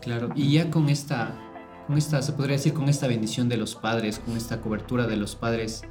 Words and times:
Claro, 0.00 0.30
y 0.34 0.52
ya 0.52 0.70
con 0.70 0.88
esta, 0.88 1.34
con 1.86 1.98
esta, 1.98 2.22
se 2.22 2.32
podría 2.32 2.56
decir, 2.56 2.72
con 2.72 2.88
esta 2.88 3.06
bendición 3.06 3.48
de 3.48 3.56
los 3.56 3.74
padres, 3.74 4.18
con 4.18 4.36
esta 4.36 4.60
cobertura 4.60 5.06
de 5.06 5.16
los 5.16 5.34
padres, 5.34 5.82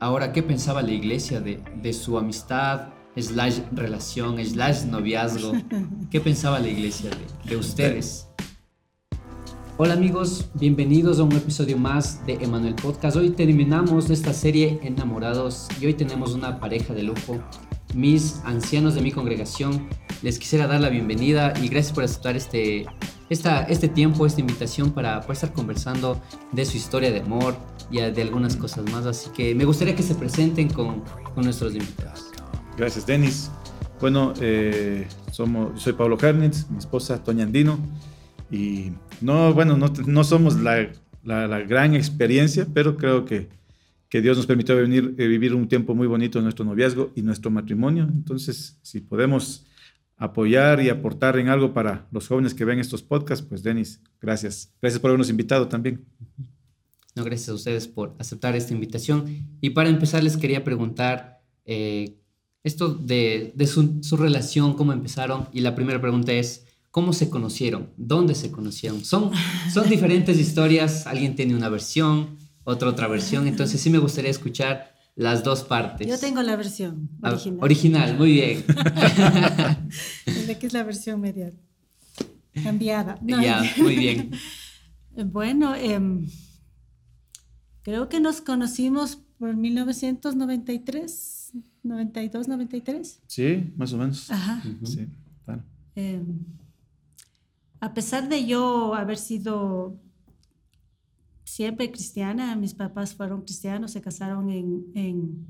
ahora, 0.00 0.32
¿qué 0.32 0.42
pensaba 0.42 0.82
la 0.82 0.92
iglesia 0.92 1.40
de, 1.40 1.62
de 1.82 1.92
su 1.92 2.18
amistad, 2.18 2.88
slash 3.16 3.60
relación, 3.72 4.44
slash 4.44 4.84
noviazgo? 4.84 5.52
¿Qué 6.10 6.20
pensaba 6.20 6.58
la 6.58 6.68
iglesia 6.68 7.10
de, 7.10 7.50
de 7.50 7.56
ustedes? 7.56 8.28
Hola 9.78 9.92
amigos, 9.92 10.48
bienvenidos 10.54 11.18
a 11.20 11.24
un 11.24 11.32
episodio 11.32 11.76
más 11.76 12.24
de 12.24 12.34
Emanuel 12.40 12.74
Podcast. 12.74 13.14
Hoy 13.14 13.28
terminamos 13.28 14.08
esta 14.08 14.32
serie 14.32 14.80
Enamorados 14.82 15.68
y 15.78 15.84
hoy 15.84 15.92
tenemos 15.92 16.32
una 16.32 16.60
pareja 16.60 16.94
de 16.94 17.02
lujo, 17.02 17.38
mis 17.94 18.40
ancianos 18.46 18.94
de 18.94 19.02
mi 19.02 19.12
congregación. 19.12 19.86
Les 20.22 20.38
quisiera 20.38 20.66
dar 20.66 20.80
la 20.80 20.88
bienvenida 20.88 21.52
y 21.62 21.68
gracias 21.68 21.92
por 21.92 22.04
aceptar 22.04 22.36
este, 22.36 22.86
esta, 23.28 23.62
este 23.64 23.88
tiempo, 23.88 24.26
esta 24.26 24.40
invitación 24.40 24.90
para, 24.92 25.20
para 25.20 25.32
estar 25.34 25.52
conversando 25.52 26.20
de 26.52 26.64
su 26.64 26.76
historia 26.76 27.10
de 27.10 27.20
amor 27.20 27.56
y 27.90 27.98
de 27.98 28.22
algunas 28.22 28.56
cosas 28.56 28.90
más. 28.90 29.04
Así 29.04 29.30
que 29.30 29.54
me 29.54 29.64
gustaría 29.64 29.94
que 29.94 30.02
se 30.02 30.14
presenten 30.14 30.68
con, 30.68 31.02
con 31.34 31.44
nuestros 31.44 31.74
invitados. 31.74 32.30
Gracias, 32.76 33.06
Denis. 33.06 33.50
Bueno, 34.00 34.32
eh, 34.40 35.06
somos, 35.32 35.80
soy 35.82 35.92
Pablo 35.92 36.18
Hernitz, 36.20 36.68
mi 36.70 36.78
esposa 36.78 37.22
Toña 37.22 37.44
Andino. 37.44 37.78
Y 38.50 38.92
no, 39.20 39.52
bueno, 39.52 39.76
no, 39.76 39.92
no 40.06 40.24
somos 40.24 40.56
la, 40.60 40.88
la, 41.24 41.46
la, 41.46 41.60
gran 41.60 41.94
experiencia, 41.94 42.66
pero 42.72 42.96
creo 42.96 43.24
que, 43.24 43.48
que 44.08 44.20
Dios 44.20 44.36
nos 44.36 44.46
permitió 44.46 44.76
venir, 44.76 45.14
eh, 45.18 45.26
vivir 45.26 45.54
un 45.54 45.68
tiempo 45.68 45.94
muy 45.94 46.06
bonito 46.06 46.38
en 46.38 46.44
nuestro 46.44 46.64
noviazgo 46.64 47.10
y 47.16 47.22
nuestro 47.22 47.50
matrimonio. 47.50 48.04
Entonces, 48.04 48.78
si 48.82 49.00
podemos 49.00 49.66
apoyar 50.16 50.82
y 50.82 50.88
aportar 50.88 51.38
en 51.38 51.48
algo 51.48 51.72
para 51.72 52.06
los 52.10 52.28
jóvenes 52.28 52.54
que 52.54 52.64
ven 52.64 52.78
estos 52.78 53.02
podcasts, 53.02 53.44
pues 53.46 53.62
Denis, 53.62 54.00
gracias. 54.20 54.72
Gracias 54.80 55.00
por 55.00 55.10
habernos 55.10 55.30
invitado 55.30 55.68
también. 55.68 56.04
No, 57.14 57.24
gracias 57.24 57.48
a 57.48 57.54
ustedes 57.54 57.88
por 57.88 58.14
aceptar 58.18 58.56
esta 58.56 58.72
invitación. 58.72 59.46
Y 59.60 59.70
para 59.70 59.88
empezar, 59.88 60.22
les 60.22 60.36
quería 60.36 60.64
preguntar 60.64 61.42
eh, 61.64 62.16
esto 62.62 62.88
de, 62.94 63.52
de 63.54 63.66
su, 63.66 64.00
su 64.02 64.16
relación, 64.16 64.74
cómo 64.74 64.92
empezaron. 64.92 65.48
Y 65.52 65.60
la 65.60 65.74
primera 65.74 66.00
pregunta 66.00 66.32
es, 66.32 66.66
¿Cómo 66.96 67.12
se 67.12 67.28
conocieron? 67.28 67.90
¿Dónde 67.98 68.34
se 68.34 68.50
conocieron? 68.50 69.04
Son, 69.04 69.30
son 69.70 69.86
diferentes 69.90 70.38
historias, 70.38 71.06
alguien 71.06 71.36
tiene 71.36 71.54
una 71.54 71.68
versión, 71.68 72.38
otra 72.64 72.88
otra 72.88 73.06
versión, 73.06 73.46
entonces 73.46 73.82
sí 73.82 73.90
me 73.90 73.98
gustaría 73.98 74.30
escuchar 74.30 74.95
las 75.16 75.42
dos 75.42 75.64
partes. 75.64 76.06
Yo 76.06 76.18
tengo 76.18 76.42
la 76.42 76.54
versión 76.56 77.08
original. 77.22 77.58
Ah, 77.60 77.64
original, 77.64 78.18
muy 78.18 78.32
bien. 78.32 78.64
¿De 80.46 80.58
qué 80.58 80.66
es 80.66 80.72
la 80.74 80.84
versión 80.84 81.20
media? 81.20 81.52
Cambiada. 82.62 83.18
No. 83.22 83.42
Ya, 83.42 83.62
muy 83.78 83.96
bien. 83.96 84.30
Bueno, 85.18 85.74
eh, 85.74 85.98
creo 87.80 88.10
que 88.10 88.20
nos 88.20 88.42
conocimos 88.42 89.16
por 89.38 89.56
1993, 89.56 91.52
92, 91.82 92.48
93. 92.48 93.22
Sí, 93.26 93.72
más 93.78 93.94
o 93.94 93.96
menos. 93.96 94.30
Ajá. 94.30 94.60
Uh 94.62 94.68
-huh. 94.68 94.86
Sí, 94.86 95.06
claro. 95.46 95.62
Eh, 95.94 96.20
a 97.80 97.94
pesar 97.94 98.28
de 98.28 98.44
yo 98.44 98.94
haber 98.94 99.16
sido 99.16 99.98
siempre 101.46 101.92
cristiana, 101.92 102.56
mis 102.56 102.74
papás 102.74 103.14
fueron 103.14 103.42
cristianos, 103.42 103.92
se 103.92 104.02
casaron 104.02 104.50
en, 104.50 104.84
en 104.94 105.46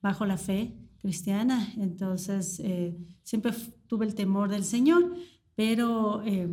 bajo 0.00 0.24
la 0.24 0.38
fe 0.38 0.76
cristiana, 0.98 1.72
entonces 1.76 2.60
eh, 2.60 2.96
siempre 3.24 3.52
tuve 3.88 4.06
el 4.06 4.14
temor 4.14 4.48
del 4.48 4.64
Señor, 4.64 5.14
pero 5.56 6.22
eh, 6.24 6.48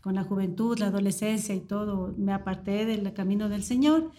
con 0.00 0.14
la 0.14 0.22
juventud, 0.22 0.78
la 0.78 0.86
adolescencia 0.86 1.54
y 1.54 1.60
todo, 1.60 2.14
me 2.16 2.32
aparté 2.32 2.86
del 2.86 3.12
camino 3.12 3.48
del 3.48 3.64
Señor 3.64 4.12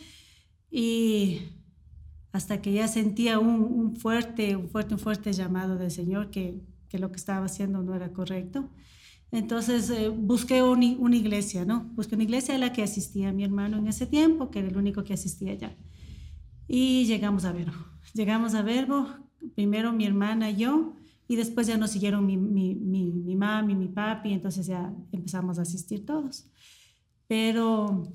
y 0.70 1.40
hasta 2.34 2.62
que 2.62 2.74
ya 2.74 2.88
sentía 2.90 3.40
un, 3.40 3.62
un 3.64 3.96
fuerte, 3.96 4.58
un 4.58 4.70
fuerte, 4.70 4.96
un 4.96 5.00
fuerte 5.00 5.32
llamado 5.32 5.78
del 5.78 5.92
Señor 5.92 6.30
que, 6.30 6.62
que 6.90 7.00
lo 7.00 7.10
que 7.10 7.18
estaba 7.18 7.46
haciendo 7.46 7.82
no 7.82 7.96
era 7.96 8.12
correcto. 8.12 8.70
Entonces 9.32 9.90
eh, 9.92 10.10
busqué 10.10 10.64
un, 10.64 10.84
una 11.00 11.16
iglesia, 11.16 11.66
¿no? 11.66 11.92
Busqué 11.94 12.16
una 12.16 12.24
iglesia 12.24 12.56
a 12.56 12.58
la 12.58 12.74
que 12.74 12.84
asistía 12.84 13.32
mi 13.32 13.44
hermano 13.44 13.78
en 13.78 13.88
ese 13.88 14.08
tiempo, 14.08 14.50
que 14.50 14.60
era 14.60 14.68
el 14.70 14.78
único 14.78 15.04
que 15.04 15.14
asistía 15.14 15.52
allá. 15.52 15.76
Y 16.68 17.06
llegamos 17.06 17.46
a 17.46 17.52
Verbo. 17.52 17.78
Llegamos 18.14 18.56
a 18.56 18.64
Verbo, 18.64 19.08
primero 19.56 19.94
mi 19.94 20.06
hermana 20.06 20.50
y 20.50 20.58
yo, 20.58 20.96
y 21.28 21.36
después 21.36 21.68
ya 21.68 21.78
nos 21.78 21.92
siguieron 21.92 22.26
mi, 22.26 22.38
mi, 22.38 22.74
mi, 22.74 23.12
mi 23.12 23.36
mami, 23.36 23.76
mi 23.76 23.88
papi, 23.88 24.34
entonces 24.34 24.66
ya 24.66 24.94
empezamos 25.12 25.60
a 25.60 25.62
asistir 25.62 26.06
todos. 26.06 26.50
Pero 27.28 28.12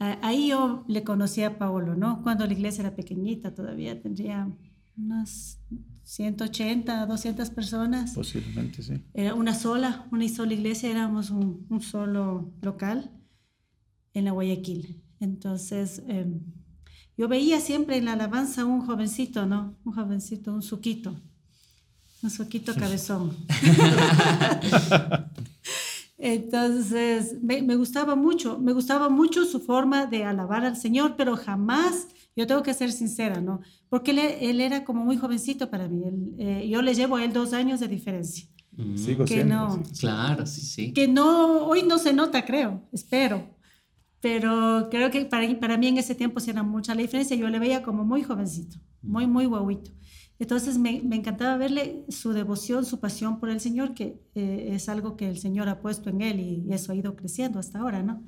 eh, 0.00 0.18
ahí 0.22 0.48
yo 0.48 0.84
le 0.88 1.04
conocí 1.04 1.42
a 1.42 1.58
Paolo, 1.58 1.94
¿no? 1.96 2.22
Cuando 2.22 2.46
la 2.46 2.54
iglesia 2.54 2.80
era 2.82 2.96
pequeñita 2.96 3.54
todavía, 3.54 4.00
tendría 4.00 4.50
unas 4.96 5.60
180, 6.06 7.04
200 7.04 7.50
personas. 7.50 8.12
Posiblemente, 8.12 8.80
sí. 8.80 9.02
Era 9.12 9.34
una 9.34 9.54
sola, 9.54 10.06
una 10.12 10.28
sola 10.28 10.54
iglesia, 10.54 10.88
éramos 10.88 11.30
un, 11.30 11.66
un 11.68 11.82
solo 11.82 12.54
local 12.62 13.10
en 14.14 14.24
la 14.24 14.30
Guayaquil. 14.30 15.02
Entonces, 15.18 16.04
eh, 16.06 16.32
yo 17.16 17.26
veía 17.26 17.60
siempre 17.60 17.96
en 17.96 18.04
la 18.04 18.12
alabanza 18.12 18.64
un 18.64 18.86
jovencito, 18.86 19.46
¿no? 19.46 19.76
Un 19.84 19.94
jovencito, 19.94 20.54
un 20.54 20.62
suquito, 20.62 21.20
un 22.22 22.30
suquito 22.30 22.72
cabezón. 22.76 23.36
Entonces, 26.18 27.42
me, 27.42 27.62
me, 27.62 27.74
gustaba 27.74 28.14
mucho, 28.14 28.60
me 28.60 28.72
gustaba 28.72 29.08
mucho 29.08 29.44
su 29.44 29.60
forma 29.60 30.06
de 30.06 30.24
alabar 30.24 30.64
al 30.64 30.76
Señor, 30.76 31.16
pero 31.16 31.36
jamás, 31.36 32.06
yo 32.36 32.46
tengo 32.46 32.62
que 32.62 32.74
ser 32.74 32.92
sincera, 32.92 33.40
¿no? 33.40 33.60
Porque 33.88 34.10
él, 34.10 34.18
él 34.18 34.60
era 34.60 34.84
como 34.84 35.04
muy 35.04 35.16
jovencito 35.16 35.70
para 35.70 35.88
mí. 35.88 36.04
Él, 36.04 36.34
eh, 36.38 36.68
yo 36.68 36.82
le 36.82 36.94
llevo 36.94 37.16
a 37.16 37.24
él 37.24 37.32
dos 37.32 37.54
años 37.54 37.80
de 37.80 37.88
diferencia. 37.88 38.46
Mm. 38.76 38.96
Sigo 38.96 39.24
que 39.24 39.34
siendo, 39.34 39.54
no, 39.54 39.84
sí. 39.84 40.00
Claro, 40.00 40.46
sí, 40.46 40.60
sí. 40.60 40.92
Que 40.92 41.08
no, 41.08 41.66
hoy 41.66 41.82
no 41.82 41.98
se 41.98 42.12
nota, 42.12 42.44
creo, 42.44 42.86
espero. 42.92 43.56
Pero 44.20 44.88
creo 44.90 45.10
que 45.10 45.24
para, 45.24 45.58
para 45.58 45.78
mí 45.78 45.88
en 45.88 45.98
ese 45.98 46.14
tiempo 46.14 46.40
sí 46.40 46.50
era 46.50 46.62
mucha 46.62 46.94
la 46.94 47.02
diferencia. 47.02 47.36
Yo 47.36 47.48
le 47.48 47.58
veía 47.58 47.82
como 47.82 48.04
muy 48.04 48.22
jovencito, 48.22 48.76
muy, 49.00 49.26
muy 49.26 49.46
guauito. 49.46 49.90
Entonces 50.38 50.76
me, 50.76 51.00
me, 51.02 51.16
encantaba 51.16 51.56
verle 51.56 52.04
su 52.10 52.34
devoción, 52.34 52.84
su 52.84 53.00
pasión 53.00 53.40
por 53.40 53.48
el 53.48 53.60
Señor, 53.60 53.94
que 53.94 54.20
eh, 54.34 54.68
es 54.72 54.90
algo 54.90 55.16
que 55.16 55.26
el 55.28 55.38
Señor 55.38 55.70
ha 55.70 55.80
puesto 55.80 56.10
en 56.10 56.20
él 56.20 56.40
y, 56.40 56.64
y, 56.68 56.74
eso 56.74 56.92
ha 56.92 56.94
ido 56.94 57.16
creciendo 57.16 57.58
hasta 57.58 57.78
ahora, 57.78 58.02
¿no? 58.02 58.22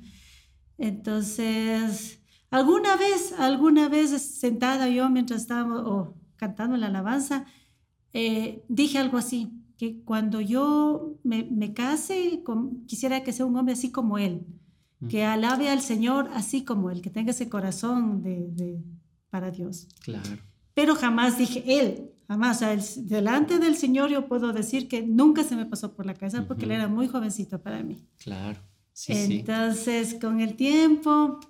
Entonces, 0.79 2.18
alguna 2.49 2.95
vez, 2.95 3.33
alguna 3.37 3.89
vez 3.89 4.09
sentada 4.21 4.89
yo 4.89 5.09
mientras 5.09 5.41
estábamos 5.41 5.81
oh, 5.85 6.13
cantando 6.35 6.77
la 6.77 6.87
alabanza, 6.87 7.45
eh, 8.13 8.63
dije 8.67 8.97
algo 8.97 9.17
así, 9.17 9.51
que 9.77 10.01
cuando 10.03 10.41
yo 10.41 11.15
me, 11.23 11.43
me 11.43 11.73
case, 11.73 12.41
con, 12.43 12.85
quisiera 12.85 13.23
que 13.23 13.33
sea 13.33 13.45
un 13.45 13.55
hombre 13.55 13.73
así 13.73 13.91
como 13.91 14.17
él, 14.17 14.45
que 15.07 15.23
alabe 15.23 15.69
al 15.69 15.79
Señor 15.79 16.29
así 16.33 16.65
como 16.65 16.91
él, 16.91 17.01
que 17.01 17.09
tenga 17.09 17.31
ese 17.31 17.47
corazón 17.47 18.21
de, 18.21 18.49
de 18.51 18.83
para 19.29 19.49
Dios. 19.49 19.87
Claro 20.03 20.37
pero 20.79 20.95
jamás 20.95 21.37
dije 21.37 21.61
él, 21.67 22.11
jamás. 22.25 22.55
O 22.55 22.59
sea, 22.59 22.71
el, 22.71 22.81
delante 23.09 23.59
del 23.59 23.75
Señor 23.75 24.09
yo 24.09 24.29
puedo 24.29 24.53
decir 24.53 24.87
que 24.87 25.05
nunca 25.05 25.43
se 25.43 25.57
me 25.57 25.65
pasó 25.65 25.93
por 25.93 26.05
la 26.05 26.13
cabeza 26.13 26.47
porque 26.47 26.65
uh 26.65 26.69
-huh. 26.69 26.71
él 26.71 26.77
era 26.77 26.87
muy 26.87 27.09
jovencito 27.09 27.61
para 27.61 27.83
mí. 27.83 27.97
Claro. 28.17 28.61
Sí, 28.93 29.11
Entonces, 29.13 30.11
sí. 30.11 30.19
con 30.19 30.39
el 30.39 30.55
tiempo, 30.55 31.41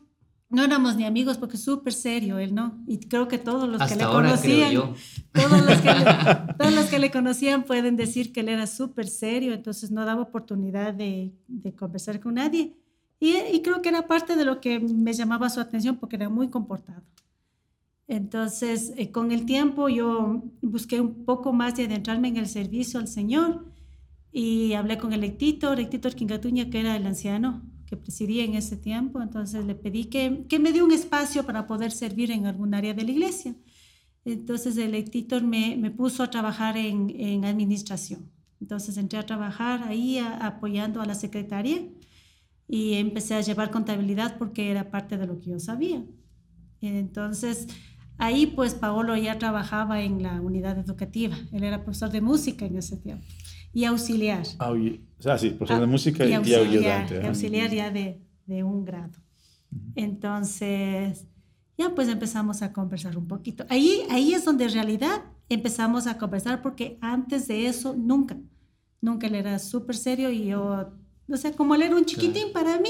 no 0.49 0.63
éramos 0.63 0.95
ni 0.95 1.05
amigos 1.05 1.37
porque 1.37 1.57
es 1.57 1.63
súper 1.63 1.93
serio 1.93 2.39
él, 2.39 2.55
¿no? 2.55 2.83
Y 2.87 2.97
creo 2.97 3.27
que 3.27 3.37
todos 3.37 3.69
los 3.69 3.79
Hasta 3.79 3.93
que 3.93 3.99
le 3.99 4.03
ahora, 4.03 4.29
conocían, 4.29 4.69
creo 4.69 4.95
yo. 4.95 4.95
Todos, 5.31 5.65
los 5.65 5.77
que 5.81 5.93
le, 5.93 6.05
todos 6.57 6.73
los 6.73 6.85
que 6.85 6.99
le 6.99 7.11
conocían 7.11 7.63
pueden 7.63 7.95
decir 7.95 8.33
que 8.33 8.39
él 8.39 8.49
era 8.49 8.65
súper 8.65 9.07
serio, 9.07 9.53
entonces 9.53 9.91
no 9.91 10.05
daba 10.05 10.23
oportunidad 10.23 10.93
de, 10.93 11.33
de 11.47 11.75
conversar 11.75 12.19
con 12.19 12.35
nadie. 12.35 12.75
Y, 13.19 13.35
y 13.35 13.61
creo 13.61 13.81
que 13.81 13.89
era 13.89 14.07
parte 14.07 14.35
de 14.35 14.45
lo 14.45 14.59
que 14.59 14.79
me 14.79 15.13
llamaba 15.13 15.49
su 15.49 15.59
atención 15.59 15.97
porque 15.97 16.15
era 16.15 16.29
muy 16.29 16.49
comportado. 16.49 17.03
Entonces, 18.07 18.91
eh, 18.97 19.11
con 19.11 19.31
el 19.31 19.45
tiempo 19.45 19.87
yo 19.87 20.41
busqué 20.63 20.99
un 20.99 21.25
poco 21.25 21.53
más 21.53 21.75
de 21.75 21.85
adentrarme 21.85 22.29
en 22.29 22.37
el 22.37 22.47
servicio 22.47 22.99
al 22.99 23.07
Señor 23.07 23.65
y 24.31 24.73
hablé 24.73 24.97
con 24.97 25.13
el 25.13 25.21
Lectitor, 25.21 25.77
Lectitor 25.77 26.15
Quingatuña, 26.15 26.71
que 26.71 26.79
era 26.79 26.95
el 26.95 27.05
anciano 27.05 27.61
que 27.89 27.97
presidía 27.97 28.43
en 28.43 28.53
ese 28.53 28.77
tiempo. 28.77 29.21
Entonces 29.21 29.65
le 29.65 29.73
pedí 29.73 30.05
que, 30.05 30.45
que 30.47 30.59
me 30.59 30.71
dio 30.71 30.85
un 30.85 30.91
espacio 30.91 31.45
para 31.45 31.65
poder 31.65 31.91
servir 31.91 32.29
en 32.29 32.45
algún 32.45 32.75
área 32.75 32.93
de 32.93 33.03
la 33.03 33.11
iglesia. 33.11 33.55
Entonces 34.25 34.77
el 34.77 34.91
Lectitor 34.91 35.41
me, 35.41 35.75
me 35.75 35.89
puso 35.89 36.21
a 36.21 36.29
trabajar 36.29 36.77
en, 36.77 37.09
en, 37.09 37.45
administración. 37.45 38.31
Entonces 38.61 38.97
entré 38.97 39.17
a 39.17 39.25
trabajar 39.25 39.83
ahí 39.87 40.19
apoyando 40.19 41.01
a 41.01 41.05
la 41.05 41.15
secretaria 41.15 41.81
y 42.67 42.93
empecé 42.93 43.33
a 43.33 43.41
llevar 43.41 43.71
contabilidad 43.71 44.37
porque 44.37 44.69
era 44.69 44.91
parte 44.91 45.17
de 45.17 45.25
lo 45.25 45.39
que 45.39 45.49
yo 45.51 45.59
sabía. 45.59 46.05
Entonces, 46.81 47.67
Ahí 48.19 48.47
pues 48.47 48.73
Paolo 48.75 49.15
ya 49.15 49.39
trabajaba 49.39 50.01
en 50.01 50.21
la 50.21 50.41
unidad 50.41 50.77
educativa, 50.77 51.37
él 51.53 51.63
era 51.63 51.83
profesor 51.85 52.11
de 52.11 52.19
música 52.19 52.65
en 52.65 52.75
ese 52.75 52.97
tiempo. 52.97 53.25
Y 53.73 53.85
auxiliar. 53.85 54.43
o 54.59 55.21
sea, 55.21 55.37
sí, 55.37 55.51
profesor 55.51 55.79
de 55.79 55.85
ah, 55.85 55.87
música 55.87 56.25
y, 56.25 56.33
ayudante. 56.33 57.21
Y 57.21 57.25
auxiliar 57.25 57.71
ya 57.71 57.91
de, 57.91 58.21
de 58.45 58.63
un 58.63 58.85
grado. 58.85 59.19
Entonces, 59.95 61.27
ya 61.77 61.93
pues 61.95 62.07
empezamos 62.07 62.61
a 62.61 62.73
conversar 62.73 63.17
un 63.17 63.27
poquito. 63.27 63.65
Ahí, 63.69 64.01
ahí 64.09 64.33
es 64.33 64.45
donde 64.45 64.65
en 64.65 64.73
realidad 64.73 65.23
empezamos 65.47 66.07
a 66.07 66.17
conversar 66.17 66.61
porque 66.61 66.97
antes 67.01 67.47
de 67.47 67.67
eso 67.67 67.95
nunca, 67.97 68.37
nunca 69.01 69.27
él 69.27 69.35
era 69.35 69.59
súper 69.59 69.95
serio 69.95 70.29
y 70.29 70.45
yo, 70.45 70.91
no 71.27 71.37
sé, 71.37 71.53
como 71.53 71.75
él 71.75 71.83
era 71.83 71.95
un 71.95 72.05
chiquitín 72.05 72.51
para 72.53 72.79
mí, 72.79 72.89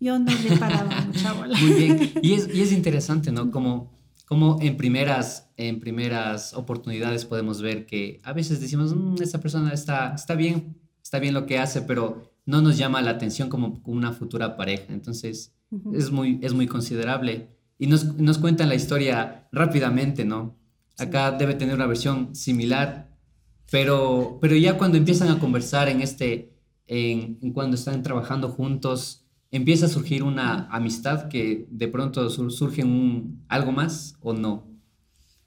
yo 0.00 0.18
no 0.18 0.32
le 0.32 0.56
paraba 0.56 1.00
mucha 1.06 1.32
bola. 1.32 1.58
Muy 1.58 1.72
bien, 1.74 2.12
y 2.22 2.32
es, 2.34 2.52
y 2.52 2.60
es 2.60 2.72
interesante, 2.72 3.30
¿no? 3.32 3.50
Como, 3.50 3.92
como 4.24 4.58
en, 4.60 4.76
primeras, 4.76 5.50
en 5.56 5.80
primeras 5.80 6.54
oportunidades 6.54 7.24
podemos 7.24 7.60
ver 7.60 7.86
que 7.86 8.20
a 8.24 8.32
veces 8.32 8.60
decimos, 8.60 8.94
mm, 8.94 9.22
esta 9.22 9.40
persona 9.40 9.72
está, 9.72 10.14
está 10.14 10.34
bien, 10.34 10.78
está 11.02 11.18
bien 11.18 11.34
lo 11.34 11.46
que 11.46 11.58
hace, 11.58 11.82
pero 11.82 12.32
no 12.46 12.60
nos 12.60 12.76
llama 12.78 13.02
la 13.02 13.12
atención 13.12 13.48
como 13.48 13.82
una 13.84 14.12
futura 14.12 14.56
pareja. 14.56 14.92
Entonces, 14.92 15.54
es, 15.92 16.10
muy, 16.10 16.38
es 16.42 16.52
muy 16.54 16.66
considerable. 16.66 17.48
Y 17.78 17.86
nos, 17.86 18.16
nos 18.16 18.38
cuentan 18.38 18.68
la 18.68 18.74
historia 18.74 19.48
rápidamente, 19.52 20.24
¿no? 20.24 20.56
Acá 20.98 21.32
debe 21.32 21.54
tener 21.54 21.74
una 21.74 21.86
versión 21.86 22.34
similar, 22.34 23.10
pero, 23.70 24.38
pero 24.40 24.56
ya 24.56 24.78
cuando 24.78 24.96
empiezan 24.96 25.28
a 25.28 25.40
conversar 25.40 25.88
en 25.88 26.00
este, 26.00 26.54
en, 26.86 27.52
cuando 27.52 27.74
están 27.74 28.02
trabajando 28.02 28.48
juntos, 28.48 29.23
empieza 29.56 29.86
a 29.86 29.88
surgir 29.88 30.24
una 30.24 30.66
amistad 30.68 31.28
que 31.28 31.66
de 31.70 31.86
pronto 31.86 32.28
surge 32.28 32.82
un, 32.82 33.44
algo 33.48 33.70
más 33.70 34.16
o 34.20 34.32
no. 34.32 34.66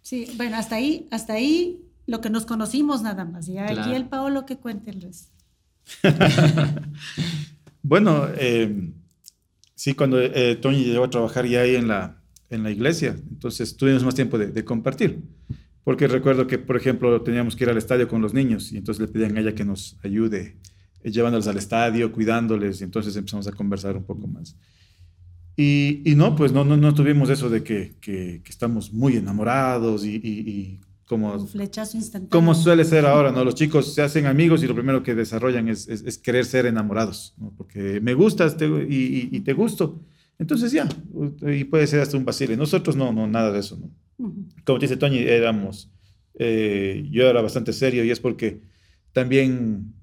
Sí, 0.02 0.28
bueno, 0.38 0.56
hasta 0.56 0.78
ahí, 0.78 1.08
hasta 1.12 1.34
ahí 1.34 1.82
lo 2.06 2.22
que 2.22 2.30
nos 2.30 2.46
conocimos 2.46 3.02
nada 3.02 3.26
más. 3.26 3.50
Y 3.50 3.58
aquí 3.58 3.94
el 3.94 4.06
Paolo 4.06 4.46
que 4.46 4.56
cuente 4.56 4.92
el 4.92 5.02
resto. 5.02 5.34
bueno, 7.84 8.28
eh, 8.38 8.94
sí, 9.76 9.94
cuando 9.94 10.22
eh, 10.22 10.56
Tony 10.56 10.86
llegó 10.86 11.04
a 11.04 11.10
trabajar 11.10 11.46
ya 11.46 11.62
ahí 11.62 11.76
en 11.76 11.90
la, 11.90 12.22
en 12.50 12.64
la 12.64 12.72
iglesia, 12.72 13.14
entonces 13.30 13.76
tuvimos 13.76 14.06
más 14.06 14.16
tiempo 14.16 14.38
de, 14.38 14.64
compartir. 14.64 15.22
Porque 15.84 16.08
recuerdo 16.08 16.48
que, 16.48 16.58
por 16.58 16.78
ejemplo, 16.78 17.22
teníamos 17.22 17.58
que 17.58 17.66
ir 17.66 17.70
al 17.70 17.78
estadio 17.78 18.08
con 18.08 18.22
los 18.22 18.34
niños 18.34 18.72
y 18.72 18.78
entonces 18.78 19.02
le 19.02 19.12
pedían 19.12 19.36
a 19.36 19.42
ella 19.42 19.56
que 19.56 19.66
nos 19.66 19.98
ayude 20.02 20.56
eh, 21.04 21.12
llevándoles 21.12 21.48
al 21.48 21.58
estadio, 21.58 22.12
cuidándoles 22.12 22.82
y 22.82 22.84
entonces 22.84 23.16
empezamos 23.16 23.48
a 23.48 23.52
conversar 23.52 23.96
un 23.96 24.04
poco 24.04 24.28
más. 24.28 24.56
Y, 25.56 26.02
y 26.06 26.16
no, 26.16 26.36
pues 26.36 26.52
no, 26.52 26.64
no, 26.64 26.78
no, 26.78 26.94
tuvimos 26.94 27.30
eso 27.30 27.50
de 27.50 27.64
que, 27.64 27.96
que, 28.00 28.44
estamos 28.48 28.94
muy 28.94 29.18
enamorados 29.18 30.06
y, 30.06 30.16
y 30.16 30.80
como, 31.08 31.34
un 31.34 31.48
flechazo 31.48 31.98
instantáneo. 31.98 32.30
Como 32.30 32.54
suele 32.54 32.84
ser 32.84 33.06
ahora, 33.06 33.32
¿no? 33.32 33.44
Los 33.44 33.56
chicos 33.56 33.94
se 33.94 34.02
hacen 34.02 34.26
amigos 34.26 34.62
y 34.62 34.68
lo 34.68 34.76
primero 34.76 35.02
que 35.02 35.16
desarrollan 35.16 35.70
es, 35.70 35.88
es, 35.88 36.18
querer 36.18 36.46
ser 36.46 36.66
enamorados, 36.66 37.34
¿no? 37.38 37.54
Porque 37.58 38.02
me 38.02 38.14
gustas 38.14 38.58
y, 38.62 39.36
y, 39.36 39.40
te 39.40 39.54
gusto. 39.54 40.02
Entonces 40.38 40.74
ya, 40.74 40.88
y 41.42 41.64
puede 41.64 41.88
ser 41.88 42.02
hasta 42.02 42.18
un 42.18 42.26
vacile. 42.26 42.58
Nosotros 42.58 42.96
no, 42.98 43.14
no, 43.14 43.26
nada 43.26 43.52
de 43.54 43.60
eso, 43.60 43.78
¿no? 43.78 43.90
Como 44.66 44.80
dice 44.80 44.98
Toñi, 44.98 45.20
éramos, 45.20 45.90
eh, 46.38 47.08
yo 47.10 47.28
era 47.28 47.42
bastante 47.42 47.72
serio 47.72 48.04
y 48.04 48.12
es 48.12 48.20
porque 48.20 48.62
también, 49.14 49.94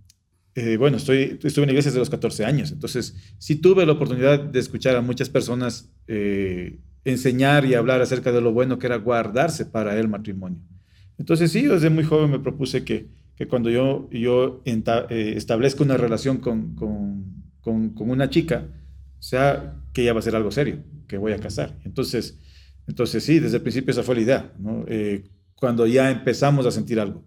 eh, 0.57 0.77
bueno, 0.77 0.99
estoy, 0.99 1.39
estuve 1.43 1.65
en 1.65 1.71
iglesias 1.71 1.95
de 1.95 2.01
los 2.01 2.11
14 2.11 2.45
años, 2.45 2.71
entonces 2.71 3.17
sí 3.39 3.57
tuve 3.57 3.85
la 3.85 3.93
oportunidad 3.93 4.39
de 4.39 4.61
escuchar 4.61 4.95
a 4.95 5.01
muchas 5.01 5.29
personas 5.29 5.91
eh, 6.07 6.79
enseñar 7.05 7.65
y 7.65 7.75
hablar 7.75 8.01
acerca 8.01 8.31
de 8.31 8.41
lo 8.41 8.53
bueno 8.53 8.79
que 8.79 8.87
era 8.87 8.97
guardarse 8.97 9.67
para 9.67 9.99
el 9.99 10.07
matrimonio. 10.07 10.61
Entonces 11.19 11.51
sí, 11.51 11.63
desde 11.63 11.91
muy 11.91 12.05
joven 12.05 12.31
me 12.31 12.39
propuse 12.39 12.85
que, 12.85 13.09
cuando 13.49 13.69
yo, 13.69 14.09
yo 14.13 14.63
eh, 14.65 15.35
establezca 15.37 15.83
una 15.83 15.97
relación 15.97 16.39
con, 16.39 16.77
con, 16.77 17.51
con, 17.61 18.09
una 18.09 18.31
chica, 18.31 18.69
sea 19.19 19.83
que 19.93 20.05
ya 20.05 20.13
va 20.13 20.21
a 20.21 20.23
ser 20.23 20.37
algo 20.37 20.53
serio, 20.53 20.85
que 21.09 21.19
voy 21.19 21.33
a 21.33 21.41
casar. 21.41 21.77
Entonces, 21.85 22.39
entonces 22.87 23.25
sí, 23.25 23.41
desde 23.41 23.57
el 23.57 23.63
principio 23.63 23.91
esa 23.91 24.05
fue 24.05 24.15
la 24.15 24.21
idea, 24.21 24.53
cuando 25.57 25.85
ya 25.89 26.13
empezamos 26.13 26.65
a 26.65 26.71
sentir 26.71 27.01
algo. 27.01 27.25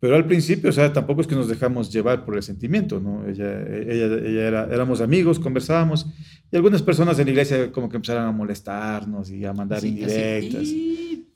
Pero 0.00 0.16
al 0.16 0.26
principio, 0.26 0.70
o 0.70 0.72
sea, 0.72 0.92
tampoco 0.92 1.20
es 1.20 1.26
que 1.26 1.34
nos 1.34 1.46
dejamos 1.46 1.92
llevar 1.92 2.24
por 2.24 2.36
el 2.36 2.42
sentimiento, 2.42 3.00
¿no? 3.00 3.28
Ella, 3.28 3.60
ella, 3.60 4.06
ella 4.06 4.48
era, 4.48 4.64
éramos 4.72 5.02
amigos, 5.02 5.38
conversábamos, 5.38 6.06
y 6.50 6.56
algunas 6.56 6.80
personas 6.82 7.18
en 7.18 7.26
la 7.26 7.30
iglesia 7.32 7.70
como 7.70 7.90
que 7.90 7.96
empezaron 7.96 8.24
a 8.24 8.32
molestarnos 8.32 9.30
y 9.30 9.44
a 9.44 9.52
mandar 9.52 9.84
indirectas. 9.84 10.68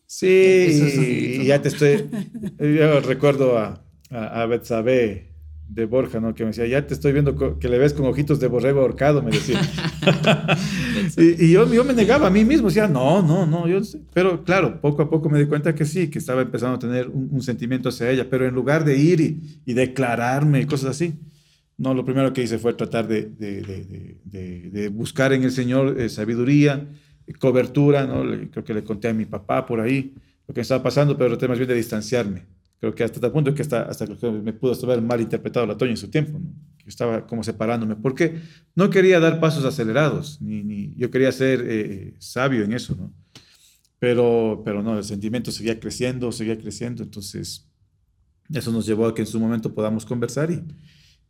Sí, 0.06 1.38
y 1.40 1.44
ya 1.44 1.60
te 1.60 1.68
estoy. 1.68 2.08
Yo 2.58 3.00
recuerdo 3.00 3.58
a, 3.58 3.84
a, 4.10 4.42
a 4.42 4.46
Betsabe 4.46 5.33
de 5.68 5.86
Borja, 5.86 6.20
¿no? 6.20 6.34
Que 6.34 6.44
me 6.44 6.50
decía, 6.50 6.66
ya 6.66 6.86
te 6.86 6.94
estoy 6.94 7.12
viendo 7.12 7.58
que 7.58 7.68
le 7.68 7.78
ves 7.78 7.94
con 7.94 8.06
ojitos 8.06 8.38
de 8.38 8.48
borrego 8.48 8.80
ahorcado, 8.80 9.22
me 9.22 9.30
decía. 9.30 9.60
y, 11.16 11.50
yo, 11.50 11.72
yo, 11.72 11.84
me 11.84 11.94
negaba 11.94 12.26
a 12.26 12.30
mí 12.30 12.44
mismo, 12.44 12.68
decía, 12.68 12.86
no, 12.86 13.22
no, 13.22 13.46
no, 13.46 13.66
yo 13.66 13.80
Pero 14.12 14.44
claro, 14.44 14.80
poco 14.80 15.02
a 15.02 15.10
poco 15.10 15.28
me 15.30 15.38
di 15.38 15.46
cuenta 15.46 15.74
que 15.74 15.84
sí, 15.84 16.08
que 16.08 16.18
estaba 16.18 16.42
empezando 16.42 16.76
a 16.76 16.78
tener 16.78 17.08
un, 17.08 17.42
sentimiento 17.42 17.88
hacia 17.88 18.10
ella, 18.10 18.28
pero 18.28 18.46
en 18.46 18.54
lugar 18.54 18.84
de 18.84 18.96
ir 18.96 19.20
y, 19.20 19.60
y, 19.64 19.74
declararme 19.74 20.60
y 20.60 20.66
cosas 20.66 20.90
así, 20.90 21.14
no, 21.76 21.94
lo 21.94 22.04
primero 22.04 22.32
que 22.32 22.42
hice 22.42 22.58
fue 22.58 22.74
tratar 22.74 23.08
de, 23.08 23.22
de, 23.22 24.16
de, 24.24 24.70
de 24.70 24.88
buscar 24.88 25.32
en 25.32 25.42
el 25.42 25.50
Señor 25.50 26.00
eh, 26.00 26.08
sabiduría, 26.08 26.86
cobertura, 27.38 28.06
¿no? 28.06 28.22
creo 28.50 28.64
que 28.64 28.74
le 28.74 28.84
conté 28.84 29.08
a 29.08 29.14
mi 29.14 29.24
papá 29.24 29.66
por 29.66 29.80
ahí 29.80 30.14
lo 30.46 30.54
que 30.54 30.60
estaba 30.60 30.82
pasando, 30.82 31.16
pero 31.16 31.30
traté 31.30 31.48
más 31.48 31.58
bien 31.58 31.68
de 31.68 31.74
distanciarme. 31.74 32.42
Creo 32.84 32.94
que 32.94 33.02
hasta 33.02 33.18
tal 33.18 33.32
punto 33.32 33.54
que 33.54 33.62
hasta, 33.62 33.84
hasta 33.84 34.06
que 34.06 34.30
me 34.30 34.52
pudo 34.52 34.74
haber 34.84 35.00
mal 35.00 35.18
interpretado 35.18 35.64
la 35.64 35.74
Toña 35.74 35.92
en 35.92 35.96
su 35.96 36.10
tiempo, 36.10 36.38
que 36.76 36.90
estaba 36.90 37.26
como 37.26 37.42
separándome, 37.42 37.96
porque 37.96 38.42
no 38.74 38.90
quería 38.90 39.20
dar 39.20 39.40
pasos 39.40 39.64
acelerados, 39.64 40.38
ni, 40.42 40.62
ni 40.62 40.94
yo 40.94 41.10
quería 41.10 41.32
ser 41.32 41.64
eh, 41.66 42.14
sabio 42.18 42.62
en 42.62 42.74
eso, 42.74 42.94
¿no? 42.94 43.10
Pero, 43.98 44.60
pero 44.66 44.82
no, 44.82 44.98
el 44.98 45.04
sentimiento 45.04 45.50
seguía 45.50 45.80
creciendo, 45.80 46.30
seguía 46.30 46.58
creciendo, 46.58 47.02
entonces 47.02 47.70
eso 48.52 48.70
nos 48.70 48.84
llevó 48.84 49.06
a 49.06 49.14
que 49.14 49.22
en 49.22 49.28
su 49.28 49.40
momento 49.40 49.74
podamos 49.74 50.04
conversar 50.04 50.50
y, 50.50 50.62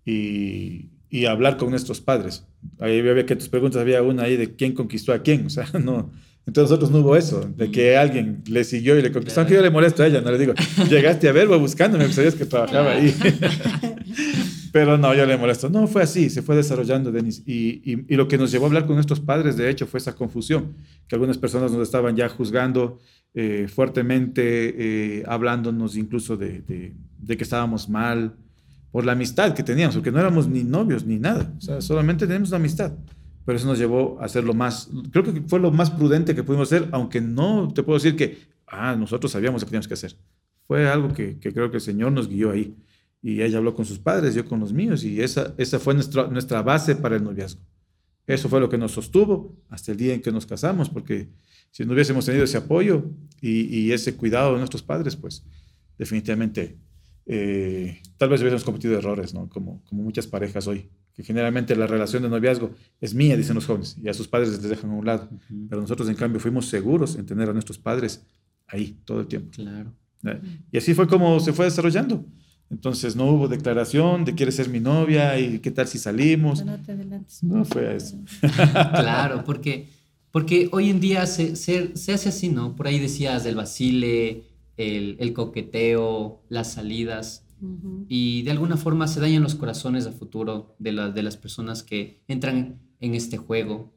y, 0.05 0.91
y 1.09 1.27
hablar 1.27 1.57
con 1.57 1.71
nuestros 1.71 2.01
padres. 2.01 2.49
Ahí 2.81 2.99
había 2.99 3.27
que 3.27 3.37
tus 3.37 3.49
preguntas, 3.49 3.81
había 3.81 4.03
una 4.03 4.25
ahí 4.25 4.37
de 4.37 4.57
quién 4.57 4.73
conquistó 4.73 5.13
a 5.13 5.23
quién, 5.23 5.47
o 5.47 5.51
sea, 5.51 5.69
no. 5.81 6.11
Entonces 6.47 6.71
nosotros 6.71 6.91
no 6.91 6.99
hubo 6.99 7.17
eso, 7.17 7.49
de 7.57 7.71
que 7.71 7.97
alguien 7.97 8.43
le 8.47 8.65
siguió 8.65 8.99
y 8.99 9.03
le 9.03 9.11
conquistó, 9.11 9.41
aunque 9.41 9.55
yo 9.55 9.63
le 9.63 9.71
molesto 9.71 10.03
a 10.03 10.07
ella, 10.07 10.21
no 10.21 10.31
le 10.31 10.39
digo, 10.39 10.53
llegaste 10.91 11.29
a 11.29 11.33
verlo 11.33 11.59
buscándome, 11.59 12.13
sabías 12.13 12.35
que 12.35 12.45
trabajaba 12.45 12.93
ahí. 12.93 13.15
Pero 14.73 14.99
no, 14.99 15.15
yo 15.15 15.25
le 15.25 15.37
molesto. 15.37 15.71
No, 15.71 15.87
fue 15.87 16.03
así, 16.03 16.29
se 16.29 16.43
fue 16.43 16.57
desarrollando, 16.57 17.13
Denis. 17.13 17.45
Y, 17.47 17.81
y, 17.85 18.05
y, 18.09 18.17
lo 18.17 18.27
que 18.27 18.37
nos 18.37 18.51
llevó 18.51 18.65
a 18.65 18.69
hablar 18.69 18.87
con 18.87 18.97
nuestros 18.97 19.21
padres, 19.21 19.57
de 19.57 19.71
hecho, 19.71 19.87
fue 19.87 19.99
esa 19.99 20.17
confusión, 20.17 20.75
que 21.07 21.15
algunas 21.15 21.39
personas 21.39 21.71
nos 21.71 21.81
estaban 21.81 22.17
ya 22.17 22.29
juzgando 22.29 22.99
eh, 23.35 23.69
fuertemente, 23.69 25.19
eh, 25.19 25.25
hablándonos 25.27 25.97
incluso 25.97 26.37
de, 26.37 26.61
de, 26.63 26.93
de, 27.19 27.37
que 27.37 27.45
estábamos 27.45 27.89
mal, 27.89 28.35
por 28.91 29.05
la 29.05 29.13
amistad 29.13 29.55
que 29.55 29.63
teníamos, 29.63 29.95
porque 29.97 30.11
no 30.13 30.21
éramos 30.21 30.47
ni 30.49 30.63
novios 30.63 31.05
ni 31.05 31.19
nada, 31.19 31.53
o 31.57 31.61
sea, 31.61 31.81
solamente 31.81 32.27
teníamos 32.27 32.51
una 32.51 32.59
amistad. 32.59 32.93
Pero 33.45 33.59
eso 33.59 33.67
nos 33.67 33.79
llevó 33.79 34.19
a 34.21 34.25
hacer 34.25 34.45
lo 34.45 34.55
más, 34.55 34.91
creo 35.11 35.25
que 35.25 35.43
fue 35.43 35.61
lo 35.61 35.71
más 35.71 35.91
prudente 35.91 36.35
que 36.35 36.43
pudimos 36.43 36.73
hacer, 36.73 36.89
aunque 36.93 37.21
no 37.21 37.73
te 37.73 37.83
puedo 37.83 37.99
decir 37.99 38.17
que, 38.17 38.39
ah, 38.67 38.97
nosotros 38.97 39.33
sabíamos 39.33 39.61
lo 39.61 39.67
que 39.67 39.71
teníamos 39.71 39.89
que 39.89 39.95
hacer. 39.95 40.17
Fue 40.67 40.89
algo 40.89 41.13
que, 41.13 41.39
creo 41.39 41.71
que 41.71 41.77
el 41.77 41.83
Señor 41.83 42.13
nos 42.13 42.29
guió 42.29 42.51
ahí. 42.53 42.75
Y 43.21 43.43
ella 43.43 43.59
habló 43.59 43.75
con 43.75 43.85
sus 43.85 43.99
padres, 43.99 44.35
yo 44.35 44.45
con 44.47 44.61
los 44.61 44.73
míos, 44.73 45.03
y 45.05 45.21
esa, 45.21 45.55
esa 45.57 45.79
fue 45.79 45.95
nuestra, 45.95 46.27
nuestra 46.27 46.63
base 46.63 46.97
para 46.97 47.17
el 47.17 47.25
noviazgo. 47.25 47.63
Eso 48.27 48.49
fue 48.49 48.61
lo 48.61 48.69
que 48.69 48.79
nos 48.79 48.93
sostuvo 48.93 49.57
hasta 49.69 49.93
el 49.93 49.99
día 49.99 50.15
en 50.15 50.23
que 50.23 50.33
nos 50.33 50.47
casamos, 50.47 50.89
porque 50.89 51.29
si 51.71 51.85
no 51.85 51.93
hubiésemos 51.93 52.25
tenido 52.25 52.45
ese 52.45 52.57
apoyo 52.57 53.05
y, 53.41 53.79
y 53.79 53.93
ese 53.93 54.15
cuidado 54.15 54.53
de 54.53 54.59
nuestros 54.59 54.83
padres, 54.83 55.17
pues 55.17 55.45
definitivamente 55.99 56.79
eh, 57.27 58.03
tal 58.19 58.29
vez 58.29 58.41
hubiésemos 58.41 58.65
cometido 58.65 58.99
errores, 58.99 59.33
¿no? 59.35 59.49
Como, 59.49 59.83
como 59.85 60.03
muchas 60.03 60.27
parejas 60.27 60.67
hoy, 60.67 60.91
que 61.15 61.23
generalmente 61.23 61.77
la 61.77 61.87
relación 61.87 62.23
de 62.23 62.29
noviazgo 62.29 62.73
es 63.01 63.15
mía, 63.15 63.37
dicen 63.37 63.55
los 63.55 63.67
jóvenes, 63.67 63.97
y 64.03 64.09
a 64.09 64.15
sus 64.15 64.29
padres 64.29 64.51
les 64.51 64.63
dejan 64.63 64.91
a 64.91 64.95
un 64.95 65.07
lado. 65.07 65.29
Pero 65.69 65.81
nosotros, 65.81 66.09
en 66.09 66.17
cambio, 66.17 66.41
fuimos 66.41 66.67
seguros 66.67 67.17
en 67.17 67.25
tener 67.25 67.49
a 67.49 67.53
nuestros 67.53 67.79
padres 67.79 68.25
ahí 68.67 68.99
todo 69.05 69.21
el 69.21 69.27
tiempo. 69.27 69.51
Claro. 69.53 69.93
¿Eh? 70.25 70.41
Y 70.73 70.79
así 70.79 70.95
fue 70.95 71.07
como 71.07 71.39
se 71.41 71.53
fue 71.53 71.67
desarrollando. 71.67 72.25
Entonces 72.71 73.15
no 73.15 73.27
hubo 73.27 73.47
declaración 73.47 74.25
de 74.25 74.35
quieres 74.35 74.57
ser 74.57 74.69
mi 74.69 74.81
novia 74.81 75.39
y 75.39 75.59
qué 75.61 75.71
tal 75.71 75.87
si 75.87 75.99
salimos. 75.99 76.65
No, 76.65 76.81
te 76.81 76.97
no 77.43 77.65
fue 77.65 77.97
eso. 77.97 78.19
claro, 78.41 79.45
porque, 79.45 79.89
porque 80.33 80.69
hoy 80.73 80.91
en 80.91 80.99
día 80.99 81.27
se, 81.27 81.57
se, 81.57 81.97
se 81.97 82.13
hace 82.13 82.31
así, 82.31 82.49
¿no? 82.49 82.75
Por 82.75 82.87
ahí 82.87 82.99
decías 82.99 83.45
del 83.45 83.55
Basile, 83.55 84.45
el, 84.77 85.33
coqueteo, 85.33 86.43
las 86.49 86.73
salidas. 86.73 87.44
Y 88.09 88.43
de 88.43 88.51
alguna 88.51 88.77
forma 88.77 89.09
se 89.09 89.21
dañan 89.21 89.43
los 89.43 89.55
corazones 89.55 90.07
a 90.07 90.13
futuro 90.13 90.77
de, 90.79 90.93
de 91.13 91.23
las 91.23 91.37
personas 91.37 91.83
que 91.83 92.23
entran 92.29 92.81
en 93.01 93.15
este 93.15 93.37
juego 93.37 93.95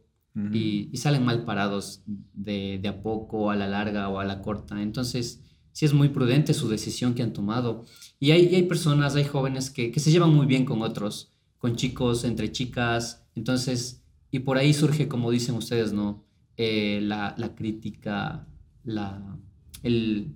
y, 0.53 0.95
salen 0.97 1.25
mal 1.25 1.45
parados 1.45 2.03
de, 2.05 2.81
a 2.87 3.01
poco, 3.01 3.49
a 3.49 3.55
la 3.55 3.67
larga 3.67 4.09
o 4.09 4.19
a 4.19 4.25
la 4.25 4.41
corta. 4.41 4.79
Entonces, 4.81 5.43
sí 5.71 5.85
es 5.85 5.93
muy 5.93 6.09
prudente 6.09 6.53
su 6.53 6.69
decisión 6.69 7.15
que 7.15 7.23
han 7.23 7.33
tomado. 7.33 7.85
Y 8.19 8.31
hay, 8.31 8.53
hay 8.53 8.63
personas, 8.63 9.15
hay 9.15 9.23
jóvenes 9.23 9.71
que, 9.71 9.91
que, 9.91 9.99
se 9.99 10.11
llevan 10.11 10.33
muy 10.33 10.45
bien 10.45 10.63
con 10.63 10.81
otros, 10.81 11.33
con 11.57 11.75
chicos, 11.75 12.23
entre 12.23 12.51
chicas. 12.51 13.25
Entonces, 13.35 14.03
y 14.29 14.39
por 14.39 14.57
ahí 14.57 14.73
surge, 14.73 15.07
como 15.07 15.31
dicen 15.31 15.55
ustedes, 15.55 15.91
¿no? 15.91 16.23
Eh, 16.55 16.99
la, 17.01 17.33
la, 17.37 17.55
crítica, 17.55 18.47
la, 18.83 19.39
el, 19.83 20.35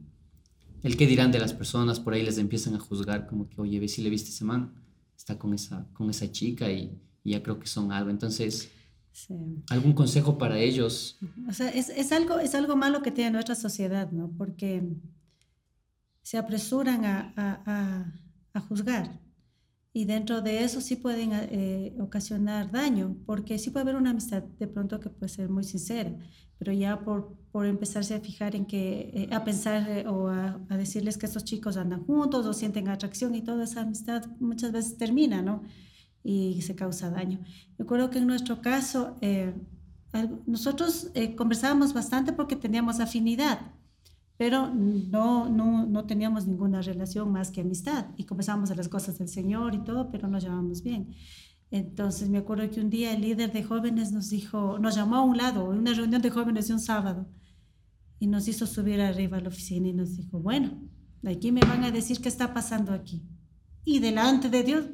el 0.83 0.97
qué 0.97 1.07
dirán 1.07 1.31
de 1.31 1.39
las 1.39 1.53
personas, 1.53 1.99
por 1.99 2.13
ahí 2.13 2.23
les 2.23 2.37
empiezan 2.37 2.75
a 2.75 2.79
juzgar 2.79 3.27
como 3.27 3.47
que, 3.49 3.59
oye, 3.61 3.79
ve 3.79 3.87
si 3.87 4.01
le 4.01 4.09
viste 4.09 4.29
ese 4.29 4.45
man, 4.45 4.73
está 5.15 5.37
con 5.37 5.53
esa, 5.53 5.87
con 5.93 6.09
esa 6.09 6.31
chica 6.31 6.71
y, 6.71 6.99
y 7.23 7.31
ya 7.31 7.43
creo 7.43 7.59
que 7.59 7.67
son 7.67 7.91
algo. 7.91 8.09
Entonces, 8.09 8.71
sí. 9.11 9.35
¿algún 9.69 9.93
consejo 9.93 10.37
para 10.37 10.59
ellos? 10.59 11.19
O 11.47 11.53
sea, 11.53 11.69
es, 11.69 11.89
es, 11.89 12.11
algo, 12.11 12.39
es 12.39 12.55
algo 12.55 12.75
malo 12.75 13.01
que 13.01 13.11
tiene 13.11 13.31
nuestra 13.31 13.55
sociedad, 13.55 14.11
¿no? 14.11 14.31
Porque 14.37 14.83
se 16.23 16.37
apresuran 16.37 17.05
a, 17.05 17.33
a, 17.35 18.13
a 18.53 18.59
juzgar. 18.61 19.19
Y 19.93 20.05
dentro 20.05 20.41
de 20.41 20.63
eso 20.63 20.79
sí 20.79 20.95
pueden 20.95 21.31
eh, 21.33 21.95
ocasionar 21.99 22.71
daño, 22.71 23.17
porque 23.25 23.59
sí 23.59 23.71
puede 23.71 23.83
haber 23.83 23.95
una 23.97 24.11
amistad 24.11 24.43
de 24.43 24.67
pronto 24.67 24.99
que 24.99 25.09
puede 25.09 25.29
ser 25.29 25.49
muy 25.49 25.65
sincera, 25.65 26.15
pero 26.57 26.71
ya 26.71 27.03
por, 27.03 27.37
por 27.51 27.65
empezarse 27.65 28.15
a 28.15 28.19
fijar 28.19 28.55
en 28.55 28.65
que, 28.65 29.11
eh, 29.13 29.29
a 29.31 29.43
pensar 29.43 29.89
eh, 29.89 30.07
o 30.07 30.27
a, 30.29 30.59
a, 30.69 30.77
decirles 30.77 31.17
que 31.17 31.25
estos 31.25 31.43
chicos 31.43 31.77
andan 31.77 32.03
juntos 32.05 32.45
o 32.45 32.53
sienten 32.53 32.87
atracción 32.87 33.35
y 33.35 33.41
toda 33.41 33.63
esa 33.63 33.81
amistad 33.81 34.25
muchas 34.39 34.71
veces 34.71 34.97
termina, 34.97 35.41
¿no? 35.41 35.63
Y 36.23 36.61
se 36.61 36.75
causa 36.75 37.09
daño. 37.09 37.39
Recuerdo 37.77 38.09
que 38.09 38.19
en 38.19 38.27
nuestro 38.27 38.61
caso, 38.61 39.17
eh, 39.21 39.53
nosotros 40.45 41.11
conversábamos 41.37 41.93
bastante 41.93 42.33
porque 42.33 42.55
teníamos 42.55 42.99
afinidad 42.99 43.59
pero 44.41 44.73
no, 44.73 45.47
no, 45.49 45.85
no 45.85 46.05
teníamos 46.05 46.47
ninguna 46.47 46.81
relación 46.81 47.31
más 47.31 47.51
que 47.51 47.61
amistad 47.61 48.07
y 48.17 48.23
conversábamos 48.23 48.69
de 48.69 48.75
las 48.75 48.89
cosas 48.89 49.19
del 49.19 49.29
Señor 49.29 49.75
y 49.75 49.83
todo, 49.83 50.09
pero 50.09 50.27
nos 50.27 50.41
llevábamos 50.41 50.81
bien. 50.81 51.13
Entonces 51.69 52.27
me 52.27 52.39
acuerdo 52.39 52.67
que 52.71 52.81
un 52.81 52.89
día 52.89 53.13
el 53.13 53.21
líder 53.21 53.53
de 53.53 53.63
jóvenes 53.63 54.11
nos 54.11 54.31
dijo, 54.31 54.79
nos 54.79 54.95
llamó 54.95 55.17
a 55.17 55.21
un 55.21 55.37
lado, 55.37 55.71
en 55.71 55.77
una 55.77 55.93
reunión 55.93 56.23
de 56.23 56.31
jóvenes 56.31 56.69
de 56.69 56.73
un 56.73 56.79
sábado, 56.79 57.27
y 58.21 58.27
nos 58.27 58.47
hizo 58.47 58.67
subir 58.67 59.01
arriba 59.01 59.37
a 59.37 59.41
la 59.41 59.49
oficina 59.49 59.87
y 59.87 59.93
nos 59.93 60.15
dijo, 60.15 60.39
bueno, 60.39 60.79
aquí 61.25 61.51
me 61.51 61.61
van 61.61 61.83
a 61.83 61.89
decir 61.89 62.21
qué 62.21 62.29
está 62.29 62.53
pasando 62.53 62.93
aquí. 62.93 63.23
Y 63.83 63.97
delante 63.97 64.47
de 64.47 64.61
Dios, 64.61 64.85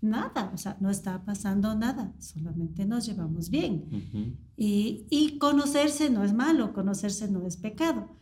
nada, 0.00 0.50
o 0.54 0.56
sea, 0.56 0.78
no 0.80 0.88
está 0.88 1.22
pasando 1.22 1.74
nada, 1.74 2.14
solamente 2.18 2.86
nos 2.86 3.04
llevamos 3.04 3.50
bien. 3.50 3.84
Uh 3.92 3.96
-huh. 3.96 4.36
y, 4.56 5.06
y 5.10 5.38
conocerse 5.38 6.08
no 6.08 6.24
es 6.24 6.32
malo, 6.32 6.72
conocerse 6.72 7.30
no 7.30 7.46
es 7.46 7.58
pecado 7.58 8.16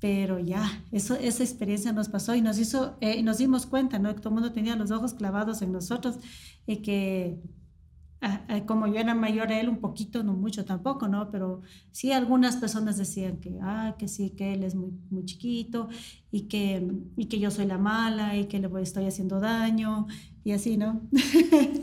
pero 0.00 0.38
ya, 0.38 0.84
eso, 0.92 1.16
esa 1.16 1.42
experiencia 1.42 1.92
nos 1.92 2.08
pasó 2.08 2.34
y 2.34 2.40
nos 2.40 2.58
hizo, 2.58 2.96
eh, 3.00 3.22
nos 3.22 3.38
dimos 3.38 3.66
cuenta, 3.66 3.98
¿no? 3.98 4.14
Que 4.14 4.20
todo 4.20 4.28
el 4.28 4.34
mundo 4.34 4.52
tenía 4.52 4.76
los 4.76 4.92
ojos 4.92 5.14
clavados 5.14 5.60
en 5.60 5.72
nosotros 5.72 6.18
y 6.66 6.76
que 6.82 7.40
como 8.66 8.86
yo 8.86 8.96
era 8.96 9.14
mayor 9.14 9.52
a 9.52 9.60
él 9.60 9.68
un 9.68 9.78
poquito, 9.78 10.22
no 10.22 10.32
mucho 10.32 10.64
tampoco, 10.64 11.08
¿no? 11.08 11.30
Pero 11.30 11.62
sí 11.92 12.12
algunas 12.12 12.56
personas 12.56 12.96
decían 12.96 13.38
que, 13.38 13.58
ah, 13.62 13.96
que 13.98 14.08
sí, 14.08 14.30
que 14.30 14.54
él 14.54 14.64
es 14.64 14.74
muy, 14.74 14.90
muy 15.10 15.24
chiquito 15.24 15.88
y 16.30 16.42
que, 16.42 16.86
y 17.16 17.26
que 17.26 17.38
yo 17.38 17.50
soy 17.50 17.66
la 17.66 17.78
mala 17.78 18.36
y 18.36 18.46
que 18.46 18.58
le 18.58 18.68
estoy 18.82 19.06
haciendo 19.06 19.40
daño 19.40 20.06
y 20.44 20.52
así, 20.52 20.76
¿no? 20.76 21.02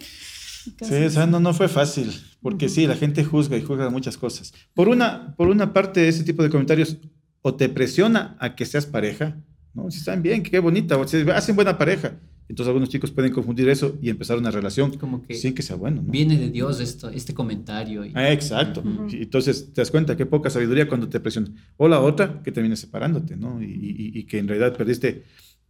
Sí, 0.82 0.96
o 0.96 1.10
sea, 1.12 1.28
no, 1.28 1.40
no 1.40 1.54
fue 1.54 1.68
fácil, 1.68 2.12
porque 2.42 2.70
sí, 2.70 2.88
la 2.88 2.96
gente 2.96 3.24
juzga 3.24 3.56
y 3.56 3.62
juzga 3.62 3.90
muchas 3.92 4.18
cosas. 4.18 4.52
Por 4.74 4.90
una, 4.90 5.36
por 5.36 5.48
una 5.48 5.74
parte, 5.74 6.08
ese 6.08 6.24
tipo 6.24 6.42
de 6.42 6.50
comentarios 6.50 6.98
o 7.44 7.54
te 7.54 7.70
presiona 7.70 8.36
a 8.40 8.56
que 8.56 8.66
seas 8.66 8.88
pareja, 8.88 9.38
¿no? 9.76 9.92
Si 9.92 10.00
están 10.00 10.24
bien, 10.24 10.42
qué 10.42 10.58
bonita, 10.58 10.98
o 10.98 11.08
si 11.08 11.18
hacen 11.30 11.56
buena 11.56 11.78
pareja. 11.78 12.14
Entonces 12.48 12.68
algunos 12.68 12.90
chicos 12.90 13.12
pueden 13.12 13.32
confundir 13.32 13.68
eso 13.70 13.98
y 14.02 14.10
empezar 14.10 14.38
una 14.38 14.52
relación 14.52 14.96
Como 14.98 15.24
que 15.24 15.34
sin 15.34 15.56
que 15.56 15.64
sea 15.64 15.76
bueno. 15.76 16.04
¿no? 16.04 16.12
Viene 16.12 16.38
de 16.38 16.50
Dios 16.52 16.80
esto, 16.80 17.10
este 17.10 17.34
comentario. 17.34 18.06
Y... 18.06 18.12
Ah, 18.14 18.32
exacto. 18.32 18.82
Uh 18.86 19.08
-huh. 19.08 19.22
Entonces 19.22 19.74
te 19.74 19.82
das 19.82 19.90
cuenta 19.90 20.16
qué 20.16 20.26
poca 20.26 20.50
sabiduría 20.50 20.88
cuando 20.88 21.10
te 21.10 21.20
presiona. 21.20 21.50
O 21.78 21.88
la 21.88 22.00
otra, 22.02 22.42
que 22.44 22.52
termina 22.52 22.76
separándote, 22.76 23.36
¿no? 23.36 23.62
Y, 23.62 23.66
y, 23.66 24.20
y 24.20 24.24
que 24.26 24.38
en 24.38 24.48
realidad 24.48 24.78
perdiste, 24.78 25.24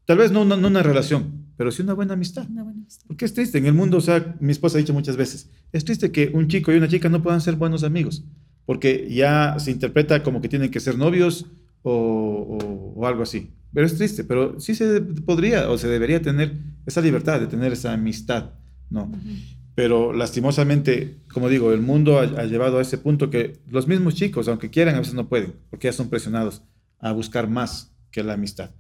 tal 0.06 0.18
vez 0.18 0.32
no, 0.32 0.44
no, 0.44 0.58
no, 0.58 0.68
una 0.68 0.84
relación, 0.84 1.46
pero 1.56 1.72
sí 1.72 1.82
una 1.82 1.94
buena 1.94 2.14
amistad. 2.14 2.46
Una 2.50 2.64
buena 2.64 2.80
amistad. 2.82 3.06
Porque 3.08 3.26
es 3.26 3.34
triste. 3.34 3.58
En 3.58 3.66
el 3.68 3.74
mundo, 3.74 3.98
o 3.98 4.02
sea, 4.02 4.36
mi 4.42 4.52
esposa 4.52 4.78
ha 4.78 4.80
dicho 4.80 4.94
muchas 4.94 5.16
veces, 5.16 5.50
es 5.72 5.86
triste 5.86 6.12
que 6.12 6.32
un 6.34 6.48
chico 6.48 6.74
y 6.74 6.76
una 6.76 6.90
chica 6.90 7.08
no 7.08 7.24
puedan 7.24 7.40
ser 7.40 7.56
buenos 7.56 7.84
amigos, 7.84 8.26
porque 8.66 9.08
ya 9.10 9.56
se 9.60 9.72
interpreta 9.72 10.24
como 10.24 10.42
que 10.42 10.50
tienen 10.50 10.72
que 10.72 10.80
ser 10.82 10.98
novios 10.98 11.46
o, 11.86 12.58
o, 12.60 12.94
o, 13.00 13.08
algo 13.08 13.24
así. 13.24 13.52
Pero 13.74 13.86
es 13.86 13.96
triste, 13.96 14.24
pero 14.24 14.60
sí 14.60 14.74
se 14.74 15.02
podría 15.02 15.70
o 15.70 15.78
se 15.78 15.88
debería 15.88 16.22
tener 16.22 16.54
esa 16.86 17.02
libertad 17.02 17.40
de 17.40 17.48
tener 17.48 17.74
esa 17.74 17.94
amistad, 17.94 18.52
¿no? 18.90 19.04
Uh 19.04 19.12
-huh. 19.12 19.56
Pero 19.76 20.14
lastimosamente, 20.14 21.18
como 21.32 21.50
digo, 21.50 21.74
el 21.74 21.82
mundo 21.82 22.18
ha, 22.20 22.24
ha, 22.24 22.46
llevado 22.46 22.80
a 22.80 22.82
ese 22.82 22.98
punto 22.98 23.30
que 23.30 23.60
los 23.70 23.88
mismos 23.88 24.16
chicos, 24.16 24.48
aunque 24.48 24.70
quieran, 24.70 24.96
a 24.96 25.00
veces 25.00 25.14
no 25.14 25.28
pueden, 25.28 25.54
porque 25.70 25.88
ya 25.88 25.94
son 25.94 26.10
presionados 26.10 26.64
a 27.00 27.12
buscar 27.12 27.50
más 27.50 27.94
que 28.10 28.24
la 28.24 28.34
amistad. 28.34 28.72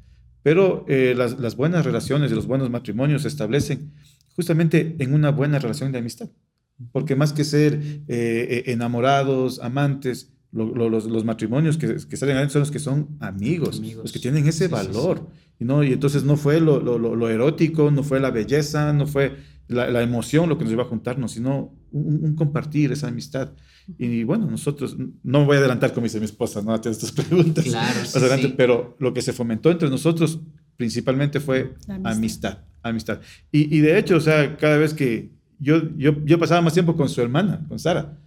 Pero 0.42 0.86
eh, 0.88 1.14
las, 1.18 1.40
las 1.40 1.56
buenas 1.58 1.86
relaciones 1.86 2.32
y 2.32 2.36
los 2.36 2.48
buenos 2.48 2.70
matrimonios 2.70 3.24
se 3.24 3.28
establecen 3.28 3.92
justamente 4.36 4.96
en 5.00 5.14
una 5.14 5.32
buena 5.32 5.60
relación 5.60 5.92
de 5.92 6.00
amistad. 6.00 6.30
Porque 6.92 7.16
más 7.16 7.34
que 7.34 7.44
ser 7.44 7.80
eh, 8.08 8.64
enamorados, 8.68 9.60
amantes, 9.60 10.35
lo, 10.56 10.74
lo, 10.74 10.90
los, 10.90 11.06
los, 11.06 11.26
matrimonios 11.26 11.78
que, 11.78 11.88
que, 11.88 12.18
salen 12.18 12.36
adelante 12.36 12.54
son 12.54 12.62
los 12.62 12.72
que 12.72 12.80
son 12.80 13.10
amigos, 13.20 13.80
amigos. 13.80 14.04
los 14.04 14.12
que 14.12 14.20
tienen 14.20 14.48
ese 14.48 14.66
sí, 14.66 14.72
valor. 14.72 15.18
Sí, 15.18 15.24
sí. 15.26 15.56
Y, 15.60 15.66
¿no? 15.66 15.84
y 15.84 15.94
entonces 15.94 16.24
no 16.24 16.38
fue 16.38 16.62
lo, 16.62 16.80
lo, 16.80 17.30
erótico, 17.30 17.92
no 17.92 18.04
fue 18.04 18.20
la 18.20 18.32
belleza, 18.32 18.94
no 18.94 19.06
fue 19.06 19.36
la, 19.68 19.90
la, 19.90 20.02
emoción 20.02 20.48
lo 20.48 20.58
que 20.58 20.64
nos 20.64 20.74
iba 20.74 20.84
a 20.84 20.88
juntarnos, 20.88 21.34
sino 21.34 21.74
un, 21.92 22.24
un 22.24 22.36
compartir 22.36 22.92
esa 22.94 23.10
amistad. 23.10 23.52
Y 24.00 24.24
bueno, 24.24 24.50
nosotros, 24.50 24.98
no 24.98 25.40
me 25.42 25.46
voy 25.46 25.58
a 25.58 25.60
adelantar 25.60 25.94
como 25.94 26.06
dice 26.06 26.20
mi 26.20 26.26
esposa, 26.26 26.62
no 26.62 26.74
a 26.74 26.78
estas 26.78 27.12
preguntas, 27.12 27.66
claro, 27.66 28.00
adelante, 28.16 28.54
pero 28.56 28.96
lo 29.00 29.14
que 29.14 29.22
se 29.22 29.34
fomentó 29.34 29.70
entre 29.70 29.90
nosotros 29.90 30.40
principalmente 30.78 31.40
fue 31.40 31.76
amistad. 31.88 32.12
amistad, 32.12 32.58
amistad. 32.82 33.20
Y, 33.52 33.78
y, 33.78 33.82
de 33.82 33.98
hecho, 34.00 34.16
o 34.16 34.22
sea, 34.22 34.58
cada 34.58 34.78
vez 34.78 34.94
que 34.94 35.32
yo, 35.60 35.96
yo, 35.98 36.24
yo 36.26 36.40
pasaba 36.40 36.62
más 36.62 36.74
tiempo 36.74 36.96
con 36.96 37.10
su 37.10 37.22
hermana, 37.22 37.66
con 37.68 37.78
Sara, 37.80 38.18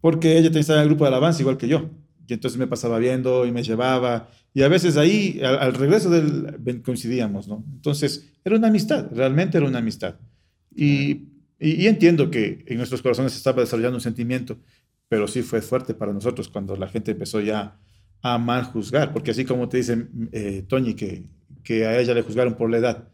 porque 0.00 0.38
ella 0.38 0.50
estaba 0.58 0.80
en 0.80 0.84
el 0.84 0.88
grupo 0.88 1.04
de 1.04 1.08
alabanza 1.08 1.42
igual 1.42 1.56
que 1.56 1.68
yo. 1.68 1.90
Y 2.26 2.34
entonces 2.34 2.58
me 2.58 2.66
pasaba 2.66 2.98
viendo 2.98 3.46
y 3.46 3.52
me 3.52 3.62
llevaba. 3.62 4.28
Y 4.52 4.62
a 4.62 4.68
veces 4.68 4.96
ahí, 4.96 5.40
al, 5.42 5.58
al 5.58 5.74
regreso 5.74 6.10
del, 6.10 6.82
coincidíamos, 6.82 7.46
¿no? 7.46 7.64
Entonces, 7.74 8.32
era 8.44 8.56
una 8.56 8.68
amistad, 8.68 9.08
realmente 9.12 9.58
era 9.58 9.66
una 9.66 9.78
amistad. 9.78 10.16
Y, 10.74 11.28
y, 11.58 11.82
y, 11.82 11.86
entiendo 11.86 12.30
que 12.30 12.64
en 12.66 12.76
nuestros 12.78 13.02
corazones 13.02 13.32
se 13.32 13.38
estaba 13.38 13.60
desarrollando 13.60 13.96
un 13.96 14.02
sentimiento, 14.02 14.58
pero 15.08 15.28
sí 15.28 15.42
fue 15.42 15.62
fuerte 15.62 15.94
para 15.94 16.12
nosotros 16.12 16.48
cuando 16.48 16.76
la 16.76 16.88
gente 16.88 17.12
empezó 17.12 17.40
ya 17.40 17.78
a 18.22 18.38
mal 18.38 18.64
juzgar, 18.64 19.12
porque 19.12 19.30
así 19.30 19.44
como 19.44 19.68
te 19.68 19.78
dicen, 19.78 20.30
eh, 20.32 20.64
Toñi, 20.66 20.94
que, 20.94 21.24
que 21.62 21.86
a 21.86 21.98
ella 21.98 22.14
le 22.14 22.22
juzgaron 22.22 22.54
por 22.54 22.70
la 22.70 22.78
edad, 22.78 23.08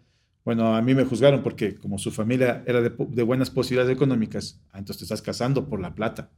bueno, 0.44 0.74
a 0.74 0.82
mí 0.82 0.94
me 0.94 1.04
juzgaron 1.04 1.42
porque 1.42 1.76
como 1.76 1.98
su 1.98 2.10
familia 2.10 2.64
era 2.66 2.80
de, 2.80 2.92
de 2.98 3.22
buenas 3.22 3.50
posibilidades 3.50 3.94
económicas, 3.94 4.60
ah, 4.72 4.78
entonces 4.78 4.98
te 4.98 5.04
estás 5.04 5.22
casando 5.22 5.68
por 5.68 5.80
la 5.80 5.94
plata 5.94 6.30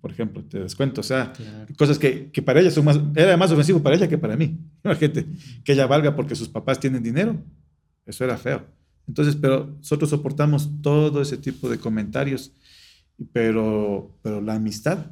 por 0.00 0.10
ejemplo, 0.10 0.42
te 0.44 0.60
descuento, 0.60 1.00
o 1.00 1.04
sea, 1.04 1.32
claro. 1.32 1.66
cosas 1.76 1.98
que, 1.98 2.30
que, 2.30 2.42
para 2.42 2.60
ella 2.60 2.70
son 2.70 2.84
más, 2.84 3.00
era 3.14 3.36
más 3.36 3.50
ofensivo 3.50 3.82
para 3.82 3.96
ella 3.96 4.08
que 4.08 4.18
para 4.18 4.36
mí. 4.36 4.58
Imagínate, 4.84 5.26
que 5.64 5.72
ella 5.72 5.86
valga 5.86 6.14
porque 6.14 6.34
sus 6.34 6.48
papás 6.48 6.78
tienen 6.78 7.02
dinero, 7.02 7.36
eso 8.04 8.24
era 8.24 8.36
feo. 8.36 8.64
Entonces, 9.08 9.36
pero 9.36 9.76
nosotros 9.78 10.10
soportamos 10.10 10.70
todo 10.82 11.22
ese 11.22 11.36
tipo 11.36 11.68
de 11.68 11.78
comentarios, 11.78 12.52
pero, 13.32 14.16
pero 14.22 14.40
la 14.40 14.54
amistad 14.54 15.10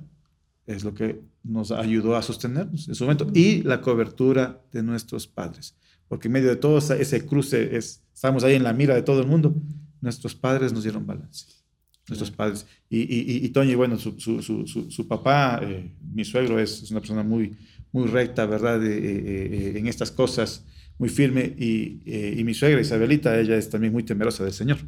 es 0.66 0.85
lo 0.85 0.95
que 0.95 1.21
nos 1.43 1.71
ayudó 1.71 2.16
a 2.16 2.23
sostenernos 2.23 2.88
en 2.88 2.95
su 2.95 3.04
momento 3.04 3.31
y 3.35 3.62
la 3.62 3.81
cobertura 3.81 4.62
de 4.73 4.83
nuestros 4.83 5.26
padres, 5.26 5.76
porque 6.09 6.28
en 6.28 6.33
medio 6.33 6.49
de 6.49 6.57
todo 6.57 6.78
ese 6.78 7.26
cruce, 7.26 7.76
es, 7.76 8.02
estamos 8.12 8.45
ahí 8.45 8.54
en 8.54 8.62
la 8.62 8.73
mira 8.73 8.95
de 8.95 9.02
todo 9.02 9.21
el 9.21 9.26
mundo, 9.26 9.54
nuestros 10.00 10.35
padres 10.35 10.73
nos 10.73 10.83
dieron 10.83 11.07
balance 11.07 11.63
nuestros 12.08 12.30
padres. 12.30 12.66
Y, 12.90 13.00
y, 13.00 13.44
y, 13.44 13.49
Toño, 13.50 13.76
bueno, 13.76 13.99
su, 13.99 14.18
su, 14.20 14.42
su, 14.42 14.90
su 14.90 15.08
papá, 15.08 15.61
eh, 15.62 15.90
mi 16.12 16.25
suegro, 16.25 16.58
es, 16.58 16.82
es, 16.82 16.90
una 16.90 17.00
persona 17.00 17.23
muy, 17.23 17.56
muy 17.92 18.06
recta, 18.08 18.46
¿verdad? 18.46 18.84
Eh, 18.84 18.96
eh, 18.96 19.78
en 19.78 19.87
estas 19.87 20.11
cosas, 20.11 20.64
muy 20.99 21.08
firme. 21.08 21.54
Y, 21.58 22.02
y, 22.38 22.44
mi 22.44 22.54
suegra, 22.54 22.80
Isabelita, 22.80 23.38
ella 23.38 23.56
es 23.56 23.70
también 23.70 23.92
muy 23.92 24.02
temerosa 24.02 24.44
del 24.44 24.52
Señor. 24.52 24.78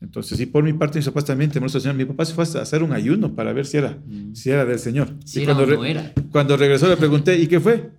Entonces, 0.00 0.38
y 0.40 0.46
por 0.46 0.62
mi 0.62 0.74
parte, 0.74 0.98
mis 0.98 1.06
papás 1.06 1.24
también 1.24 1.50
temerosos 1.50 1.82
del 1.82 1.92
Señor. 1.92 1.96
Mi 1.96 2.12
papá 2.12 2.26
se 2.26 2.34
fue 2.34 2.44
a 2.44 2.62
hacer 2.62 2.82
un 2.82 2.92
ayuno 2.92 3.34
para 3.34 3.52
ver 3.52 3.66
si 3.66 3.78
era, 3.78 3.98
mm. 4.06 4.34
si 4.34 4.50
era 4.50 4.64
del 4.66 4.78
Señor. 4.78 5.14
Si 5.24 5.40
y 5.40 5.42
era 5.44 5.54
cuando, 5.54 5.74
o 5.74 5.76
no 5.78 5.84
era. 5.84 6.12
cuando 6.30 6.56
regresó 6.56 6.88
le 6.88 6.96
pregunté, 6.96 7.38
¿y 7.38 7.46
qué 7.46 7.60
fue? 7.60 7.90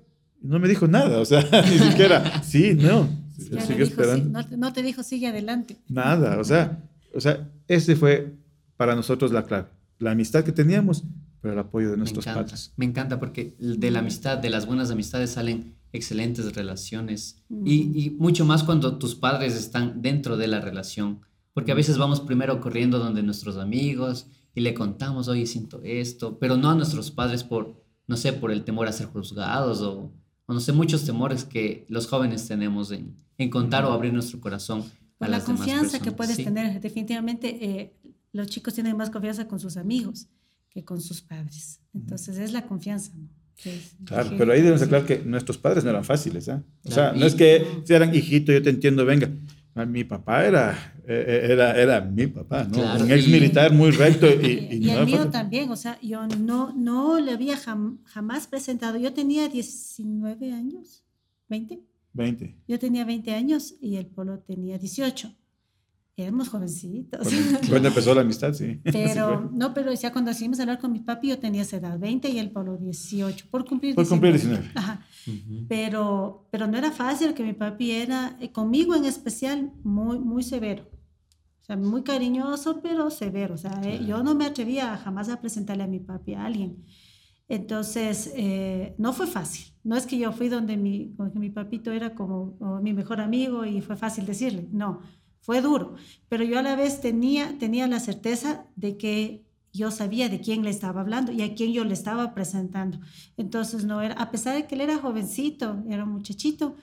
No 0.41 0.59
me 0.59 0.67
dijo 0.67 0.87
nada, 0.87 1.19
o 1.19 1.25
sea, 1.25 1.43
ni 1.71 1.79
siquiera, 1.79 2.43
sí, 2.43 2.75
no. 2.75 3.09
Siguió 3.37 3.83
esperando. 3.83 4.41
Sí, 4.41 4.47
no, 4.51 4.57
no 4.57 4.73
te 4.73 4.83
dijo, 4.83 5.03
sigue 5.03 5.27
adelante. 5.27 5.77
Nada, 5.89 6.39
o 6.39 6.43
sea, 6.43 6.79
o 7.17 7.21
sea, 7.21 7.51
ese 7.67 7.95
fue 7.95 8.35
para 8.77 8.95
nosotros 8.95 9.31
la 9.31 9.43
clave. 9.43 9.69
La 9.97 10.11
amistad 10.11 10.43
que 10.43 10.51
teníamos, 10.51 11.03
pero 11.41 11.55
el 11.55 11.59
apoyo 11.59 11.89
de 11.89 11.97
nuestros 11.97 12.23
me 12.23 12.31
encanta, 12.31 12.45
padres. 12.45 12.73
Me 12.77 12.85
encanta 12.85 13.19
porque 13.19 13.55
de 13.57 13.89
la 13.89 13.99
amistad, 13.99 14.37
de 14.37 14.51
las 14.51 14.67
buenas 14.67 14.91
amistades 14.91 15.31
salen 15.31 15.75
excelentes 15.93 16.53
relaciones 16.53 17.41
y, 17.65 18.05
y, 18.05 18.11
mucho 18.11 18.45
más 18.45 18.63
cuando 18.63 18.99
tus 18.99 19.15
padres 19.15 19.55
están 19.55 20.03
dentro 20.03 20.37
de 20.37 20.47
la 20.47 20.61
relación, 20.61 21.21
porque 21.55 21.71
a 21.71 21.75
veces 21.75 21.97
vamos 21.97 22.21
primero 22.21 22.61
corriendo 22.61 22.99
donde 22.99 23.23
nuestros 23.23 23.57
amigos 23.57 24.27
y 24.53 24.61
le 24.61 24.75
contamos, 24.75 25.27
oye, 25.27 25.47
siento 25.47 25.81
esto, 25.83 26.37
pero 26.37 26.55
no 26.55 26.69
a 26.69 26.75
nuestros 26.75 27.09
padres 27.09 27.43
por, 27.43 27.83
no 28.05 28.15
sé, 28.15 28.31
por 28.31 28.51
el 28.51 28.63
temor 28.63 28.87
a 28.87 28.91
ser 28.91 29.07
juzgados 29.07 29.81
o, 29.81 30.11
o 30.45 30.53
no 30.53 30.59
sé, 30.59 30.71
muchos 30.71 31.03
temores 31.03 31.45
que 31.45 31.87
los 31.89 32.05
jóvenes 32.05 32.47
tenemos 32.47 32.91
en, 32.91 33.15
en 33.39 33.49
contar 33.49 33.85
o 33.85 33.91
abrir 33.91 34.13
nuestro 34.13 34.39
corazón. 34.39 34.83
Por 35.17 35.29
la 35.29 35.43
confianza 35.43 35.99
que 35.99 36.11
puedes 36.11 36.37
tener, 36.37 36.79
definitivamente 36.79 37.57
eh, 37.61 37.93
los 38.31 38.47
chicos 38.47 38.73
tienen 38.73 38.95
más 38.95 39.09
confianza 39.09 39.47
con 39.47 39.59
sus 39.59 39.77
amigos 39.77 40.27
que 40.69 40.83
con 40.85 41.01
sus 41.01 41.21
padres. 41.21 41.79
Entonces 41.93 42.37
es 42.37 42.51
la 42.53 42.67
confianza, 42.67 43.11
¿no? 43.15 43.29
claro, 44.05 44.31
pero 44.37 44.53
ahí 44.53 44.59
debemos 44.59 44.83
aclarar 44.83 45.07
que 45.07 45.19
nuestros 45.19 45.57
padres 45.57 45.83
no 45.83 45.89
eran 45.89 46.03
fáciles, 46.03 46.47
¿eh? 46.47 46.61
O 46.83 46.91
sea, 46.91 47.11
no 47.13 47.25
es 47.25 47.33
que 47.33 47.65
si 47.85 47.93
eran 47.93 48.13
hijito, 48.13 48.51
yo 48.51 48.61
te 48.61 48.69
entiendo, 48.69 49.05
venga. 49.05 49.29
Mi 49.87 50.03
papá 50.03 50.43
era, 50.43 50.95
eh, 51.07 51.25
eh, 51.27 51.51
era, 51.51 51.79
era 51.79 52.01
mi 52.01 52.25
papá, 52.25 52.63
¿no? 52.63 52.79
un 52.95 53.11
ex 53.11 53.27
militar 53.27 53.71
muy 53.71 53.91
recto. 53.91 54.27
Y, 54.27 54.67
y, 54.71 54.89
el 54.89 55.05
mío 55.05 55.29
también, 55.29 55.69
o 55.69 55.75
sea, 55.75 55.99
yo 56.01 56.27
no, 56.27 56.73
no 56.73 57.19
le 57.19 57.31
había 57.31 57.57
jamás 57.57 58.47
presentado. 58.47 58.97
Yo 58.97 59.13
tenía 59.13 59.47
19 59.49 60.51
años, 60.51 61.03
20. 61.49 61.79
20. 62.17 62.57
Yo 62.67 62.79
tenía 62.79 63.05
20 63.05 63.33
años 63.33 63.75
y 63.79 63.95
el 63.95 64.07
Polo 64.07 64.39
tenía 64.39 64.77
18 64.77 65.33
éramos 66.17 66.49
jovencitos. 66.49 67.27
Cuando, 67.69 67.89
empezó 67.89 68.13
la 68.15 68.21
amistad, 68.21 68.51
sí. 68.53 68.81
Pero, 68.83 69.51
no, 69.53 69.73
pero 69.73 69.93
ya 69.93 70.11
cuando 70.11 70.29
decidimos 70.29 70.59
hablar 70.59 70.79
con 70.79 70.91
mi 70.91 70.99
papi, 70.99 71.29
yo 71.29 71.39
tenía 71.39 71.61
esa 71.61 71.77
edad, 71.77 71.97
20 71.99 72.29
y 72.29 72.39
el 72.39 72.49
Polo 72.49 72.75
18, 72.75 73.45
por 73.51 73.65
cumplir 73.65 73.95
19. 73.95 73.95
Por 73.95 74.09
cumplir 74.09 74.33
19. 74.33 74.71
Ajá. 74.75 75.05
pero, 75.69 76.47
pero 76.51 76.67
no 76.67 76.77
era 76.77 76.91
fácil, 76.91 77.35
que 77.35 77.43
mi 77.43 77.53
papi 77.53 77.91
era, 77.91 78.35
eh, 78.41 78.51
conmigo 78.51 78.95
en 78.95 79.05
especial, 79.05 79.71
muy, 79.83 80.17
muy 80.17 80.41
severo. 80.41 80.89
O 81.61 81.65
sea, 81.67 81.77
muy 81.77 82.01
cariñoso, 82.01 82.81
pero 82.81 83.11
severo. 83.11 83.53
O 83.53 83.57
sea, 83.57 83.79
eh, 83.83 84.03
yo 84.07 84.23
no 84.23 84.33
me 84.33 84.45
atrevía 84.45 84.97
jamás 84.97 85.29
a 85.29 85.39
presentarle 85.39 85.83
a 85.83 85.87
mi 85.87 85.99
papi 85.99 86.33
a 86.33 86.45
alguien. 86.45 86.83
Entonces, 87.49 88.31
eh, 88.35 88.95
no 88.97 89.13
fue 89.13 89.27
fácil. 89.27 89.73
No 89.83 89.95
es 89.95 90.05
que 90.05 90.17
yo 90.17 90.31
fui 90.33 90.49
donde 90.49 90.75
mi, 90.77 91.13
donde 91.17 91.39
mi 91.39 91.49
papito 91.49 91.91
era 91.91 92.13
como 92.13 92.57
mi 92.81 92.93
mejor 92.93 93.21
amigo 93.21 93.65
y 93.65 93.81
fue 93.81 93.95
fácil 93.95 94.25
decirle. 94.25 94.67
No, 94.71 95.01
fue 95.41 95.61
duro, 95.61 95.95
pero 96.27 96.43
yo 96.43 96.59
a 96.59 96.61
la 96.61 96.75
vez 96.75 96.99
tenía, 96.99 97.57
tenía 97.57 97.87
la 97.87 98.01
certeza 98.01 98.67
de 98.75 98.97
que 98.97 99.45
yo 99.71 99.91
sabía 99.91 100.27
de 100.27 100.41
quién 100.41 100.63
le 100.63 100.69
estaba 100.69 101.01
hablando 101.01 101.31
y 101.31 101.41
a 101.41 101.55
quién 101.55 101.71
yo 101.71 101.85
le 101.85 101.93
estaba 101.93 102.33
presentando. 102.33 102.99
Entonces, 103.37 103.85
no 103.85 104.01
era, 104.01 104.15
a 104.15 104.31
pesar 104.31 104.55
de 104.55 104.67
que 104.67 104.75
él 104.75 104.81
era 104.81 104.97
jovencito, 104.97 105.83
era 105.89 106.03
un 106.03 106.11
muchachito, 106.11 106.75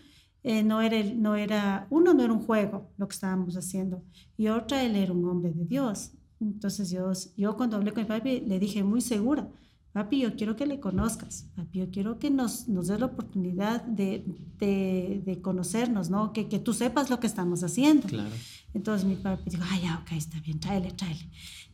eh, 0.42 0.62
no, 0.62 0.80
era 0.80 1.02
no 1.14 1.36
era, 1.36 1.86
uno 1.90 2.14
no 2.14 2.22
era 2.22 2.32
un 2.32 2.40
juego 2.40 2.90
lo 2.96 3.08
que 3.08 3.14
estábamos 3.14 3.56
haciendo 3.56 4.02
y 4.36 4.48
otra, 4.48 4.82
él 4.82 4.96
era 4.96 5.12
un 5.12 5.24
hombre 5.28 5.52
de 5.52 5.64
Dios. 5.64 6.12
Entonces, 6.40 6.90
yo, 6.90 7.12
yo 7.36 7.56
cuando 7.56 7.76
hablé 7.76 7.92
con 7.92 8.02
mi 8.02 8.08
papi 8.08 8.40
le 8.40 8.58
dije 8.58 8.82
muy 8.84 9.00
segura, 9.00 9.48
papi, 9.94 10.18
yo 10.18 10.34
quiero 10.34 10.56
que 10.56 10.66
le 10.66 10.80
conozcas, 10.80 11.46
papi, 11.54 11.78
yo 11.78 11.90
quiero 11.90 12.18
que 12.18 12.28
nos, 12.28 12.68
nos 12.68 12.88
des 12.88 12.98
la 12.98 13.06
oportunidad 13.06 13.80
de, 13.84 14.24
de, 14.58 15.22
de 15.24 15.40
conocernos, 15.40 16.10
¿no? 16.10 16.32
Que, 16.32 16.48
que, 16.48 16.58
tú 16.58 16.72
sepas 16.74 17.10
lo 17.10 17.20
que 17.20 17.28
estamos 17.28 17.62
haciendo. 17.62 18.08
Claro. 18.08 18.34
Entonces 18.74 19.06
mi 19.06 19.14
papi 19.14 19.50
dijo, 19.50 19.62
ay, 19.70 19.82
ya, 19.82 20.00
ok, 20.02 20.12
está 20.12 20.40
bien, 20.40 20.58
tráele, 20.58 20.90
tráele. 20.90 21.30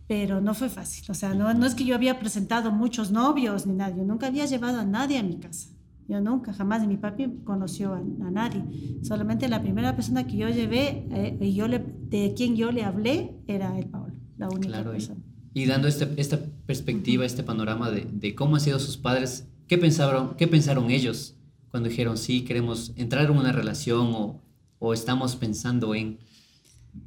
Pero 0.07 0.43
no 0.43 0.53
fue 0.53 0.69
fácil, 0.69 1.05
o 1.09 1.15
sea, 1.15 1.33
no, 1.33 1.53
no 1.55 1.65
es 1.65 1.75
que 1.75 1.85
yo 1.85 1.95
había 1.95 2.21
presentado 2.21 2.71
muchos 2.71 3.11
novios 3.11 3.67
ni 3.67 3.73
nada, 3.73 3.97
yo 3.97 4.05
nunca 4.05 4.27
había 4.27 4.45
llevado 4.45 4.81
a 4.81 4.85
nadie 4.85 5.19
a 5.19 5.23
mi 5.23 5.37
casa. 5.37 5.71
Yo 6.07 6.21
nunca, 6.21 6.53
jamás, 6.53 6.87
mi 6.87 6.97
papi 6.97 7.41
conoció 7.45 7.95
a, 7.95 7.99
a 7.99 8.31
nadie. 8.31 8.65
Solamente 9.03 9.49
la 9.49 9.63
primera 9.63 9.95
persona 9.95 10.27
que 10.27 10.37
yo 10.37 10.49
llevé 10.49 11.07
eh, 11.13 11.39
y 11.41 11.55
yo 11.55 11.69
le, 11.69 11.79
de 11.79 12.35
quien 12.37 12.57
yo 12.57 12.71
le 12.73 12.83
hablé 12.83 13.37
era 13.47 13.79
el 13.79 13.87
Pablo, 13.87 14.17
la 14.37 14.49
única 14.49 14.73
claro, 14.73 14.91
persona. 14.91 15.21
Y, 15.21 15.30
y 15.53 15.67
dando 15.67 15.89
este, 15.89 16.09
esta 16.17 16.41
perspectiva, 16.67 17.25
este 17.25 17.43
panorama 17.43 17.91
de, 17.91 18.07
de, 18.11 18.35
cómo 18.35 18.57
han 18.57 18.61
sido 18.61 18.79
sus 18.79 18.97
padres, 18.97 19.47
¿qué 19.67 19.79
pensaron, 19.79 20.37
¿qué 20.37 20.47
pensaron 20.47 20.91
ellos 20.91 21.37
cuando 21.71 21.89
dijeron, 21.89 22.17
sí, 22.17 22.43
queremos 22.43 22.93
entrar 22.97 23.25
en 23.27 23.37
una 23.37 23.53
relación 23.53 24.13
o, 24.15 24.43
o 24.79 24.93
estamos 24.93 25.37
pensando 25.37 25.95
en... 25.95 26.19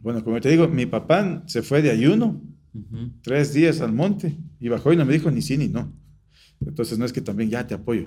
Bueno, 0.01 0.23
como 0.23 0.39
te 0.39 0.49
digo, 0.49 0.67
mi 0.67 0.86
papá 0.86 1.43
se 1.47 1.62
fue 1.62 1.82
de 1.82 1.91
ayuno 1.91 2.41
uh 2.73 2.79
-huh. 2.79 3.12
tres 3.21 3.53
días 3.53 3.82
al 3.82 3.91
monte 3.91 4.38
y 4.60 4.69
bajó 4.69 4.93
y 4.93 4.95
no 4.95 5.06
me 5.06 5.13
dijo 5.13 5.29
ni 5.29 5.41
sí 5.41 5.58
ni 5.58 5.67
no. 5.67 5.91
Entonces 6.65 6.97
no 6.97 7.06
es 7.06 7.12
que 7.12 7.21
también 7.21 7.49
ya 7.49 7.67
te 7.67 7.73
apoyo. 7.73 8.03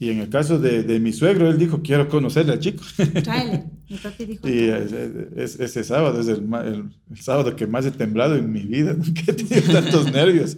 Y 0.00 0.08
en 0.08 0.20
el 0.20 0.30
caso 0.30 0.58
de, 0.58 0.82
de 0.82 0.98
mi 0.98 1.12
suegro, 1.12 1.50
él 1.50 1.58
dijo, 1.58 1.82
quiero 1.82 2.08
conocerle 2.08 2.54
al 2.54 2.58
chico. 2.58 2.82
Tráele. 3.22 3.64
Mi 3.86 3.98
papi 3.98 4.24
dijo. 4.24 4.48
Y 4.48 4.70
ese, 4.70 5.62
ese 5.62 5.84
sábado 5.84 6.18
es 6.18 6.26
el, 6.26 6.48
el, 6.64 6.90
el, 7.10 7.20
sábado 7.20 7.54
que 7.54 7.66
más 7.66 7.84
he 7.84 7.90
temblado 7.90 8.34
en 8.34 8.50
mi 8.50 8.62
vida, 8.62 8.94
nunca 8.98 9.20
he 9.26 9.34
tenido 9.34 9.70
tantos 9.70 10.10
nervios. 10.10 10.56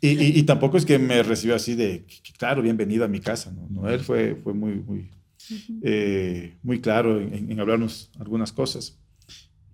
Y, 0.00 0.10
y, 0.10 0.38
y, 0.38 0.42
tampoco 0.44 0.76
es 0.76 0.86
que 0.86 1.00
me 1.00 1.24
recibió 1.24 1.56
así 1.56 1.74
de, 1.74 2.06
claro, 2.38 2.62
bienvenido 2.62 3.04
a 3.04 3.08
mi 3.08 3.18
casa. 3.18 3.50
No, 3.50 3.66
no 3.68 3.90
él 3.90 3.98
fue, 3.98 4.36
fue 4.36 4.54
muy, 4.54 4.74
muy, 4.74 4.98
uh 4.98 5.54
-huh. 5.54 5.80
eh, 5.82 6.56
muy 6.62 6.80
claro 6.80 7.20
en, 7.20 7.50
en 7.50 7.58
hablarnos 7.58 8.12
algunas 8.20 8.52
cosas. 8.52 8.96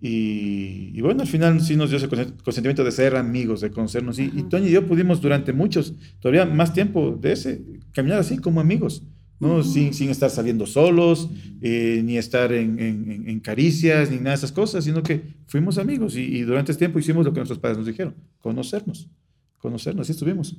Y, 0.01 0.91
y, 0.95 1.01
bueno, 1.01 1.21
al 1.21 1.27
final 1.27 1.61
sí 1.61 1.75
nos 1.75 1.89
dio 1.91 1.97
ese 1.97 2.07
consentimiento 2.07 2.83
de 2.83 2.91
ser 2.91 3.15
amigos, 3.17 3.61
de 3.61 3.69
conocernos. 3.69 4.17
Y, 4.17 4.31
y 4.33 4.43
Toño 4.49 4.67
y 4.67 4.71
yo 4.71 4.87
pudimos 4.87 5.21
durante 5.21 5.53
muchos, 5.53 5.93
todavía 6.19 6.45
más 6.45 6.73
tiempo 6.73 7.17
de 7.19 7.33
ese, 7.33 7.61
caminar 7.99 8.19
así 8.19 8.37
como 8.37 8.61
amigos, 8.61 9.03
¿no? 9.39 9.55
Uh 9.55 9.59
-huh. 9.59 9.63
sin, 9.63 9.93
sin 9.93 10.09
estar 10.09 10.29
saliendo 10.29 10.65
solos, 10.65 11.29
eh, 11.61 12.01
ni 12.03 12.17
estar 12.17 12.51
en, 12.51 12.79
en, 12.79 13.29
en, 13.29 13.39
caricias, 13.39 14.09
ni 14.09 14.17
nada 14.17 14.31
de 14.31 14.35
esas 14.35 14.51
cosas, 14.51 14.83
sino 14.83 15.03
que 15.03 15.21
fuimos 15.47 15.77
amigos 15.77 16.15
y, 16.15 16.21
y, 16.21 16.41
durante 16.41 16.71
este 16.71 16.79
tiempo 16.79 16.99
hicimos 16.99 17.25
lo 17.25 17.33
que 17.33 17.39
nuestros 17.39 17.59
padres 17.59 17.77
nos 17.77 17.87
dijeron, 17.87 18.15
conocernos, 18.39 19.09
conocernos, 19.57 20.03
así 20.03 20.13
estuvimos 20.13 20.55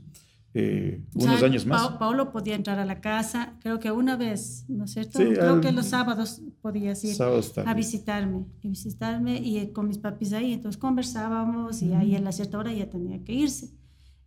eh, 0.52 1.00
unos 1.14 1.38
sea, 1.38 1.48
años 1.48 1.64
más. 1.64 1.88
Pa 1.88 1.98
Paulo 1.98 2.32
podía 2.32 2.56
entrar 2.56 2.78
a 2.78 2.84
la 2.84 3.00
casa, 3.00 3.54
creo 3.60 3.78
que 3.78 3.92
una 3.92 4.16
vez, 4.16 4.64
¿no 4.68 4.84
es 4.84 4.92
cierto? 4.92 5.18
Sí, 5.18 5.24
creo 5.24 5.54
al, 5.54 5.60
que 5.60 5.70
los 5.70 5.86
sábados 5.86 6.42
podías 6.60 7.04
ir 7.04 7.16
a 7.22 7.74
visitarme, 7.74 8.46
y 8.60 8.68
visitarme 8.68 9.36
y 9.38 9.72
con 9.72 9.86
mis 9.86 9.98
papis 9.98 10.32
ahí, 10.32 10.52
entonces 10.52 10.80
conversábamos 10.80 11.82
y 11.82 11.92
ahí 11.94 12.16
a 12.16 12.20
la 12.20 12.32
cierta 12.32 12.58
hora 12.58 12.72
ya 12.72 12.90
tenía 12.90 13.22
que 13.22 13.32
irse. 13.32 13.70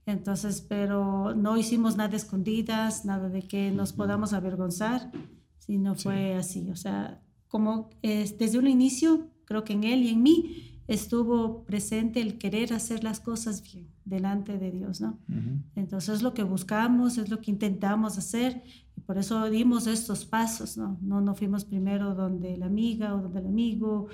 Entonces, 0.05 0.61
pero 0.61 1.33
no 1.33 1.57
hicimos 1.57 1.95
nada 1.95 2.15
escondidas, 2.15 3.05
nada 3.05 3.29
de 3.29 3.43
que 3.43 3.71
nos 3.71 3.93
podamos 3.93 4.33
avergonzar, 4.33 5.11
sino 5.59 5.95
fue 5.95 6.33
sí. 6.33 6.39
así, 6.39 6.69
o 6.71 6.75
sea, 6.75 7.21
como 7.47 7.89
desde 8.01 8.57
un 8.57 8.67
inicio, 8.67 9.29
creo 9.45 9.63
que 9.63 9.73
en 9.73 9.83
él 9.85 10.03
y 10.03 10.09
en 10.09 10.23
mí, 10.23 10.73
estuvo 10.87 11.63
presente 11.63 12.19
el 12.19 12.37
querer 12.37 12.73
hacer 12.73 13.03
las 13.03 13.19
cosas 13.19 13.63
bien 13.63 13.87
delante 14.05 14.57
de 14.57 14.71
Dios, 14.71 14.99
¿no? 14.99 15.19
Uh 15.29 15.33
-huh. 15.33 15.63
Entonces 15.75 16.15
es 16.15 16.21
lo 16.21 16.33
que 16.33 16.43
buscamos, 16.43 17.17
es 17.17 17.29
lo 17.29 17.39
que 17.39 17.51
intentamos 17.51 18.17
hacer 18.17 18.63
y 18.97 19.01
por 19.01 19.17
eso 19.17 19.49
dimos 19.49 19.87
estos 19.87 20.25
pasos, 20.25 20.77
¿no? 20.77 20.97
No, 21.01 21.21
no 21.21 21.35
fuimos 21.35 21.63
primero 21.63 22.13
donde 22.13 22.57
la 22.57 22.65
amiga 22.65 23.15
o 23.15 23.21
donde 23.21 23.39
el 23.39 23.47
amigo 23.47 24.07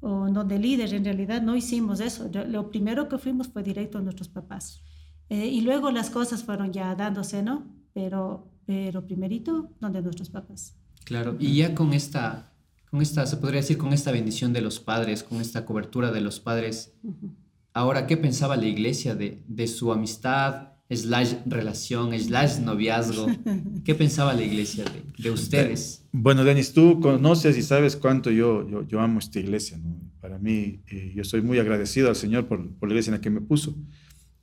o 0.00 0.28
donde 0.30 0.56
el 0.56 0.62
líder, 0.62 0.94
en 0.94 1.04
realidad 1.04 1.42
no 1.42 1.56
hicimos 1.56 2.00
eso. 2.00 2.30
Lo 2.48 2.70
primero 2.70 3.08
que 3.08 3.18
fuimos 3.18 3.48
fue 3.48 3.62
directo 3.62 3.98
a 3.98 4.00
nuestros 4.00 4.28
papás. 4.28 4.82
Eh, 5.30 5.46
y 5.46 5.60
luego 5.60 5.90
las 5.90 6.10
cosas 6.10 6.44
fueron 6.44 6.72
ya 6.72 6.94
dándose, 6.94 7.42
¿no? 7.42 7.66
Pero, 7.92 8.48
pero 8.66 9.06
primerito 9.06 9.70
donde 9.80 10.02
nuestros 10.02 10.30
papás. 10.30 10.74
Claro, 11.04 11.36
y 11.38 11.56
ya 11.56 11.74
con 11.74 11.92
esta 11.92 12.52
con 12.90 13.02
esta, 13.02 13.26
se 13.26 13.36
podría 13.36 13.60
decir, 13.60 13.76
con 13.76 13.92
esta 13.92 14.12
bendición 14.12 14.52
de 14.52 14.62
los 14.62 14.80
padres, 14.80 15.22
con 15.22 15.40
esta 15.40 15.66
cobertura 15.66 16.10
de 16.10 16.20
los 16.20 16.40
padres. 16.40 16.94
Uh 17.02 17.10
-huh. 17.10 17.34
Ahora, 17.74 18.06
¿qué 18.06 18.16
pensaba 18.16 18.56
la 18.56 18.66
iglesia 18.66 19.14
de, 19.14 19.42
de 19.46 19.66
su 19.66 19.92
amistad, 19.92 20.72
slash 20.90 21.34
relación, 21.44 22.18
slash 22.18 22.60
noviazgo? 22.60 23.26
¿Qué 23.84 23.94
pensaba 23.94 24.32
la 24.32 24.42
iglesia 24.42 24.84
de, 24.84 25.04
de 25.22 25.30
ustedes? 25.30 26.06
Bueno, 26.12 26.44
Denis, 26.44 26.72
tú 26.72 26.98
conoces 27.00 27.58
y 27.58 27.62
sabes 27.62 27.94
cuánto 27.94 28.30
yo, 28.30 28.68
yo, 28.68 28.86
yo 28.86 29.00
amo 29.00 29.18
esta 29.18 29.38
iglesia. 29.38 29.76
¿no? 29.76 29.96
Para 30.20 30.38
mí, 30.38 30.80
eh, 30.88 31.12
yo 31.14 31.24
soy 31.24 31.42
muy 31.42 31.58
agradecido 31.58 32.08
al 32.08 32.16
Señor 32.16 32.48
por, 32.48 32.74
por, 32.78 32.88
la 32.88 32.94
iglesia 32.94 33.10
en 33.10 33.16
la 33.16 33.20
que 33.20 33.30
me 33.30 33.42
puso. 33.42 33.76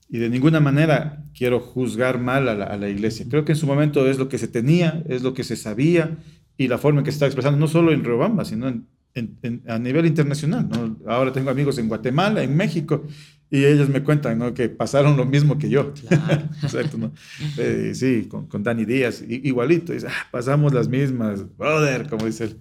Y 0.07 0.19
de 0.19 0.29
ninguna 0.29 0.59
manera 0.59 1.23
quiero 1.35 1.59
juzgar 1.59 2.19
mal 2.19 2.47
a 2.47 2.55
la, 2.55 2.65
a 2.65 2.77
la 2.77 2.89
iglesia. 2.89 3.25
Creo 3.29 3.43
que 3.43 3.53
en 3.53 3.57
su 3.57 3.67
momento 3.67 4.07
es 4.07 4.17
lo 4.17 4.29
que 4.29 4.37
se 4.37 4.47
tenía, 4.47 5.03
es 5.09 5.23
lo 5.23 5.33
que 5.33 5.43
se 5.43 5.55
sabía, 5.55 6.17
y 6.57 6.67
la 6.67 6.77
forma 6.77 6.99
en 6.99 7.05
que 7.05 7.11
se 7.11 7.15
está 7.15 7.25
expresando, 7.25 7.59
no 7.59 7.67
solo 7.67 7.91
en 7.91 8.03
Riobamba, 8.03 8.45
sino 8.45 8.67
en, 8.67 8.87
en, 9.13 9.37
en, 9.41 9.63
a 9.67 9.79
nivel 9.79 10.05
internacional. 10.05 10.69
¿no? 10.69 10.97
Ahora 11.11 11.33
tengo 11.33 11.49
amigos 11.49 11.77
en 11.77 11.87
Guatemala, 11.87 12.43
en 12.43 12.55
México, 12.55 13.05
y 13.49 13.63
ellos 13.65 13.89
me 13.89 14.03
cuentan 14.03 14.39
¿no? 14.39 14.53
que 14.53 14.69
pasaron 14.69 15.17
lo 15.17 15.25
mismo 15.25 15.57
que 15.57 15.69
yo. 15.69 15.93
Claro. 15.93 16.49
Exacto, 16.63 16.97
¿no? 16.97 17.11
Eh, 17.57 17.91
sí, 17.93 18.27
con, 18.29 18.47
con, 18.47 18.63
Dani 18.63 18.85
Díaz, 18.85 19.23
igualito. 19.27 19.93
Dice, 19.93 20.07
ah, 20.07 20.27
pasamos 20.31 20.73
las 20.73 20.87
mismas, 20.87 21.45
brother, 21.57 22.07
como 22.07 22.25
dice 22.25 22.45
él. 22.45 22.57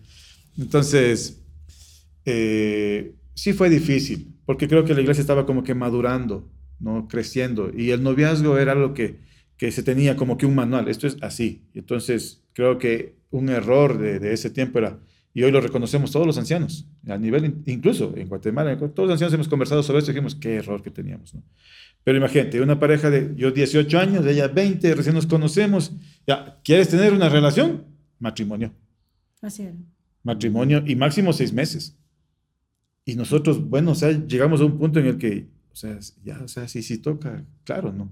Entonces, 0.59 1.43
eh, 2.25 3.15
sí 3.35 3.53
fue 3.53 3.69
difícil, 3.71 4.35
porque 4.47 4.69
creo 4.69 4.85
que 4.85 4.95
la 4.95 5.01
iglesia 5.01 5.21
estaba 5.21 5.47
como 5.47 5.63
que 5.65 5.75
madurando, 5.75 6.49
¿no? 6.85 7.09
creciendo, 7.09 7.73
y 7.77 7.91
el 7.91 8.03
noviazgo 8.03 8.59
era 8.59 8.75
lo 8.75 8.95
que, 8.95 9.17
que 9.57 9.73
se 9.73 9.83
tenía 9.83 10.17
como 10.17 10.37
que 10.37 10.47
un 10.47 10.55
manual, 10.55 10.89
esto 10.89 11.07
es 11.07 11.17
así. 11.23 11.63
Entonces, 11.75 12.43
creo 12.53 12.79
que 12.79 13.17
un 13.31 13.49
error 13.49 13.99
de, 13.99 14.19
de, 14.19 14.33
ese 14.33 14.51
tiempo 14.51 14.79
era, 14.79 14.99
y 15.33 15.43
hoy 15.43 15.51
lo 15.51 15.61
reconocemos 15.61 16.13
todos 16.13 16.27
los 16.27 16.39
ancianos, 16.39 16.87
a 17.09 17.17
nivel, 17.17 17.63
incluso 17.67 18.13
en 18.17 18.29
Guatemala, 18.29 18.77
todos 18.77 19.09
los 19.09 19.13
ancianos 19.13 19.35
hemos 19.35 19.49
conversado 19.49 19.83
sobre 19.83 20.01
esto 20.01 20.11
y 20.11 20.15
dijimos, 20.15 20.35
qué 20.35 20.57
error 20.57 20.83
que 20.83 20.91
teníamos. 20.91 21.35
¿no? 21.35 21.43
Pero 22.05 22.19
imagínate, 22.19 22.61
una 22.61 22.79
pareja 22.79 23.11
de 23.11 23.33
yo 23.35 23.51
18 23.51 23.99
años, 23.99 24.27
ella 24.27 24.49
20, 24.49 24.95
recién 24.95 25.15
nos 25.15 25.27
conocemos, 25.27 25.93
ya, 26.27 26.61
¿quieres 26.63 26.91
tener 26.91 27.15
una 27.15 27.31
relación? 27.31 27.87
Matrimonio. 28.19 28.73
Así 29.41 29.63
era. 29.63 29.75
Matrimonio 30.23 30.85
y 30.87 30.97
máximo 30.97 31.33
seis 31.33 31.53
meses. 31.53 31.97
Y 33.07 33.17
nosotros, 33.17 33.69
bueno, 33.69 33.93
o 33.93 33.95
sea, 33.95 34.11
llegamos 34.11 34.61
a 34.61 34.65
un 34.65 34.79
punto 34.79 35.01
en 35.01 35.07
el 35.07 35.19
que, 35.19 35.49
o 35.75 35.77
sea, 35.77 35.99
ya, 36.23 36.41
o 36.41 36.47
sea, 36.47 36.69
sí, 36.69 36.83
sí 36.85 36.99
toca, 36.99 37.45
claro, 37.65 37.93
¿no? 37.93 38.09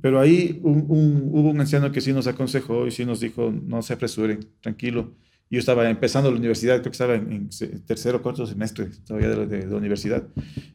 Pero 0.00 0.20
ahí 0.20 0.60
un, 0.62 0.86
un, 0.88 1.30
hubo 1.32 1.50
un 1.50 1.60
anciano 1.60 1.90
que 1.90 2.00
sí 2.00 2.12
nos 2.12 2.28
aconsejó 2.28 2.86
y 2.86 2.92
sí 2.92 3.04
nos 3.04 3.18
dijo, 3.18 3.50
no 3.50 3.82
se 3.82 3.94
apresuren, 3.94 4.46
tranquilo. 4.60 5.12
Yo 5.52 5.58
estaba 5.58 5.90
empezando 5.90 6.30
la 6.30 6.36
universidad, 6.36 6.74
creo 6.74 6.84
que 6.84 6.90
estaba 6.90 7.16
en, 7.16 7.48
en 7.60 7.80
tercero 7.84 8.18
o 8.18 8.22
cuarto 8.22 8.46
semestre 8.46 8.86
todavía 9.04 9.30
de, 9.30 9.46
de, 9.46 9.58
de, 9.58 9.66
la 9.66 9.76
universidad. 9.78 10.22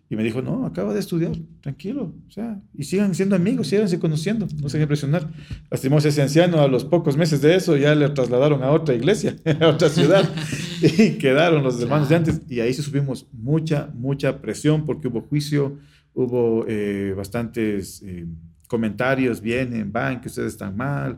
Y 0.10 0.18
me 0.18 0.24
dijo, 0.24 0.42
no, 0.42 0.66
acaba 0.66 0.94
de 0.94 1.00
estudiar, 1.00 1.32
tranquilo. 1.62 2.14
O 2.28 2.32
sea, 2.32 2.60
y 2.74 2.84
sigan 2.84 3.16
siendo 3.16 3.38
amigos, 3.38 3.68
síganse 3.68 4.00
conociendo, 4.00 4.48
no 4.62 4.68
se 4.68 4.78
dejen 4.78 4.90
presionar. 4.90 5.30
Lastimos 5.72 6.04
ese 6.04 6.22
anciano, 6.22 6.60
a 6.60 6.68
los 6.68 6.84
pocos 6.84 7.16
meses 7.16 7.42
de 7.42 7.56
eso 7.56 7.78
ya 7.78 7.96
le 7.96 8.10
trasladaron 8.10 8.64
a 8.64 8.72
otra 8.72 8.94
iglesia, 8.94 9.38
a 9.62 9.68
otra 9.70 9.88
ciudad. 9.88 10.30
y 10.82 11.12
quedaron 11.12 11.64
los 11.64 11.82
hermanos 11.82 12.10
de 12.10 12.16
antes. 12.18 12.42
Y 12.50 12.60
ahí 12.60 12.74
sí 12.74 12.82
subimos 12.82 13.28
mucha, 13.32 13.90
mucha 13.94 14.42
presión 14.42 14.86
porque 14.86 15.08
hubo 15.08 15.22
juicio, 15.22 15.78
hubo 16.14 16.66
eh, 16.68 17.14
bastantes 17.16 18.04
eh, 18.04 18.26
comentarios, 18.68 19.40
vienen, 19.40 19.90
van, 19.94 20.20
que 20.20 20.28
ustedes 20.28 20.52
están 20.52 20.76
mal 20.76 21.18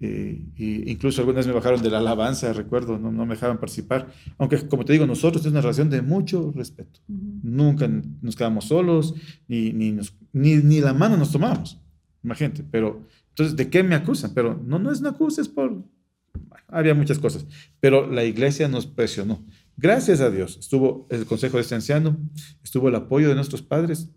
eh, 0.00 0.46
y 0.56 0.90
incluso 0.90 1.20
algunas 1.20 1.46
me 1.46 1.52
bajaron 1.52 1.82
de 1.82 1.90
la 1.90 1.98
alabanza, 1.98 2.52
recuerdo, 2.54 2.98
no, 2.98 3.12
no, 3.12 3.26
me 3.26 3.34
dejaban 3.34 3.58
participar. 3.58 4.08
Aunque, 4.38 4.66
como 4.66 4.84
te 4.84 4.94
digo, 4.94 5.06
nosotros 5.06 5.44
es 5.44 5.52
una 5.52 5.60
relación 5.60 5.90
de 5.90 6.00
mucho 6.00 6.52
respeto. 6.56 7.00
Uh 7.06 7.12
-huh. 7.12 7.40
Nunca 7.42 7.86
nos 8.22 8.34
quedamos 8.34 8.64
solos, 8.66 9.14
ni, 9.46 9.72
ni, 9.72 9.92
nos, 9.92 10.14
ni, 10.32 10.56
ni, 10.56 10.80
la 10.80 10.94
mano 10.94 11.18
nos 11.18 11.32
tomamos. 11.32 11.78
Imagínate, 12.22 12.64
pero 12.70 13.06
entonces, 13.28 13.56
¿de 13.56 13.68
qué 13.68 13.82
me 13.82 13.94
acusan? 13.94 14.32
Pero 14.34 14.60
no, 14.66 14.78
no 14.78 14.90
es 14.90 15.00
una 15.00 15.10
acusa, 15.10 15.42
es 15.42 15.48
por... 15.48 15.84
Había 16.68 16.94
muchas 16.94 17.18
cosas, 17.18 17.46
pero 17.80 18.10
la 18.10 18.24
iglesia 18.24 18.68
nos 18.68 18.86
presionó. 18.86 19.44
Gracias 19.76 20.20
a 20.20 20.30
Dios, 20.30 20.56
estuvo 20.58 21.06
el 21.10 21.26
consejo 21.26 21.56
de 21.56 21.62
este 21.62 21.74
anciano, 21.74 22.18
estuvo 22.62 22.88
el 22.88 22.94
apoyo 22.94 23.28
de 23.28 23.34
nuestros 23.34 23.62
padres, 23.62 24.10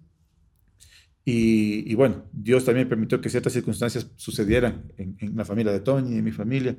y, 1.25 1.89
y, 1.89 1.95
bueno, 1.95 2.25
Dios 2.33 2.65
también 2.65 2.89
permitió 2.89 3.21
que 3.21 3.29
ciertas 3.29 3.53
circunstancias 3.53 4.12
sucedieran 4.17 4.91
en, 4.97 5.15
en 5.19 5.38
la 5.38 5.45
familia 5.45 5.71
de 5.71 5.79
Tony, 5.79 6.17
en 6.17 6.23
mi 6.23 6.31
familia. 6.31 6.75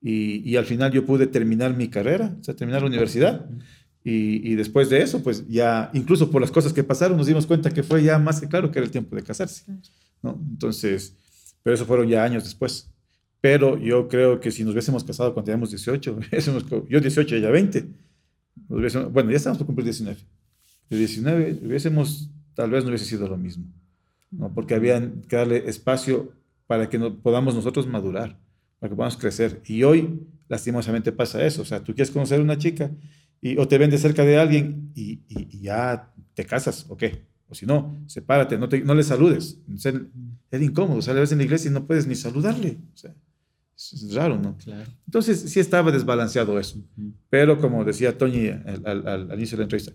Y, 0.00 0.48
y, 0.50 0.56
al 0.56 0.64
final 0.64 0.90
yo 0.92 1.06
pude 1.06 1.26
terminar 1.28 1.76
mi 1.76 1.88
carrera, 1.88 2.36
o 2.40 2.42
sea, 2.42 2.54
terminar 2.54 2.82
la 2.82 2.88
universidad. 2.88 3.48
Y, 4.02 4.50
y, 4.50 4.56
después 4.56 4.90
de 4.90 5.00
eso, 5.00 5.22
pues 5.22 5.46
ya, 5.48 5.90
incluso 5.94 6.30
por 6.30 6.40
las 6.40 6.50
cosas 6.50 6.72
que 6.72 6.82
pasaron, 6.82 7.16
nos 7.16 7.26
dimos 7.26 7.46
cuenta 7.46 7.70
que 7.70 7.84
fue 7.84 8.02
ya 8.02 8.18
más 8.18 8.40
que 8.40 8.48
claro 8.48 8.70
que 8.70 8.80
era 8.80 8.86
el 8.86 8.92
tiempo 8.92 9.14
de 9.14 9.22
casarse. 9.22 9.64
¿no? 10.22 10.40
Entonces, 10.50 11.16
pero 11.62 11.74
eso 11.74 11.86
fueron 11.86 12.08
ya 12.08 12.24
años 12.24 12.42
después. 12.42 12.90
Pero 13.40 13.78
yo 13.78 14.08
creo 14.08 14.40
que 14.40 14.50
si 14.50 14.64
nos 14.64 14.72
hubiésemos 14.72 15.04
casado 15.04 15.34
cuando 15.34 15.46
teníamos 15.46 15.70
18, 15.70 16.18
yo 16.88 17.00
18, 17.00 17.36
ella 17.36 17.50
20, 17.50 17.86
bueno, 18.68 19.30
ya 19.30 19.36
estábamos 19.36 19.58
por 19.58 19.66
cumplir 19.66 19.84
19. 19.84 20.18
De 20.90 20.96
19 20.96 21.60
hubiésemos, 21.64 22.30
tal 22.54 22.70
vez 22.70 22.82
no 22.82 22.88
hubiese 22.88 23.04
sido 23.04 23.28
lo 23.28 23.36
mismo. 23.36 23.66
¿No? 24.38 24.52
porque 24.52 24.74
había 24.74 25.00
que 25.28 25.36
darle 25.36 25.68
espacio 25.68 26.32
para 26.66 26.88
que 26.88 26.98
no, 26.98 27.18
podamos 27.18 27.54
nosotros 27.54 27.86
madurar, 27.86 28.38
para 28.78 28.90
que 28.90 28.96
podamos 28.96 29.16
crecer. 29.16 29.60
Y 29.66 29.82
hoy, 29.82 30.20
lastimosamente, 30.48 31.12
pasa 31.12 31.44
eso. 31.44 31.62
O 31.62 31.64
sea, 31.64 31.82
tú 31.82 31.94
quieres 31.94 32.10
conocer 32.10 32.40
a 32.40 32.42
una 32.42 32.58
chica 32.58 32.90
y, 33.40 33.58
o 33.58 33.68
te 33.68 33.78
vendes 33.78 34.00
cerca 34.00 34.24
de 34.24 34.38
alguien 34.38 34.90
y, 34.94 35.20
y, 35.28 35.48
y, 35.50 35.60
ya 35.60 36.12
te 36.34 36.44
casas, 36.44 36.86
¿o 36.88 36.96
qué? 36.96 37.22
O 37.48 37.54
si 37.54 37.66
no, 37.66 38.02
sepárate, 38.06 38.56
no, 38.56 38.68
te, 38.68 38.80
no 38.80 38.94
le 38.94 39.02
saludes. 39.02 39.60
Es, 39.74 39.86
es 40.50 40.62
incómodo, 40.62 40.98
o 40.98 41.02
sea, 41.02 41.14
le 41.14 41.20
ves 41.20 41.32
en 41.32 41.38
la 41.38 41.44
iglesia 41.44 41.70
y 41.70 41.74
no 41.74 41.86
puedes 41.86 42.06
ni 42.06 42.14
saludarle. 42.14 42.78
O 42.94 42.96
sea, 42.96 43.14
es 43.76 44.14
raro, 44.14 44.38
¿no? 44.38 44.56
Claro. 44.56 44.90
Entonces, 45.06 45.40
sí 45.40 45.60
estaba 45.60 45.90
desbalanceado 45.90 46.58
eso. 46.58 46.78
Uh 46.78 47.02
-huh. 47.02 47.12
Pero 47.28 47.60
como 47.60 47.84
decía 47.84 48.16
Toñi 48.16 48.48
al, 48.48 48.82
al, 48.86 49.06
al, 49.30 49.38
inicio 49.38 49.56
de 49.56 49.62
la 49.62 49.64
entrevista, 49.64 49.92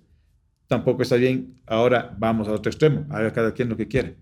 tampoco 0.68 1.02
está 1.02 1.16
bien, 1.16 1.60
ahora 1.66 2.16
vamos 2.20 2.48
al 2.48 2.56
otro 2.56 2.70
extremo, 2.70 3.06
haga 3.10 3.34
cada 3.34 3.54
quien 3.54 3.70
lo 3.70 3.78
que 3.78 3.88
quiere. 3.88 4.16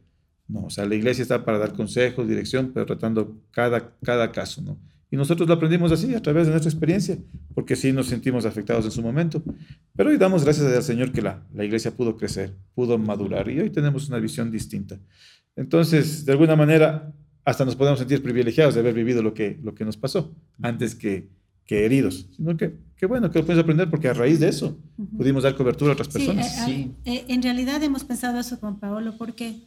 No, 0.47 0.65
o 0.65 0.69
sea, 0.69 0.85
la 0.85 0.95
iglesia 0.95 1.21
está 1.21 1.43
para 1.43 1.57
dar 1.57 1.73
consejos, 1.73 2.27
dirección, 2.27 2.71
pero 2.73 2.85
tratando 2.85 3.37
cada, 3.51 3.93
cada 4.01 4.31
caso, 4.31 4.61
¿no? 4.61 4.77
Y 5.09 5.15
nosotros 5.15 5.47
lo 5.47 5.53
aprendimos 5.53 5.91
así, 5.91 6.13
a 6.15 6.21
través 6.21 6.47
de 6.47 6.51
nuestra 6.51 6.69
experiencia, 6.69 7.17
porque 7.53 7.75
sí 7.75 7.93
nos 7.93 8.07
sentimos 8.07 8.45
afectados 8.45 8.83
en 8.85 8.91
su 8.91 9.01
momento. 9.01 9.41
Pero 9.95 10.09
hoy 10.09 10.17
damos 10.17 10.43
gracias 10.43 10.67
al 10.67 10.83
Señor 10.83 11.13
que 11.13 11.21
la, 11.21 11.45
la 11.53 11.63
iglesia 11.63 11.91
pudo 11.91 12.17
crecer, 12.17 12.53
pudo 12.75 12.97
madurar, 12.97 13.49
y 13.49 13.59
hoy 13.59 13.69
tenemos 13.69 14.09
una 14.09 14.19
visión 14.19 14.51
distinta. 14.51 14.99
Entonces, 15.55 16.25
de 16.25 16.31
alguna 16.33 16.55
manera, 16.57 17.13
hasta 17.45 17.63
nos 17.63 17.77
podemos 17.77 17.99
sentir 17.99 18.21
privilegiados 18.21 18.73
de 18.73 18.81
haber 18.81 18.93
vivido 18.93 19.23
lo 19.23 19.33
que, 19.33 19.57
lo 19.63 19.73
que 19.73 19.85
nos 19.85 19.95
pasó, 19.95 20.35
antes 20.61 20.93
que, 20.93 21.29
que 21.65 21.85
heridos, 21.85 22.27
sino 22.35 22.57
que, 22.57 22.75
que 22.97 23.05
bueno, 23.05 23.31
que 23.31 23.39
lo 23.39 23.45
puedes 23.45 23.61
aprender 23.61 23.89
porque 23.89 24.09
a 24.09 24.13
raíz 24.13 24.39
de 24.39 24.49
eso 24.49 24.77
pudimos 25.17 25.43
dar 25.43 25.55
cobertura 25.55 25.91
a 25.91 25.93
otras 25.93 26.09
personas. 26.09 26.65
Sí, 26.65 26.91
eh, 27.05 27.13
eh, 27.13 27.25
en 27.29 27.41
realidad 27.41 27.81
hemos 27.83 28.03
pensado 28.03 28.39
eso 28.39 28.59
con 28.59 28.79
Paolo 28.79 29.15
porque 29.17 29.63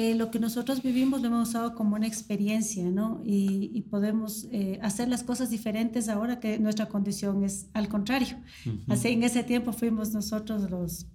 eh, 0.00 0.14
lo 0.14 0.30
que 0.30 0.38
nosotros 0.38 0.80
vivimos 0.80 1.20
lo 1.22 1.26
hemos 1.26 1.48
usado 1.48 1.74
como 1.74 1.96
una 1.96 2.06
experiencia, 2.06 2.84
¿no? 2.88 3.20
Y, 3.24 3.72
y 3.74 3.80
podemos 3.82 4.46
eh, 4.52 4.78
hacer 4.80 5.08
las 5.08 5.24
cosas 5.24 5.50
diferentes 5.50 6.08
ahora 6.08 6.38
que 6.38 6.60
nuestra 6.60 6.86
condición 6.86 7.42
es 7.42 7.66
al 7.74 7.88
contrario. 7.88 8.36
Uh 8.64 8.70
-huh. 8.70 8.92
Así 8.92 9.08
en 9.08 9.24
ese 9.24 9.42
tiempo 9.42 9.72
fuimos 9.72 10.12
nosotros 10.14 10.70
los, 10.70 11.06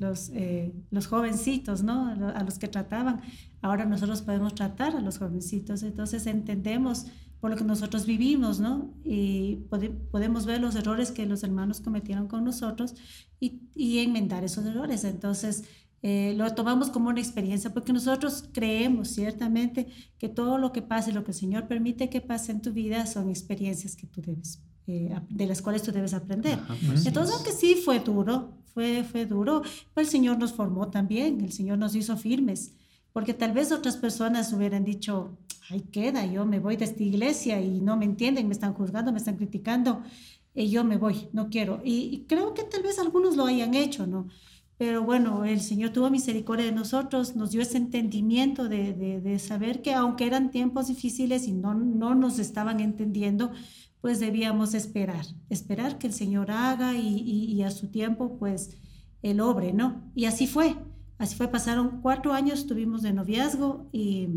los, 0.00 0.30
eh, 0.34 0.72
los 0.90 1.06
jovencitos, 1.06 1.84
¿no? 1.84 2.08
A 2.40 2.42
los 2.42 2.58
que 2.58 2.66
trataban. 2.66 3.20
Ahora 3.60 3.84
nosotros 3.84 4.22
podemos 4.22 4.52
tratar 4.56 4.96
a 4.96 5.00
los 5.00 5.18
jovencitos, 5.18 5.84
entonces 5.84 6.26
entendemos 6.26 7.06
por 7.40 7.50
lo 7.50 7.56
que 7.56 7.64
nosotros 7.64 8.06
vivimos, 8.06 8.58
¿no? 8.58 8.72
Y 9.04 9.66
pod 9.70 9.82
podemos 10.10 10.46
ver 10.46 10.60
los 10.60 10.74
errores 10.74 11.12
que 11.12 11.26
los 11.26 11.42
hermanos 11.42 11.80
cometieron 11.80 12.26
con 12.26 12.42
nosotros 12.44 12.94
y, 13.40 13.46
y 13.74 13.98
enmendar 13.98 14.42
esos 14.44 14.64
errores. 14.64 15.04
Entonces, 15.04 15.64
eh, 16.04 16.34
lo 16.36 16.52
tomamos 16.52 16.90
como 16.90 17.10
una 17.10 17.20
experiencia 17.20 17.72
porque 17.72 17.92
nosotros 17.92 18.48
creemos 18.52 19.08
ciertamente 19.08 19.86
que 20.18 20.28
todo 20.28 20.58
lo 20.58 20.72
que 20.72 20.82
pase, 20.82 21.12
lo 21.12 21.22
que 21.22 21.30
el 21.30 21.36
Señor 21.36 21.68
permite 21.68 22.10
que 22.10 22.20
pase 22.20 22.50
en 22.50 22.60
tu 22.60 22.72
vida 22.72 23.06
son 23.06 23.30
experiencias 23.30 23.94
que 23.94 24.08
tú 24.08 24.20
debes, 24.20 24.60
eh, 24.88 25.14
de 25.28 25.46
las 25.46 25.62
cuales 25.62 25.82
tú 25.84 25.92
debes 25.92 26.12
aprender. 26.12 26.58
Ajá, 26.58 26.74
Entonces, 27.06 27.36
aunque 27.36 27.52
sí 27.52 27.76
fue 27.76 28.00
duro, 28.00 28.58
fue, 28.74 29.04
fue 29.04 29.26
duro, 29.26 29.62
el 29.94 30.06
Señor 30.06 30.38
nos 30.38 30.52
formó 30.52 30.90
también, 30.90 31.40
el 31.40 31.52
Señor 31.52 31.78
nos 31.78 31.94
hizo 31.94 32.16
firmes, 32.16 32.72
porque 33.12 33.32
tal 33.32 33.52
vez 33.52 33.70
otras 33.70 33.96
personas 33.96 34.52
hubieran 34.52 34.84
dicho, 34.84 35.38
ay, 35.70 35.82
queda, 35.82 36.26
yo 36.26 36.44
me 36.46 36.58
voy 36.58 36.76
de 36.76 36.86
esta 36.86 37.02
iglesia 37.04 37.60
y 37.60 37.80
no 37.80 37.96
me 37.96 38.06
entienden, 38.06 38.48
me 38.48 38.54
están 38.54 38.74
juzgando, 38.74 39.12
me 39.12 39.18
están 39.18 39.36
criticando, 39.36 40.02
y 40.52 40.68
yo 40.68 40.82
me 40.82 40.96
voy, 40.96 41.28
no 41.32 41.48
quiero. 41.48 41.80
Y, 41.84 42.08
y 42.12 42.24
creo 42.26 42.54
que 42.54 42.64
tal 42.64 42.82
vez 42.82 42.98
algunos 42.98 43.36
lo 43.36 43.46
hayan 43.46 43.74
hecho, 43.74 44.06
¿no? 44.08 44.26
Pero 44.78 45.02
bueno, 45.02 45.44
el 45.44 45.60
Señor 45.60 45.90
tuvo 45.90 46.10
misericordia 46.10 46.66
de 46.66 46.72
nosotros, 46.72 47.36
nos 47.36 47.50
dio 47.52 47.62
ese 47.62 47.76
entendimiento 47.76 48.68
de, 48.68 48.92
de, 48.92 49.38
saber 49.38 49.80
que 49.80 49.94
aunque 49.94 50.26
eran 50.26 50.50
tiempos 50.50 50.88
difíciles 50.88 51.46
y 51.46 51.52
no, 51.52 51.74
no 51.74 52.14
nos 52.14 52.38
estaban 52.38 52.80
entendiendo, 52.80 53.52
pues 54.00 54.18
debíamos 54.18 54.74
esperar, 54.74 55.24
esperar 55.48 55.98
que 55.98 56.08
el 56.08 56.12
Señor 56.12 56.50
haga 56.50 56.96
y, 56.96 57.06
y, 57.06 57.44
y, 57.52 57.62
a 57.62 57.70
su 57.70 57.88
tiempo, 57.90 58.36
pues, 58.38 58.76
el 59.22 59.40
obre, 59.40 59.72
¿no? 59.72 60.10
Y 60.16 60.24
así 60.24 60.48
fue, 60.48 60.76
así 61.18 61.36
fue, 61.36 61.48
pasaron 61.48 62.00
cuatro 62.02 62.32
años, 62.32 62.66
tuvimos 62.66 63.02
de 63.02 63.12
noviazgo 63.12 63.88
y 63.92 64.28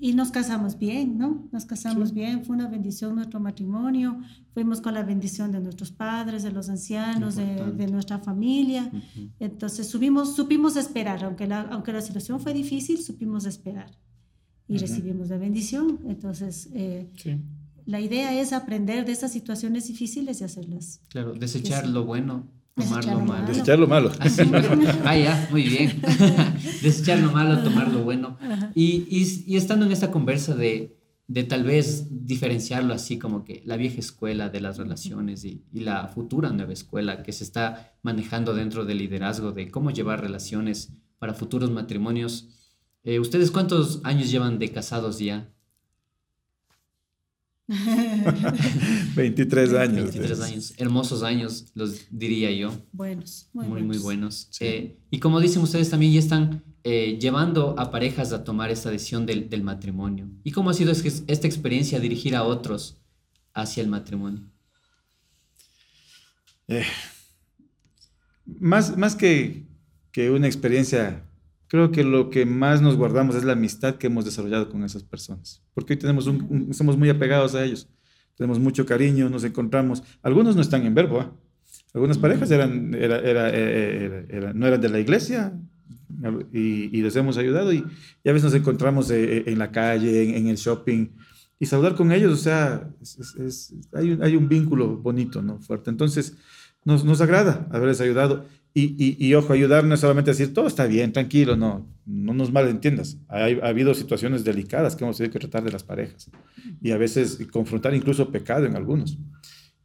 y 0.00 0.14
nos 0.14 0.30
casamos 0.30 0.78
bien, 0.78 1.18
¿no? 1.18 1.46
Nos 1.52 1.66
casamos 1.66 2.08
sí. 2.08 2.14
bien, 2.14 2.44
fue 2.44 2.56
una 2.56 2.68
bendición 2.68 3.14
nuestro 3.14 3.38
matrimonio, 3.38 4.18
fuimos 4.54 4.80
con 4.80 4.94
la 4.94 5.02
bendición 5.02 5.52
de 5.52 5.60
nuestros 5.60 5.92
padres, 5.92 6.42
de 6.42 6.50
los 6.50 6.70
ancianos, 6.70 7.36
de, 7.36 7.72
de, 7.72 7.86
nuestra 7.86 8.18
familia. 8.18 8.90
Uh 8.90 8.96
-huh. 8.96 9.30
Entonces 9.40 9.86
subimos, 9.88 10.34
supimos 10.34 10.76
esperar, 10.76 11.22
aunque 11.22 11.46
la, 11.46 11.60
aunque 11.62 11.92
la 11.92 12.00
situación 12.00 12.40
fue 12.40 12.54
difícil, 12.54 12.98
supimos 13.02 13.44
esperar 13.44 13.90
y 14.66 14.72
uh 14.72 14.76
-huh. 14.76 14.80
recibimos 14.80 15.28
la 15.28 15.36
bendición. 15.36 16.00
Entonces, 16.06 16.70
eh, 16.72 17.10
sí. 17.16 17.36
la 17.84 18.00
idea 18.00 18.40
es 18.40 18.54
aprender 18.54 19.04
de 19.04 19.12
estas 19.12 19.32
situaciones 19.32 19.86
difíciles 19.86 20.40
y 20.40 20.44
hacerlas. 20.44 21.02
Claro, 21.10 21.34
desechar 21.34 21.86
lo 21.86 22.06
bueno 22.06 22.59
tomar 22.74 23.04
lo 23.04 23.20
malo. 23.20 23.46
Desechar 23.46 23.78
lo 23.78 23.86
malo. 23.86 24.12
Así, 24.20 24.42
ah, 25.04 25.16
ya, 25.16 25.48
muy 25.50 25.62
bien. 25.62 26.00
Desechar 26.82 27.18
lo 27.18 27.30
malo, 27.32 27.62
tomar 27.62 27.88
lo 27.88 28.02
bueno. 28.02 28.38
Y, 28.74 29.06
y, 29.08 29.44
y, 29.46 29.56
estando 29.56 29.86
en 29.86 29.92
esta 29.92 30.10
conversa 30.10 30.54
de, 30.54 30.96
de 31.26 31.44
tal 31.44 31.64
vez 31.64 32.26
diferenciarlo 32.26 32.94
así 32.94 33.18
como 33.18 33.44
que 33.44 33.62
la 33.64 33.76
vieja 33.76 34.00
escuela 34.00 34.48
de 34.48 34.60
las 34.60 34.78
relaciones 34.78 35.44
y, 35.44 35.64
y, 35.72 35.80
la 35.80 36.08
futura 36.08 36.50
nueva 36.50 36.72
escuela 36.72 37.22
que 37.22 37.32
se 37.32 37.44
está 37.44 37.94
manejando 38.02 38.54
dentro 38.54 38.84
del 38.84 38.98
liderazgo 38.98 39.52
de 39.52 39.70
cómo 39.70 39.90
llevar 39.90 40.20
relaciones 40.20 40.92
para 41.18 41.34
futuros 41.34 41.70
matrimonios. 41.70 42.48
Eh, 43.04 43.20
¿Ustedes 43.20 43.50
cuántos 43.50 44.00
años 44.04 44.30
llevan 44.30 44.58
de 44.58 44.70
casados 44.70 45.18
ya? 45.18 45.52
23 49.14 49.74
años. 49.74 50.12
23 50.12 50.40
años, 50.40 50.74
hermosos 50.76 51.22
años, 51.22 51.66
los 51.74 52.06
diría 52.10 52.50
yo. 52.50 52.72
Buenos, 52.92 53.48
muy, 53.52 53.66
muy 53.66 53.72
buenos. 53.74 53.88
Muy 53.88 53.98
buenos. 53.98 54.48
Eh, 54.58 54.98
y 55.10 55.20
como 55.20 55.38
dicen 55.38 55.62
ustedes, 55.62 55.88
también 55.88 56.12
ya 56.12 56.18
están 56.18 56.64
eh, 56.82 57.16
llevando 57.20 57.78
a 57.78 57.92
parejas 57.92 58.32
a 58.32 58.42
tomar 58.42 58.70
esta 58.70 58.90
decisión 58.90 59.24
del, 59.24 59.48
del 59.48 59.62
matrimonio. 59.62 60.28
¿Y 60.42 60.50
cómo 60.50 60.70
ha 60.70 60.74
sido 60.74 60.90
esta 60.90 61.46
experiencia 61.46 62.00
dirigir 62.00 62.34
a 62.34 62.42
otros 62.42 62.96
hacia 63.54 63.82
el 63.84 63.88
matrimonio? 63.88 64.42
Eh, 66.66 66.84
más, 68.46 68.96
más 68.96 69.14
que, 69.14 69.64
que 70.10 70.30
una 70.30 70.48
experiencia 70.48 71.22
creo 71.70 71.92
que 71.92 72.02
lo 72.02 72.30
que 72.30 72.44
más 72.44 72.82
nos 72.82 72.96
guardamos 72.96 73.36
es 73.36 73.44
la 73.44 73.52
amistad 73.52 73.94
que 73.94 74.08
hemos 74.08 74.24
desarrollado 74.24 74.68
con 74.68 74.82
esas 74.82 75.04
personas, 75.04 75.62
porque 75.72 75.92
hoy 75.92 75.98
tenemos 76.00 76.26
un, 76.26 76.74
somos 76.74 76.98
muy 76.98 77.08
apegados 77.08 77.54
a 77.54 77.64
ellos, 77.64 77.88
tenemos 78.34 78.58
mucho 78.58 78.84
cariño, 78.84 79.30
nos 79.30 79.44
encontramos, 79.44 80.02
algunos 80.20 80.56
no 80.56 80.62
están 80.62 80.84
en 80.84 80.94
verbo, 80.94 81.20
¿ah? 81.20 81.32
algunas 81.94 82.18
parejas 82.18 82.50
eran, 82.50 82.92
era, 82.92 83.20
era, 83.20 84.52
no 84.52 84.66
eran 84.66 84.80
de 84.80 84.88
la 84.88 84.98
iglesia 84.98 85.56
y, 86.52 86.98
y 86.98 87.02
les 87.02 87.14
hemos 87.14 87.38
ayudado 87.38 87.72
y, 87.72 87.78
a 87.78 88.32
veces 88.32 88.44
nos 88.44 88.54
encontramos 88.54 89.08
eh, 89.12 89.38
eh, 89.38 89.44
en 89.46 89.58
la 89.60 89.70
calle, 89.70 90.36
en, 90.36 90.48
el 90.48 90.56
shopping 90.56 91.06
y 91.60 91.66
saludar 91.66 91.94
con 91.94 92.10
ellos, 92.10 92.32
o 92.32 92.36
sea, 92.36 92.90
es, 93.00 93.74
hay, 93.92 94.10
un, 94.10 94.22
hay, 94.24 94.34
un, 94.34 94.48
vínculo 94.48 94.96
bonito, 94.96 95.40
¿no? 95.40 95.60
Fuerte. 95.60 95.90
Entonces, 95.90 96.36
nos, 96.84 97.04
nos 97.04 97.20
agrada 97.20 97.68
haberles 97.70 98.00
ayudado 98.00 98.46
y, 98.72 99.34
ojo, 99.34 99.52
ayudar 99.52 99.84
no 99.84 99.94
es 99.94 100.00
solamente 100.00 100.30
decir 100.30 100.54
todo 100.54 100.68
está 100.68 100.86
bien, 100.86 101.12
tranquilo, 101.12 101.56
no, 101.56 101.88
no 102.06 102.34
nos 102.34 102.52
malentiendas. 102.52 103.18
Ha, 103.28 103.46
ha 103.46 103.68
habido 103.68 103.94
situaciones 103.94 104.44
delicadas 104.44 104.94
que 104.94 105.04
hemos 105.04 105.16
tenido 105.16 105.32
que 105.32 105.40
tratar 105.40 105.64
de 105.64 105.72
las 105.72 105.82
parejas 105.82 106.30
y 106.80 106.92
a 106.92 106.96
veces 106.96 107.38
confrontar 107.50 107.94
incluso 107.94 108.30
pecado 108.30 108.66
en 108.66 108.76
algunos. 108.76 109.18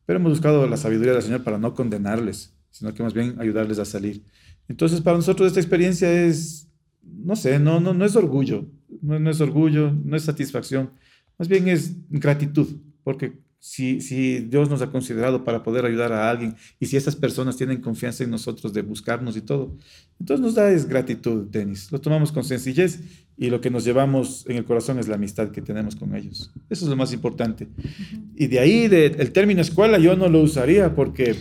Pero 0.05 0.19
hemos 0.19 0.33
buscado 0.33 0.67
la 0.67 0.77
sabiduría 0.77 1.13
del 1.13 1.23
Señor 1.23 1.43
para 1.43 1.57
no 1.57 1.73
condenarles, 1.73 2.53
sino 2.69 2.93
que 2.93 3.01
más 3.01 3.13
bien 3.13 3.35
ayudarles 3.39 3.79
a 3.79 3.85
salir. 3.85 4.23
Entonces, 4.67 5.01
para 5.01 5.17
nosotros 5.17 5.47
esta 5.47 5.59
experiencia 5.59 6.11
es, 6.11 6.67
no 7.01 7.35
sé, 7.35 7.57
no, 7.59 7.79
no, 7.79 7.93
no 7.93 8.05
es 8.05 8.15
orgullo, 8.15 8.65
no, 9.01 9.19
no 9.19 9.29
es 9.29 9.41
orgullo, 9.41 9.91
no 9.91 10.15
es 10.15 10.23
satisfacción, 10.23 10.91
más 11.37 11.47
bien 11.47 11.67
es 11.67 11.95
gratitud, 12.09 12.67
porque 13.03 13.44
si, 13.65 14.39
Dios 14.41 14.69
nos 14.69 14.83
ha 14.83 14.91
considerado 14.91 15.43
para 15.43 15.63
poder 15.63 15.85
ayudar 15.85 16.13
a 16.13 16.29
alguien 16.29 16.55
y 16.79 16.85
si 16.85 16.97
esas 16.97 17.15
personas 17.15 17.57
tienen 17.57 17.81
confianza 17.81 18.23
en 18.23 18.29
nosotros 18.29 18.73
de 18.73 18.83
buscarnos 18.83 19.35
y 19.35 19.41
todo, 19.41 19.75
entonces 20.19 20.45
nos 20.45 20.53
da 20.53 20.69
es 20.69 20.87
gratitud, 20.87 21.47
Denis. 21.49 21.91
Lo 21.91 21.99
tomamos 21.99 22.31
con 22.31 22.43
sencillez 22.43 22.99
y 23.37 23.49
lo 23.49 23.61
que 23.61 23.71
nos 23.71 23.83
llevamos 23.83 24.45
en 24.47 24.57
el 24.57 24.65
corazón 24.65 24.99
es 24.99 25.07
la 25.07 25.15
amistad 25.15 25.49
que 25.49 25.63
tenemos 25.63 25.95
con 25.95 26.15
ellos. 26.15 26.51
Eso 26.69 26.85
es 26.85 26.89
lo 26.89 26.95
más 26.95 27.11
importante. 27.11 27.67
Y 28.35 28.45
de 28.45 28.59
ahí, 28.59 28.83
el 28.85 29.31
término 29.31 29.61
escuela, 29.61 29.97
yo 29.97 30.15
no 30.15 30.29
lo 30.29 30.41
usaría 30.41 30.93
porque, 30.93 31.35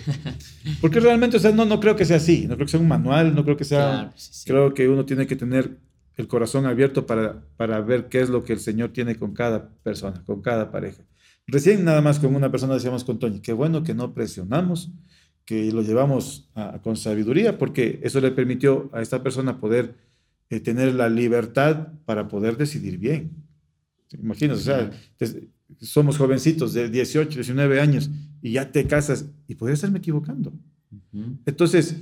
porque 0.80 1.00
realmente, 1.00 1.36
o 1.36 1.40
sea, 1.40 1.52
no, 1.52 1.66
no 1.66 1.78
creo 1.78 1.94
que 1.94 2.06
sea 2.06 2.16
así, 2.16 2.46
no 2.48 2.54
creo 2.54 2.66
que 2.66 2.72
sea 2.72 2.80
un 2.80 2.88
manual, 2.88 3.34
no 3.34 3.44
creo 3.44 3.58
que 3.58 3.64
sea, 3.64 4.14
creo 4.46 4.72
que 4.72 4.88
uno 4.88 5.04
tiene 5.04 5.26
que 5.26 5.36
tener 5.36 5.76
el 6.16 6.26
corazón 6.26 6.64
abierto 6.64 7.06
para, 7.06 7.42
para 7.58 7.82
ver 7.82 8.08
qué 8.08 8.22
es 8.22 8.30
lo 8.30 8.44
que 8.44 8.54
el 8.54 8.60
Señor 8.60 8.94
tiene 8.94 9.16
con 9.16 9.34
cada 9.34 9.68
persona, 9.82 10.22
con 10.24 10.40
cada 10.40 10.70
pareja. 10.70 11.02
Recién 11.46 11.84
nada 11.84 12.00
más 12.00 12.18
con 12.18 12.34
una 12.34 12.50
persona 12.50 12.74
decíamos 12.74 13.04
con 13.04 13.18
Toño, 13.18 13.40
qué 13.42 13.52
bueno 13.52 13.82
que 13.82 13.94
no 13.94 14.14
presionamos, 14.14 14.90
que 15.44 15.70
lo 15.72 15.82
llevamos 15.82 16.48
con 16.82 16.96
sabiduría, 16.96 17.58
porque 17.58 18.00
eso 18.02 18.20
le 18.20 18.30
permitió 18.30 18.88
a 18.92 19.02
esta 19.02 19.22
persona 19.22 19.60
poder 19.60 19.94
eh, 20.50 20.60
tener 20.60 20.94
la 20.94 21.08
libertad 21.08 21.88
para 22.04 22.28
poder 22.28 22.56
decidir 22.56 22.98
bien. 22.98 23.30
Imaginas, 24.12 24.58
o 24.58 24.62
sea, 24.62 24.90
somos 25.80 26.16
jovencitos 26.16 26.72
de 26.72 26.88
18, 26.88 27.30
19 27.30 27.80
años 27.80 28.10
y 28.40 28.52
ya 28.52 28.70
te 28.70 28.86
casas 28.86 29.26
y 29.48 29.54
podría 29.54 29.74
estarme 29.74 29.98
equivocando. 29.98 30.52
Entonces, 31.46 31.96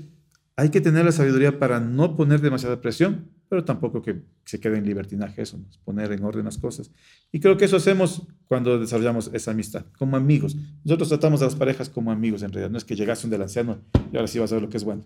hay 0.57 0.71
que 0.71 0.81
tener 0.81 1.05
la 1.05 1.13
sabiduría 1.13 1.59
para 1.59 1.81
no 1.81 2.17
poner 2.17 2.41
demasiada 2.41 2.81
presión, 2.81 3.29
pero 3.53 3.67
tampoco 3.67 4.01
que 4.01 4.23
se 4.47 4.59
quede 4.59 4.79
en 4.79 4.87
libertinaje 4.87 5.43
eso, 5.43 5.61
poner 5.85 6.11
en 6.11 6.25
orden 6.25 6.47
las 6.47 6.57
cosas. 6.57 6.91
Y 7.31 7.39
creo 7.39 7.59
que 7.59 7.67
eso 7.67 7.77
hacemos 7.77 8.23
cuando 8.49 8.79
desarrollamos 8.79 9.29
esa 9.35 9.51
amistad, 9.51 9.85
como 9.99 10.17
amigos. 10.17 10.57
Nosotros 10.85 11.11
tratamos 11.11 11.43
a 11.43 11.45
las 11.45 11.55
parejas 11.55 11.91
como 11.91 12.11
amigos 12.11 12.43
en 12.43 12.51
realidad, 12.51 12.71
no 12.71 12.79
es 12.79 12.85
que 12.85 12.97
llegase 12.97 13.27
un 13.27 13.31
del 13.31 13.43
anciano 13.43 13.83
y 14.11 14.17
ahora 14.17 14.27
sí 14.27 14.39
vas 14.39 14.53
a 14.53 14.55
ver 14.55 14.63
lo 14.63 14.71
que 14.71 14.79
es 14.79 14.85
bueno. 14.85 15.05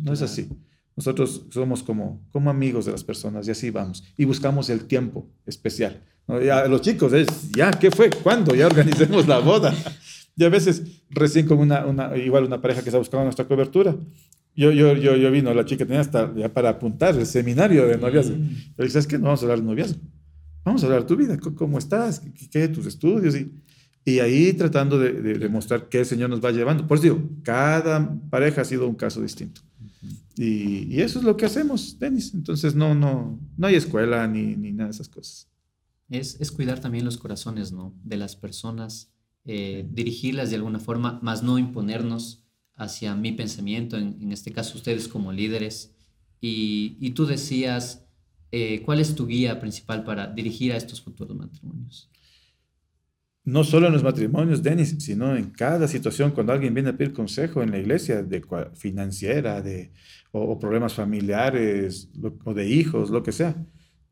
No, 0.00 0.14
es 0.14 0.22
así. 0.22 0.48
Nosotros 0.96 1.44
somos 1.50 1.82
como, 1.82 2.26
como 2.32 2.48
amigos 2.48 2.86
de 2.86 2.92
las 2.92 3.04
personas 3.04 3.46
y 3.46 3.50
así 3.50 3.68
vamos. 3.68 4.02
Y 4.16 4.24
buscamos 4.24 4.70
el 4.70 4.86
tiempo 4.86 5.28
especial. 5.44 6.02
Ya, 6.42 6.66
los 6.68 6.80
chicos 6.80 7.12
es, 7.12 7.50
ya, 7.50 7.70
¿qué 7.70 7.90
fue? 7.90 8.08
¿Cuándo? 8.08 8.54
Ya 8.54 8.66
organicemos 8.66 9.28
la 9.28 9.40
boda. 9.40 9.74
Y 10.40 10.44
a 10.44 10.48
veces, 10.48 11.02
recién 11.10 11.48
con 11.48 11.58
una, 11.58 11.84
una, 11.84 12.16
igual 12.16 12.44
una 12.44 12.62
pareja 12.62 12.80
que 12.80 12.90
está 12.90 12.98
buscando 12.98 13.24
nuestra 13.24 13.48
cobertura, 13.48 13.96
yo, 14.58 14.72
yo, 14.72 14.96
yo, 14.96 15.14
yo 15.14 15.30
vino, 15.30 15.54
la 15.54 15.64
chica 15.64 15.86
tenía 15.86 16.00
hasta 16.00 16.34
ya 16.34 16.52
para 16.52 16.70
apuntar 16.70 17.16
el 17.16 17.26
seminario 17.26 17.86
de 17.86 17.96
noviazgo. 17.96 18.36
Mm. 18.36 18.48
Pero 18.74 18.86
dije, 18.86 18.90
¿sabes 18.90 19.06
qué? 19.06 19.16
No 19.16 19.26
vamos 19.26 19.40
a 19.40 19.44
hablar 19.44 19.60
de 19.60 19.64
noviazgo. 19.64 20.00
Vamos 20.64 20.82
a 20.82 20.86
hablar 20.86 21.02
de 21.02 21.06
tu 21.06 21.14
vida, 21.14 21.38
cómo 21.38 21.78
estás, 21.78 22.20
qué, 22.50 22.66
tus 22.66 22.84
estudios. 22.86 23.36
Y, 23.36 23.52
y 24.04 24.18
ahí 24.18 24.52
tratando 24.54 24.98
de, 24.98 25.12
de, 25.12 25.34
demostrar 25.34 25.88
qué 25.88 26.00
el 26.00 26.06
Señor 26.06 26.28
nos 26.28 26.44
va 26.44 26.50
llevando. 26.50 26.88
Por 26.88 26.98
eso 26.98 27.04
digo, 27.04 27.22
cada 27.44 28.12
pareja 28.30 28.62
ha 28.62 28.64
sido 28.64 28.88
un 28.88 28.96
caso 28.96 29.22
distinto. 29.22 29.60
Y, 30.36 30.92
y, 30.92 31.02
eso 31.02 31.20
es 31.20 31.24
lo 31.24 31.36
que 31.36 31.46
hacemos, 31.46 31.96
Denis. 31.96 32.34
Entonces 32.34 32.74
no, 32.74 32.96
no, 32.96 33.38
no 33.56 33.66
hay 33.68 33.76
escuela 33.76 34.26
ni, 34.26 34.56
ni 34.56 34.72
nada 34.72 34.88
de 34.88 34.94
esas 34.94 35.08
cosas. 35.08 35.48
Es, 36.10 36.36
es, 36.40 36.50
cuidar 36.50 36.80
también 36.80 37.04
los 37.04 37.16
corazones 37.16 37.70
¿no? 37.70 37.94
de 38.02 38.16
las 38.16 38.34
personas, 38.34 39.12
eh, 39.44 39.86
dirigirlas 39.88 40.50
de 40.50 40.56
alguna 40.56 40.80
forma, 40.80 41.20
más 41.22 41.44
no 41.44 41.60
imponernos 41.60 42.47
hacia 42.78 43.14
mi 43.14 43.32
pensamiento, 43.32 43.98
en, 43.98 44.32
este 44.32 44.52
caso 44.52 44.78
ustedes 44.78 45.08
como 45.08 45.32
líderes, 45.32 45.94
y, 46.40 47.10
tú 47.10 47.26
decías, 47.26 48.06
eh, 48.52 48.82
¿cuál 48.82 49.00
es 49.00 49.16
tu 49.16 49.26
guía 49.26 49.58
principal 49.58 50.04
para 50.04 50.28
dirigir 50.28 50.72
a 50.72 50.76
estos 50.76 51.02
futuros 51.02 51.36
matrimonios? 51.36 52.08
No 53.44 53.64
solo 53.64 53.88
en 53.88 53.94
los 53.94 54.04
matrimonios, 54.04 54.62
Denis, 54.62 54.94
sino 55.00 55.36
en 55.36 55.50
cada 55.50 55.88
situación, 55.88 56.30
cuando 56.30 56.52
alguien 56.52 56.72
viene 56.72 56.90
a 56.90 56.96
pedir 56.96 57.12
consejo 57.12 57.62
en 57.62 57.72
la 57.72 57.78
iglesia, 57.78 58.22
de 58.22 58.44
financiera, 58.74 59.60
de, 59.60 59.90
o, 60.30 60.56
problemas 60.58 60.94
familiares, 60.94 62.08
o 62.44 62.54
de 62.54 62.68
hijos, 62.68 63.10
lo 63.10 63.24
que 63.24 63.32
sea, 63.32 63.56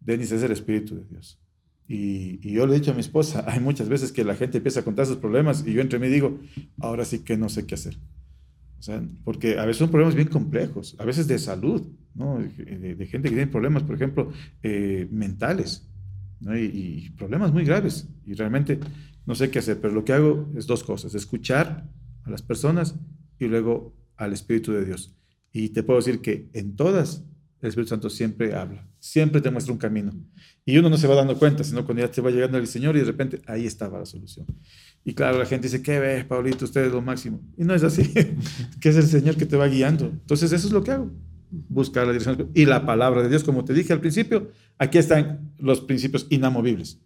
Denis 0.00 0.32
es 0.32 0.42
el 0.42 0.50
Espíritu 0.50 0.96
de 0.96 1.04
Dios. 1.04 1.38
Y, 1.86 2.40
y, 2.42 2.54
yo 2.54 2.66
le 2.66 2.74
he 2.74 2.80
dicho 2.80 2.90
a 2.90 2.94
mi 2.94 3.00
esposa, 3.00 3.44
hay 3.48 3.60
muchas 3.60 3.88
veces 3.88 4.10
que 4.10 4.24
la 4.24 4.34
gente 4.34 4.58
empieza 4.58 4.80
a 4.80 4.84
contar 4.84 5.06
sus 5.06 5.18
problemas 5.18 5.64
y 5.64 5.72
yo 5.72 5.82
entre 5.82 6.00
mí 6.00 6.08
digo, 6.08 6.40
ahora 6.80 7.04
sí 7.04 7.20
que 7.20 7.36
no 7.36 7.48
sé 7.48 7.64
qué 7.64 7.76
hacer. 7.76 7.96
O 8.78 8.82
sea, 8.82 9.02
porque 9.24 9.58
a 9.58 9.64
veces 9.64 9.78
son 9.78 9.90
problemas 9.90 10.14
bien 10.14 10.28
complejos, 10.28 10.96
a 10.98 11.04
veces 11.04 11.26
de 11.26 11.38
salud, 11.38 11.82
¿no? 12.14 12.38
de, 12.38 13.06
gente 13.06 13.28
que 13.28 13.34
tiene 13.34 13.46
problemas, 13.46 13.82
por 13.82 13.96
ejemplo, 13.96 14.32
eh, 14.62 15.08
mentales, 15.10 15.88
¿no? 16.40 16.56
y, 16.56 17.12
problemas 17.16 17.52
muy 17.52 17.64
graves. 17.64 18.08
Y 18.24 18.34
realmente 18.34 18.78
no 19.24 19.34
sé 19.34 19.50
qué 19.50 19.58
hacer, 19.58 19.80
pero 19.80 19.94
lo 19.94 20.04
que 20.04 20.12
hago 20.12 20.48
es 20.56 20.66
dos 20.66 20.84
cosas, 20.84 21.14
escuchar 21.14 21.88
a 22.24 22.30
las 22.30 22.42
personas 22.42 22.94
y 23.38 23.46
luego 23.46 23.94
al 24.16 24.32
Espíritu 24.32 24.72
de 24.72 24.84
Dios. 24.84 25.14
Y 25.52 25.70
te 25.70 25.82
puedo 25.82 25.98
decir 25.98 26.20
que 26.20 26.48
en 26.52 26.76
todas 26.76 27.24
el 27.60 27.68
Espíritu 27.68 27.90
Santo 27.90 28.10
siempre 28.10 28.54
habla, 28.54 28.86
siempre 28.98 29.40
te 29.40 29.50
muestra 29.50 29.72
un 29.72 29.78
camino. 29.78 30.12
Y 30.64 30.76
uno 30.78 30.90
no 30.90 30.96
se 30.96 31.06
va 31.06 31.14
dando 31.14 31.38
cuenta, 31.38 31.64
sino 31.64 31.84
cuando 31.84 32.02
ya 32.04 32.10
te 32.10 32.20
va 32.20 32.30
llegando 32.30 32.58
el 32.58 32.66
Señor 32.66 32.96
y 32.96 33.00
de 33.00 33.06
repente 33.06 33.40
ahí 33.46 33.66
estaba 33.66 33.98
la 33.98 34.06
solución. 34.06 34.46
Y 35.08 35.14
claro, 35.14 35.38
la 35.38 35.46
gente 35.46 35.68
dice, 35.68 35.82
¿qué 35.82 36.00
ves, 36.00 36.24
Paulito? 36.24 36.64
Usted 36.64 36.86
es 36.86 36.92
lo 36.92 37.00
máximo. 37.00 37.40
Y 37.56 37.62
no 37.62 37.72
es 37.74 37.84
así, 37.84 38.12
que 38.80 38.88
es 38.88 38.96
el 38.96 39.06
Señor 39.06 39.36
que 39.36 39.46
te 39.46 39.56
va 39.56 39.68
guiando. 39.68 40.06
Entonces 40.06 40.50
eso 40.50 40.66
es 40.66 40.72
lo 40.72 40.82
que 40.82 40.90
hago, 40.90 41.12
buscar 41.68 42.08
la 42.08 42.12
dirección. 42.12 42.50
Y 42.54 42.64
la 42.64 42.84
palabra 42.84 43.22
de 43.22 43.28
Dios, 43.28 43.44
como 43.44 43.64
te 43.64 43.72
dije 43.72 43.92
al 43.92 44.00
principio, 44.00 44.50
aquí 44.78 44.98
están 44.98 45.52
los 45.58 45.80
principios 45.80 46.26
inamovibles. 46.28 46.98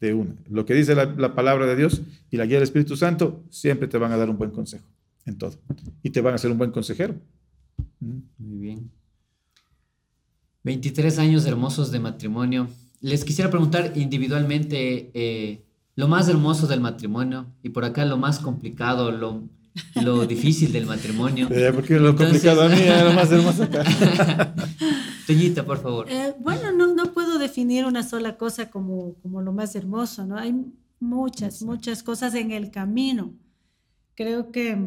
De 0.00 0.14
una. 0.14 0.36
Lo 0.48 0.64
que 0.64 0.74
dice 0.74 0.94
la, 0.94 1.06
la 1.06 1.34
palabra 1.34 1.66
de 1.66 1.74
Dios 1.74 2.00
y 2.30 2.36
la 2.36 2.46
guía 2.46 2.58
del 2.58 2.62
Espíritu 2.62 2.96
Santo 2.96 3.42
siempre 3.50 3.88
te 3.88 3.98
van 3.98 4.12
a 4.12 4.16
dar 4.16 4.30
un 4.30 4.38
buen 4.38 4.52
consejo 4.52 4.86
en 5.24 5.36
todo. 5.36 5.56
Y 6.04 6.10
te 6.10 6.20
van 6.20 6.34
a 6.34 6.38
ser 6.38 6.52
un 6.52 6.58
buen 6.58 6.70
consejero. 6.70 7.16
Muy 7.98 8.58
bien. 8.60 8.92
23 10.62 11.18
años 11.18 11.44
hermosos 11.44 11.90
de 11.90 11.98
matrimonio. 11.98 12.68
Les 13.00 13.24
quisiera 13.24 13.50
preguntar 13.50 13.94
individualmente 13.96 15.10
eh, 15.12 15.65
lo 15.96 16.08
más 16.08 16.28
hermoso 16.28 16.66
del 16.66 16.80
matrimonio 16.80 17.46
y 17.62 17.70
por 17.70 17.84
acá 17.84 18.04
lo 18.04 18.18
más 18.18 18.38
complicado, 18.38 19.10
lo, 19.10 19.48
lo 19.94 20.26
difícil 20.26 20.70
del 20.72 20.86
matrimonio. 20.86 21.48
Eh, 21.50 21.72
porque 21.74 21.98
lo 21.98 22.14
complicado 22.14 22.62
a 22.62 22.68
mí 22.68 22.78
es 22.78 23.02
lo 23.02 23.12
más 23.12 23.32
hermoso 23.32 23.64
acá. 23.64 23.82
Toñita, 25.26 25.64
por 25.64 25.82
favor. 25.82 26.06
Eh, 26.08 26.34
bueno, 26.38 26.70
no, 26.70 26.94
no 26.94 27.12
puedo 27.12 27.38
definir 27.38 27.86
una 27.86 28.02
sola 28.02 28.36
cosa 28.36 28.70
como, 28.70 29.14
como 29.22 29.40
lo 29.40 29.52
más 29.52 29.74
hermoso, 29.74 30.24
¿no? 30.24 30.36
Hay 30.36 30.54
muchas, 31.00 31.62
muchas 31.62 32.02
cosas 32.02 32.34
en 32.34 32.52
el 32.52 32.70
camino. 32.70 33.34
Creo 34.14 34.52
que 34.52 34.78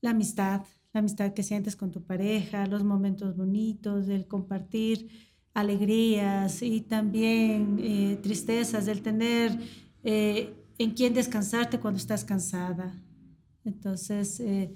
la 0.00 0.10
amistad, 0.10 0.62
la 0.92 1.00
amistad 1.00 1.34
que 1.34 1.42
sientes 1.42 1.76
con 1.76 1.90
tu 1.90 2.02
pareja, 2.02 2.66
los 2.66 2.82
momentos 2.82 3.36
bonitos, 3.36 4.08
el 4.08 4.26
compartir 4.26 5.29
alegrías 5.54 6.62
y 6.62 6.80
también 6.82 7.78
eh, 7.80 8.18
tristezas, 8.22 8.86
el 8.88 9.02
tener 9.02 9.58
eh, 10.02 10.54
en 10.78 10.92
quién 10.92 11.14
descansarte 11.14 11.80
cuando 11.80 11.98
estás 11.98 12.24
cansada. 12.24 12.94
Entonces, 13.64 14.40
eh, 14.40 14.72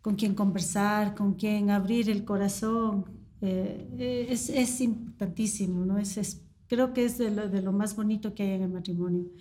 con 0.00 0.16
quién 0.16 0.34
conversar, 0.34 1.14
con 1.14 1.34
quién 1.34 1.70
abrir 1.70 2.10
el 2.10 2.24
corazón, 2.24 3.04
es, 3.40 4.50
es, 4.50 4.80
importantísimo, 4.80 5.84
¿no? 5.84 5.98
Es, 5.98 6.40
creo 6.68 6.92
que 6.92 7.04
es 7.04 7.18
de 7.18 7.28
lo, 7.32 7.48
de 7.48 7.60
lo, 7.60 7.72
más 7.72 7.96
bonito 7.96 8.34
que 8.34 8.44
hay 8.44 8.50
en 8.50 8.62
el 8.62 8.70
matrimonio. 8.70 9.32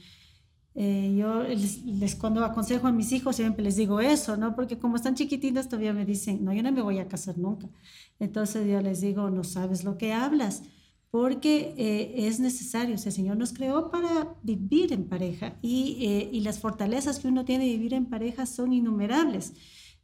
Yo 0.74 1.44
les, 1.44 2.16
cuando 2.16 2.46
aconsejo 2.46 2.88
a 2.88 2.92
mis 2.92 3.12
hijos 3.12 3.36
siempre 3.36 3.64
les 3.64 3.76
digo 3.76 4.00
eso, 4.00 4.38
¿no? 4.38 4.56
Porque 4.56 4.78
como 4.78 4.96
están 4.96 5.16
chiquititos 5.16 5.68
todavía 5.68 5.94
me 5.94 6.06
dicen, 6.06 6.44
no, 6.44 6.54
yo 6.54 6.64
no 6.64 6.72
me 6.72 6.82
voy 6.82 7.00
a 7.00 7.08
casar 7.08 7.38
nunca. 7.38 7.68
Entonces 8.20 8.68
yo 8.68 8.82
les 8.82 9.02
digo, 9.02 9.30
no 9.30 9.44
sabes 9.44 9.84
lo 9.84 9.98
que 9.98 10.14
hablas 10.14 10.64
porque 11.12 11.74
eh, 11.78 12.28
es 12.28 12.40
necesario, 12.40 12.96
o 12.96 12.98
sea, 12.98 13.10
el 13.10 13.16
Señor 13.16 13.36
nos 13.36 13.52
creó 13.52 13.92
para 13.92 14.34
vivir 14.44 14.94
en 14.94 15.10
pareja 15.10 15.58
y, 15.62 15.98
eh, 16.00 16.30
y, 16.32 16.40
las 16.40 16.60
fortalezas 16.60 17.20
que 17.20 17.28
uno 17.28 17.44
tiene 17.44 17.66
de 17.66 17.72
vivir 17.72 17.94
en 17.94 18.06
pareja 18.06 18.46
son 18.46 18.72
innumerables. 18.72 19.54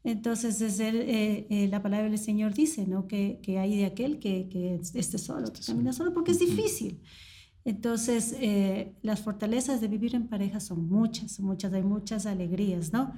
Entonces, 0.03 0.59
desde, 0.59 1.47
eh, 1.49 1.67
la 1.69 1.81
palabra 1.81 2.09
del 2.09 2.19
Señor 2.19 2.53
dice, 2.53 2.85
¿no? 2.85 3.07
Que, 3.07 3.39
que 3.41 3.57
hay 3.57 3.77
de 3.77 3.85
aquel 3.85 4.19
que, 4.19 4.49
que 4.49 4.79
esté 4.93 5.17
solo, 5.17 5.51
que 5.53 5.61
camina 5.61 5.93
solo, 5.93 6.13
porque 6.13 6.31
es 6.31 6.39
difícil. 6.39 7.01
Entonces, 7.67 8.35
las 9.03 9.19
fortalezas 9.19 9.81
de 9.81 9.87
vivir 9.87 10.15
en 10.15 10.27
pareja 10.27 10.59
son 10.59 10.87
muchas, 10.87 11.39
muchas, 11.39 11.73
hay 11.73 11.83
muchas 11.83 12.25
alegrías, 12.25 12.93
¿no? 12.93 13.13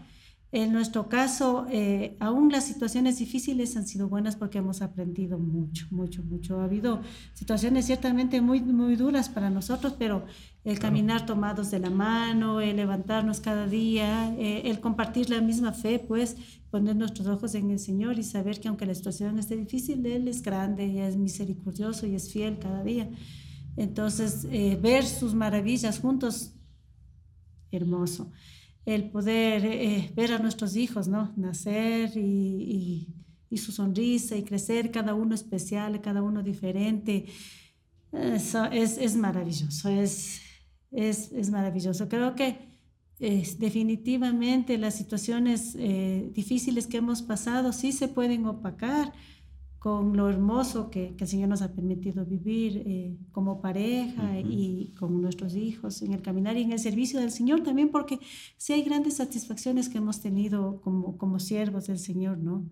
En 0.51 0.73
nuestro 0.73 1.09
caso, 1.09 1.67
eh, 1.69 2.17
aún 2.19 2.51
las 2.51 2.63
situaciones 2.63 3.19
difíciles 3.19 3.77
han 3.77 3.85
sido 3.85 4.09
buenas 4.09 4.35
porque 4.35 4.57
hemos 4.57 4.81
aprendido 4.81 5.37
mucho, 5.37 5.85
mucho, 5.91 6.23
mucho. 6.23 6.59
Ha 6.59 6.63
habido 6.63 7.01
situaciones 7.35 7.85
ciertamente 7.85 8.41
muy, 8.41 8.59
muy 8.61 8.95
duras 8.95 9.29
para 9.29 9.51
nosotros, 9.51 9.93
pero 9.99 10.25
el 10.63 10.79
caminar 10.79 11.27
tomados 11.27 11.69
de 11.69 11.77
la 11.77 11.91
mano, 11.91 12.61
el 12.61 12.77
levantarnos 12.77 13.41
cada 13.41 13.67
día, 13.67 14.33
eh, 14.39 14.63
el 14.65 14.79
compartir 14.79 15.29
la 15.29 15.39
misma 15.39 15.71
fe, 15.71 15.99
pues 15.99 16.35
poner 16.71 16.95
nuestros 16.95 17.27
ojos 17.27 17.53
en 17.53 17.69
el 17.69 17.77
Señor 17.77 18.17
y 18.17 18.23
saber 18.23 18.59
que 18.59 18.69
aunque 18.69 18.87
la 18.87 18.95
situación 18.95 19.37
esté 19.37 19.55
difícil, 19.55 20.03
Él 20.07 20.27
es 20.27 20.41
grande 20.41 20.87
y 20.87 20.97
es 20.97 21.15
misericordioso 21.15 22.07
y 22.07 22.15
es 22.15 22.33
fiel 22.33 22.57
cada 22.57 22.83
día. 22.83 23.07
Entonces, 23.79 24.45
eh, 24.51 24.77
ver 24.81 25.05
sus 25.05 25.33
maravillas 25.33 25.99
juntos, 25.99 26.53
hermoso 27.71 28.31
el 28.93 29.11
poder 29.11 29.65
eh, 29.65 30.11
ver 30.15 30.33
a 30.33 30.39
nuestros 30.39 30.75
hijos, 30.75 31.07
¿no? 31.07 31.31
Nacer 31.35 32.11
y, 32.15 33.13
y, 33.49 33.57
su 33.57 33.71
sonrisa 33.71 34.35
y 34.35 34.43
crecer, 34.43 34.91
cada 34.91 35.13
uno 35.13 35.35
especial, 35.35 36.01
cada 36.01 36.21
uno 36.21 36.41
diferente. 36.43 37.25
Eso 38.11 38.65
es, 38.65 39.15
maravilloso, 39.15 39.89
es, 39.89 40.41
es, 40.91 41.49
maravilloso. 41.51 42.07
Creo 42.07 42.35
que 42.35 42.57
definitivamente 43.19 44.77
las 44.77 44.95
situaciones 44.95 45.75
eh, 45.77 46.31
difíciles 46.33 46.87
que 46.87 46.97
hemos 46.97 47.21
pasado 47.21 47.73
sí 47.73 47.91
se 47.91 48.07
pueden 48.07 48.45
opacar 48.45 49.13
con 49.79 50.17
lo 50.17 50.29
hermoso 50.29 50.89
que, 50.91 51.15
que, 51.15 51.23
el 51.23 51.29
Señor 51.29 51.47
nos 51.47 51.61
ha 51.61 51.73
permitido 51.73 52.25
vivir 52.25 52.83
eh, 52.85 53.17
como 53.31 53.61
pareja 53.61 54.37
y 54.37 54.93
con 54.99 55.21
nuestros 55.21 55.55
hijos 55.55 56.01
en 56.01 56.11
el 56.11 56.21
caminar 56.21 56.57
y 56.57 56.63
en 56.63 56.73
el 56.73 56.79
servicio 56.79 57.19
del 57.21 57.31
Señor 57.31 57.63
también, 57.63 57.89
porque 57.89 58.19
sí 58.57 58.73
hay 58.73 58.83
grandes 58.83 59.15
satisfacciones 59.15 59.87
que 59.87 59.99
hemos 59.99 60.19
tenido 60.19 60.81
como, 60.81 61.17
como 61.17 61.39
siervos 61.39 61.87
del 61.87 61.97
Señor, 61.97 62.37
¿no? 62.37 62.69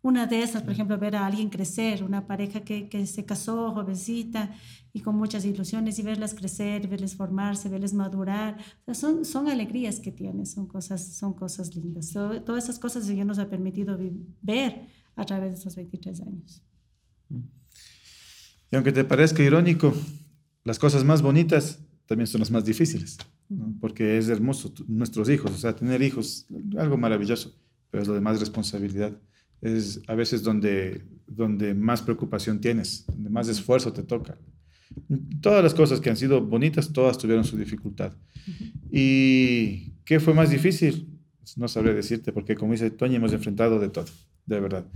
Una 0.00 0.26
de 0.26 0.42
esas, 0.42 0.62
por 0.62 0.72
ejemplo, 0.72 0.98
ver 0.98 1.16
a 1.16 1.26
alguien 1.26 1.48
crecer, 1.48 2.04
una 2.04 2.26
pareja 2.26 2.60
que, 2.60 2.90
que, 2.90 3.06
se 3.06 3.24
casó 3.24 3.72
jovencita 3.72 4.54
y 4.92 5.00
con 5.00 5.16
muchas 5.16 5.46
ilusiones 5.46 5.98
y 5.98 6.02
verlas 6.02 6.34
crecer, 6.34 6.86
verles 6.88 7.16
formarse, 7.16 7.70
verles 7.70 7.94
madurar. 7.94 8.58
O 8.82 8.84
sea, 8.84 8.94
son, 8.94 9.24
son 9.24 9.48
alegrías 9.48 10.00
que 10.00 10.12
tiene, 10.12 10.44
son 10.44 10.66
cosas, 10.66 11.16
son 11.16 11.32
cosas 11.32 11.74
lindas. 11.74 12.12
todas 12.12 12.64
esas 12.64 12.78
cosas 12.78 13.04
el 13.04 13.08
Señor 13.08 13.26
nos 13.26 13.38
ha 13.38 13.48
permitido 13.48 13.98
ver 14.42 14.86
a 15.16 15.24
través 15.24 15.52
de 15.52 15.58
esos 15.58 15.76
23 15.76 16.20
años. 16.22 16.62
Y 18.70 18.76
aunque 18.76 18.92
te 18.92 19.04
parezca 19.04 19.42
irónico, 19.42 19.94
las 20.64 20.78
cosas 20.78 21.04
más 21.04 21.22
bonitas 21.22 21.78
también 22.06 22.26
son 22.26 22.40
las 22.40 22.50
más 22.50 22.64
difíciles, 22.64 23.16
porque 23.80 24.18
es 24.18 24.28
hermoso, 24.28 24.74
nuestros 24.88 25.28
hijos, 25.28 25.52
o 25.52 25.56
sea, 25.56 25.76
tener 25.76 26.02
hijos, 26.02 26.46
algo 26.76 26.96
maravilloso, 26.96 27.54
pero 27.90 28.02
es 28.02 28.08
lo 28.08 28.14
de 28.14 28.20
más 28.20 28.40
responsabilidad. 28.40 29.16
Es 29.60 30.02
a 30.08 30.14
veces 30.14 30.42
donde, 30.42 31.06
donde 31.26 31.72
más 31.74 32.02
preocupación 32.02 32.60
tienes, 32.60 33.06
donde 33.06 33.30
más 33.30 33.48
esfuerzo 33.48 33.92
te 33.92 34.02
toca. 34.02 34.36
Todas 35.40 35.62
las 35.62 35.72
cosas 35.72 36.00
que 36.00 36.10
han 36.10 36.16
sido 36.16 36.44
bonitas, 36.44 36.92
todas 36.92 37.16
tuvieron 37.16 37.44
su 37.44 37.56
dificultad. 37.56 38.12
¿Y 38.90 39.92
qué 40.04 40.20
fue 40.20 40.34
más 40.34 40.50
difícil? 40.50 41.18
No 41.56 41.68
sabré 41.68 41.94
decirte, 41.94 42.32
porque 42.32 42.54
como 42.54 42.72
dice 42.72 42.90
Toña, 42.90 43.16
hemos 43.16 43.32
enfrentado 43.32 43.78
de 43.78 43.88
todo 43.88 44.06
de 44.46 44.60
verdad. 44.60 44.86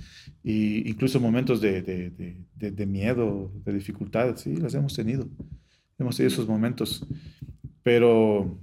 Y 0.42 0.88
incluso 0.88 1.20
momentos 1.20 1.60
de, 1.60 1.82
de, 1.82 2.10
de, 2.10 2.70
de, 2.70 2.86
miedo, 2.86 3.52
de 3.64 3.72
dificultad, 3.72 4.36
sí, 4.36 4.56
las 4.56 4.74
hemos 4.74 4.94
tenido. 4.94 5.28
Hemos 5.98 6.16
tenido 6.16 6.32
esos 6.32 6.48
momentos. 6.48 7.06
Pero 7.82 8.58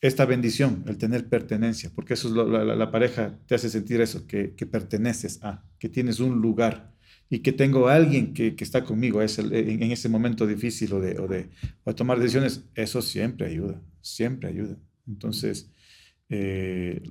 esta 0.00 0.26
bendición, 0.26 0.84
el 0.86 0.98
tener 0.98 1.28
pertenencia, 1.28 1.90
porque 1.94 2.14
eso 2.14 2.28
es 2.28 2.34
la, 2.34 2.64
la, 2.64 2.90
pareja 2.90 3.38
te 3.46 3.54
hace 3.54 3.70
sentir 3.70 4.00
eso, 4.00 4.26
que, 4.26 4.54
que, 4.54 4.66
perteneces 4.66 5.42
a, 5.42 5.64
que 5.78 5.88
tienes 5.88 6.20
un 6.20 6.42
lugar 6.42 6.92
y 7.30 7.38
que 7.38 7.52
tengo 7.52 7.88
a 7.88 7.94
alguien 7.94 8.34
que, 8.34 8.54
que 8.54 8.64
está 8.64 8.84
conmigo 8.84 9.22
es 9.22 9.38
en, 9.38 9.54
en, 9.54 9.92
ese 9.92 10.10
momento 10.10 10.46
difícil 10.46 10.92
o 10.92 11.00
de, 11.00 11.18
o 11.18 11.26
de, 11.26 11.48
o 11.84 11.94
tomar 11.94 12.18
decisiones, 12.18 12.64
eso 12.74 13.00
siempre 13.00 13.46
ayuda, 13.46 13.80
siempre 14.02 14.50
ayuda. 14.50 14.76
Entonces, 15.06 15.70
eh, 16.28 17.02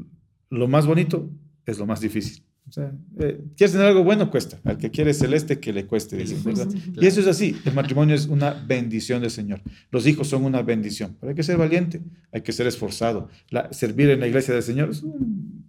lo 0.51 0.67
más 0.67 0.85
bonito 0.85 1.31
es 1.65 1.79
lo 1.79 1.87
más 1.87 1.99
difícil. 1.99 2.43
O 2.73 2.75
sea, 2.75 2.91
eh, 3.19 3.39
quieres 3.55 3.73
tener 3.73 3.85
algo 3.85 4.03
bueno, 4.03 4.31
cuesta. 4.31 4.59
Al 4.63 4.79
que 4.79 4.89
quiere 4.89 5.13
celeste, 5.13 5.59
que 5.59 5.71
le 5.71 5.85
cueste, 5.85 6.17
¿verdad? 6.43 6.67
Y 6.99 7.05
eso 7.05 7.19
es 7.19 7.27
así. 7.27 7.55
El 7.65 7.75
matrimonio 7.75 8.15
es 8.15 8.25
una 8.25 8.51
bendición 8.51 9.21
del 9.21 9.29
Señor. 9.29 9.61
Los 9.91 10.07
hijos 10.07 10.27
son 10.27 10.43
una 10.43 10.63
bendición. 10.63 11.15
Pero 11.19 11.29
hay 11.29 11.35
que 11.35 11.43
ser 11.43 11.55
valiente, 11.55 12.01
hay 12.31 12.41
que 12.41 12.51
ser 12.51 12.65
esforzado. 12.65 13.29
La, 13.51 13.71
servir 13.71 14.09
en 14.09 14.19
la 14.19 14.25
iglesia 14.25 14.55
del 14.55 14.63
Señor 14.63 14.89
es, 14.89 15.03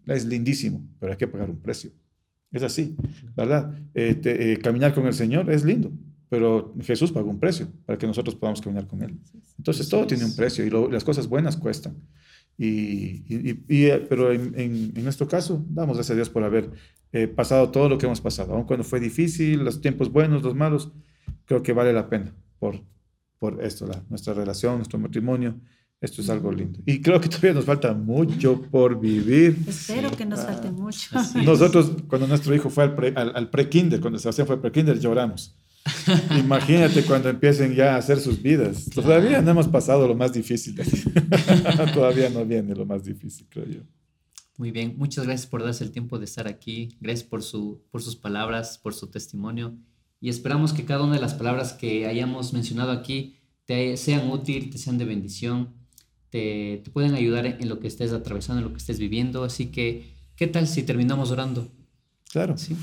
es, 0.07 0.25
lindísimo, 0.25 0.83
pero 0.99 1.13
hay 1.13 1.19
que 1.19 1.29
pagar 1.29 1.51
un 1.51 1.59
precio. 1.59 1.91
Es 2.51 2.63
así, 2.63 2.97
¿verdad? 3.37 3.79
Eh, 3.95 4.19
eh, 4.25 4.59
caminar 4.63 4.95
con 4.95 5.07
el 5.07 5.13
Señor 5.13 5.51
es 5.51 5.63
lindo, 5.63 5.93
pero 6.31 6.75
Jesús 6.81 7.13
pagó 7.13 7.29
un 7.29 7.39
precio 7.39 7.69
para 7.85 7.99
que 7.99 8.07
nosotros 8.07 8.35
podamos 8.35 8.63
caminar 8.63 8.87
con 8.87 9.03
Él. 9.03 9.19
Entonces 9.59 9.91
todo 9.91 10.07
tiene 10.07 10.25
un 10.25 10.35
precio 10.35 10.65
y 10.65 10.71
las 10.91 11.05
cosas 11.05 11.29
buenas 11.29 11.59
cuestan. 11.59 11.97
Y, 12.57 13.25
eh, 13.69 14.07
pero 14.09 14.33
en, 14.33 14.55
en, 14.57 15.05
nuestro 15.05 15.27
caso, 15.27 15.65
damos 15.69 15.97
gracias 15.97 16.13
a 16.13 16.17
Dios 16.17 16.31
por 16.31 16.45
haber 16.45 16.71
eh, 17.13 17.27
pasado 17.27 17.71
todo 17.71 17.89
lo 17.89 17.99
que 17.99 18.07
hemos 18.07 18.21
pasado. 18.21 18.55
Aun 18.55 18.65
cuando 18.65 18.85
fue 18.85 19.01
difícil, 19.01 19.65
los 19.65 19.81
tiempos 19.81 20.11
buenos, 20.11 20.43
los 20.43 20.55
malos, 20.55 20.93
creo 21.47 21.63
que 21.63 21.73
vale 21.73 21.93
la 21.93 22.09
pena 22.09 22.35
por, 22.59 22.81
por 23.39 23.63
esto, 23.63 23.87
la, 23.87 24.03
nuestra 24.09 24.35
relación, 24.35 24.77
nuestro 24.77 24.99
matrimonio. 24.99 25.61
Esto 26.01 26.21
es 26.21 26.29
algo 26.29 26.53
lindo. 26.53 26.81
Y 26.85 27.01
creo 27.01 27.19
que 27.19 27.29
todavía 27.29 27.55
nos 27.55 27.65
falta 27.65 27.95
mucho 27.95 28.61
por 28.63 29.01
vivir. 29.01 29.57
Espero 29.67 30.11
que 30.11 30.27
nos 30.27 30.41
falte 30.41 30.71
mucho. 30.71 31.09
Nosotros, 31.45 31.93
cuando 32.09 32.27
nuestro 32.27 32.55
hijo 32.55 32.69
fue 32.69 32.85
al 32.85 32.95
pre-kinder, 32.95 33.37
al, 33.37 33.49
pre 33.49 33.69
cuando 34.01 34.19
Sebastián 34.19 34.47
fue 34.47 34.57
al 34.57 34.61
pre-kinder, 34.61 34.99
lloramos 34.99 35.57
Imagínate 36.39 37.05
cuando 37.05 37.29
empiecen 37.29 37.75
ya 37.75 37.95
a 37.95 37.99
hacer 37.99 38.19
sus 38.19 38.41
vidas. 38.41 38.87
Todavía 38.91 39.43
no 39.43 39.51
hemos 39.51 39.69
pasado 39.69 40.09
lo 40.09 40.15
más 40.15 40.33
difícil. 40.33 40.77
Todavía 41.95 42.31
no 42.31 42.45
viene 42.45 42.75
lo 42.75 42.87
más 42.87 43.05
difícil, 43.05 43.47
creo 43.51 43.67
yo. 43.67 43.81
Muy 44.57 44.71
bien, 44.71 44.95
muchas 44.97 45.25
gracias 45.27 45.49
por 45.49 45.63
darse 45.63 45.85
el 45.85 45.91
tiempo 45.91 46.19
de 46.19 46.25
estar 46.25 46.47
aquí. 46.47 46.97
Gracias 47.01 47.29
por, 47.29 47.43
su, 47.43 47.83
por 47.91 48.03
sus 48.03 48.17
palabras, 48.17 48.79
por 48.79 48.95
su 48.95 49.09
testimonio. 49.09 49.77
Y 50.21 50.31
esperamos 50.31 50.73
que 50.73 50.85
cada 50.85 51.03
una 51.03 51.15
de 51.15 51.21
las 51.21 51.35
palabras 51.35 51.73
que 51.73 52.07
hayamos 52.07 52.53
mencionado 52.53 52.93
aquí 52.93 53.37
te 53.67 53.97
sean 53.97 54.31
útiles, 54.31 54.71
te 54.71 54.79
sean 54.79 54.97
de 54.97 55.05
bendición, 55.05 55.75
te, 56.31 56.81
te 56.85 56.91
pueden 56.91 57.15
ayudar 57.15 57.47
en 57.47 57.69
lo 57.69 57.81
que 57.81 57.89
estés 57.89 58.13
atravesando, 58.13 58.61
en 58.61 58.69
lo 58.69 58.73
que 58.73 58.79
estés 58.79 58.99
viviendo. 58.99 59.45
Así 59.45 59.67
que, 59.67 60.15
¿qué 60.37 60.47
tal 60.47 60.67
si 60.67 60.83
terminamos 60.83 61.31
orando? 61.31 61.69
Claro. 62.31 62.57
Sí. 62.57 62.77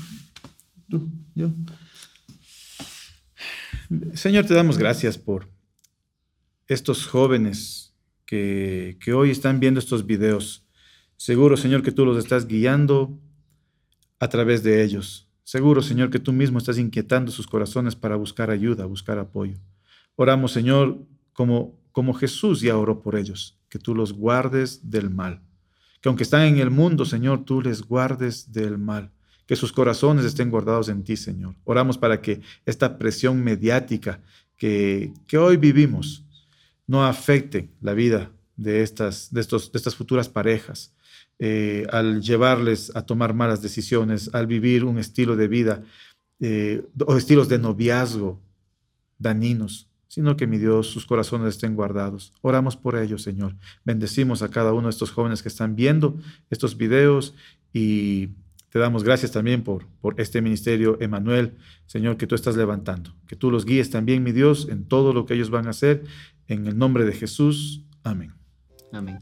Tú, 0.88 1.10
yo. 1.34 1.50
Señor, 4.14 4.46
te 4.46 4.54
damos 4.54 4.78
gracias 4.78 5.18
por 5.18 5.50
estos 6.66 7.06
jóvenes 7.06 7.94
que, 8.24 8.96
hoy 9.14 9.30
están 9.30 9.60
viendo 9.60 9.80
estos 9.80 10.06
videos. 10.06 10.64
Seguro, 11.18 11.58
Señor, 11.58 11.82
que 11.82 11.92
tú 11.92 12.06
los 12.06 12.16
estás 12.16 12.46
guiando 12.46 13.18
a 14.18 14.28
través 14.28 14.62
de 14.62 14.82
ellos. 14.82 15.28
Seguro, 15.44 15.82
Señor, 15.82 16.08
que 16.08 16.18
tú 16.18 16.32
mismo 16.32 16.56
estás 16.56 16.78
inquietando 16.78 17.30
sus 17.30 17.46
corazones 17.46 17.94
para 17.94 18.16
buscar 18.16 18.50
ayuda, 18.50 18.86
buscar 18.86 19.18
apoyo. 19.18 19.58
Oramos, 20.16 20.52
Señor, 20.52 20.98
como, 21.34 21.78
como 21.92 22.14
Jesús 22.14 22.62
ya 22.62 22.78
oró 22.78 23.02
por 23.02 23.16
ellos, 23.16 23.58
que 23.68 23.78
tú 23.78 23.94
los 23.94 24.14
guardes 24.14 24.90
del 24.90 25.10
mal. 25.10 25.42
Que 26.00 26.08
aunque 26.08 26.22
están 26.22 26.42
en 26.42 26.58
el 26.58 26.70
mundo, 26.70 27.04
Señor, 27.04 27.44
tú 27.44 27.60
les 27.60 27.82
guardes 27.82 28.52
del 28.52 28.78
mal 28.78 29.12
que 29.52 29.56
sus 29.56 29.70
corazones 29.70 30.24
estén 30.24 30.48
guardados 30.48 30.88
en 30.88 31.04
ti, 31.04 31.14
Señor. 31.14 31.54
Oramos 31.64 31.98
para 31.98 32.22
que 32.22 32.40
esta 32.64 32.96
presión 32.96 33.44
mediática 33.44 34.18
que, 34.56 35.12
que 35.26 35.36
hoy 35.36 35.58
vivimos 35.58 36.24
no 36.86 37.04
afecte 37.04 37.68
la 37.82 37.92
vida 37.92 38.30
de 38.56 38.82
estas, 38.82 39.30
de 39.30 39.42
estos, 39.42 39.70
de 39.70 39.76
estas 39.76 39.94
futuras 39.94 40.30
parejas, 40.30 40.94
eh, 41.38 41.86
al 41.92 42.22
llevarles 42.22 42.96
a 42.96 43.02
tomar 43.02 43.34
malas 43.34 43.60
decisiones, 43.60 44.30
al 44.32 44.46
vivir 44.46 44.84
un 44.84 44.98
estilo 44.98 45.36
de 45.36 45.48
vida 45.48 45.82
eh, 46.40 46.82
o 47.06 47.18
estilos 47.18 47.50
de 47.50 47.58
noviazgo 47.58 48.40
dañinos, 49.18 49.86
sino 50.08 50.34
que 50.34 50.46
mi 50.46 50.56
Dios, 50.56 50.86
sus 50.86 51.04
corazones 51.04 51.48
estén 51.48 51.76
guardados. 51.76 52.32
Oramos 52.40 52.74
por 52.74 52.96
ellos, 52.96 53.20
Señor. 53.20 53.54
Bendecimos 53.84 54.40
a 54.40 54.48
cada 54.48 54.72
uno 54.72 54.84
de 54.84 54.92
estos 54.92 55.10
jóvenes 55.10 55.42
que 55.42 55.50
están 55.50 55.76
viendo 55.76 56.16
estos 56.48 56.78
videos 56.78 57.34
y 57.74 58.30
te 58.72 58.78
damos 58.78 59.04
gracias 59.04 59.32
también 59.32 59.62
por, 59.62 59.86
por 60.00 60.18
este 60.18 60.40
ministerio, 60.40 60.96
Emanuel, 60.98 61.58
Señor, 61.84 62.16
que 62.16 62.26
tú 62.26 62.34
estás 62.34 62.56
levantando. 62.56 63.14
Que 63.28 63.36
tú 63.36 63.50
los 63.50 63.66
guíes 63.66 63.90
también, 63.90 64.22
mi 64.22 64.32
Dios, 64.32 64.66
en 64.70 64.88
todo 64.88 65.12
lo 65.12 65.26
que 65.26 65.34
ellos 65.34 65.50
van 65.50 65.66
a 65.66 65.70
hacer. 65.70 66.04
En 66.48 66.66
el 66.66 66.78
nombre 66.78 67.04
de 67.04 67.12
Jesús. 67.12 67.84
Amén. 68.02 68.32
Amén. 68.90 69.18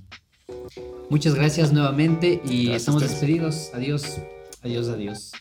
Muchas 1.10 1.34
gracias 1.34 1.72
nuevamente 1.72 2.40
y 2.44 2.70
estamos 2.70 3.02
despedidos. 3.02 3.72
Adiós, 3.74 4.20
adiós, 4.62 4.88
adiós. 4.88 5.32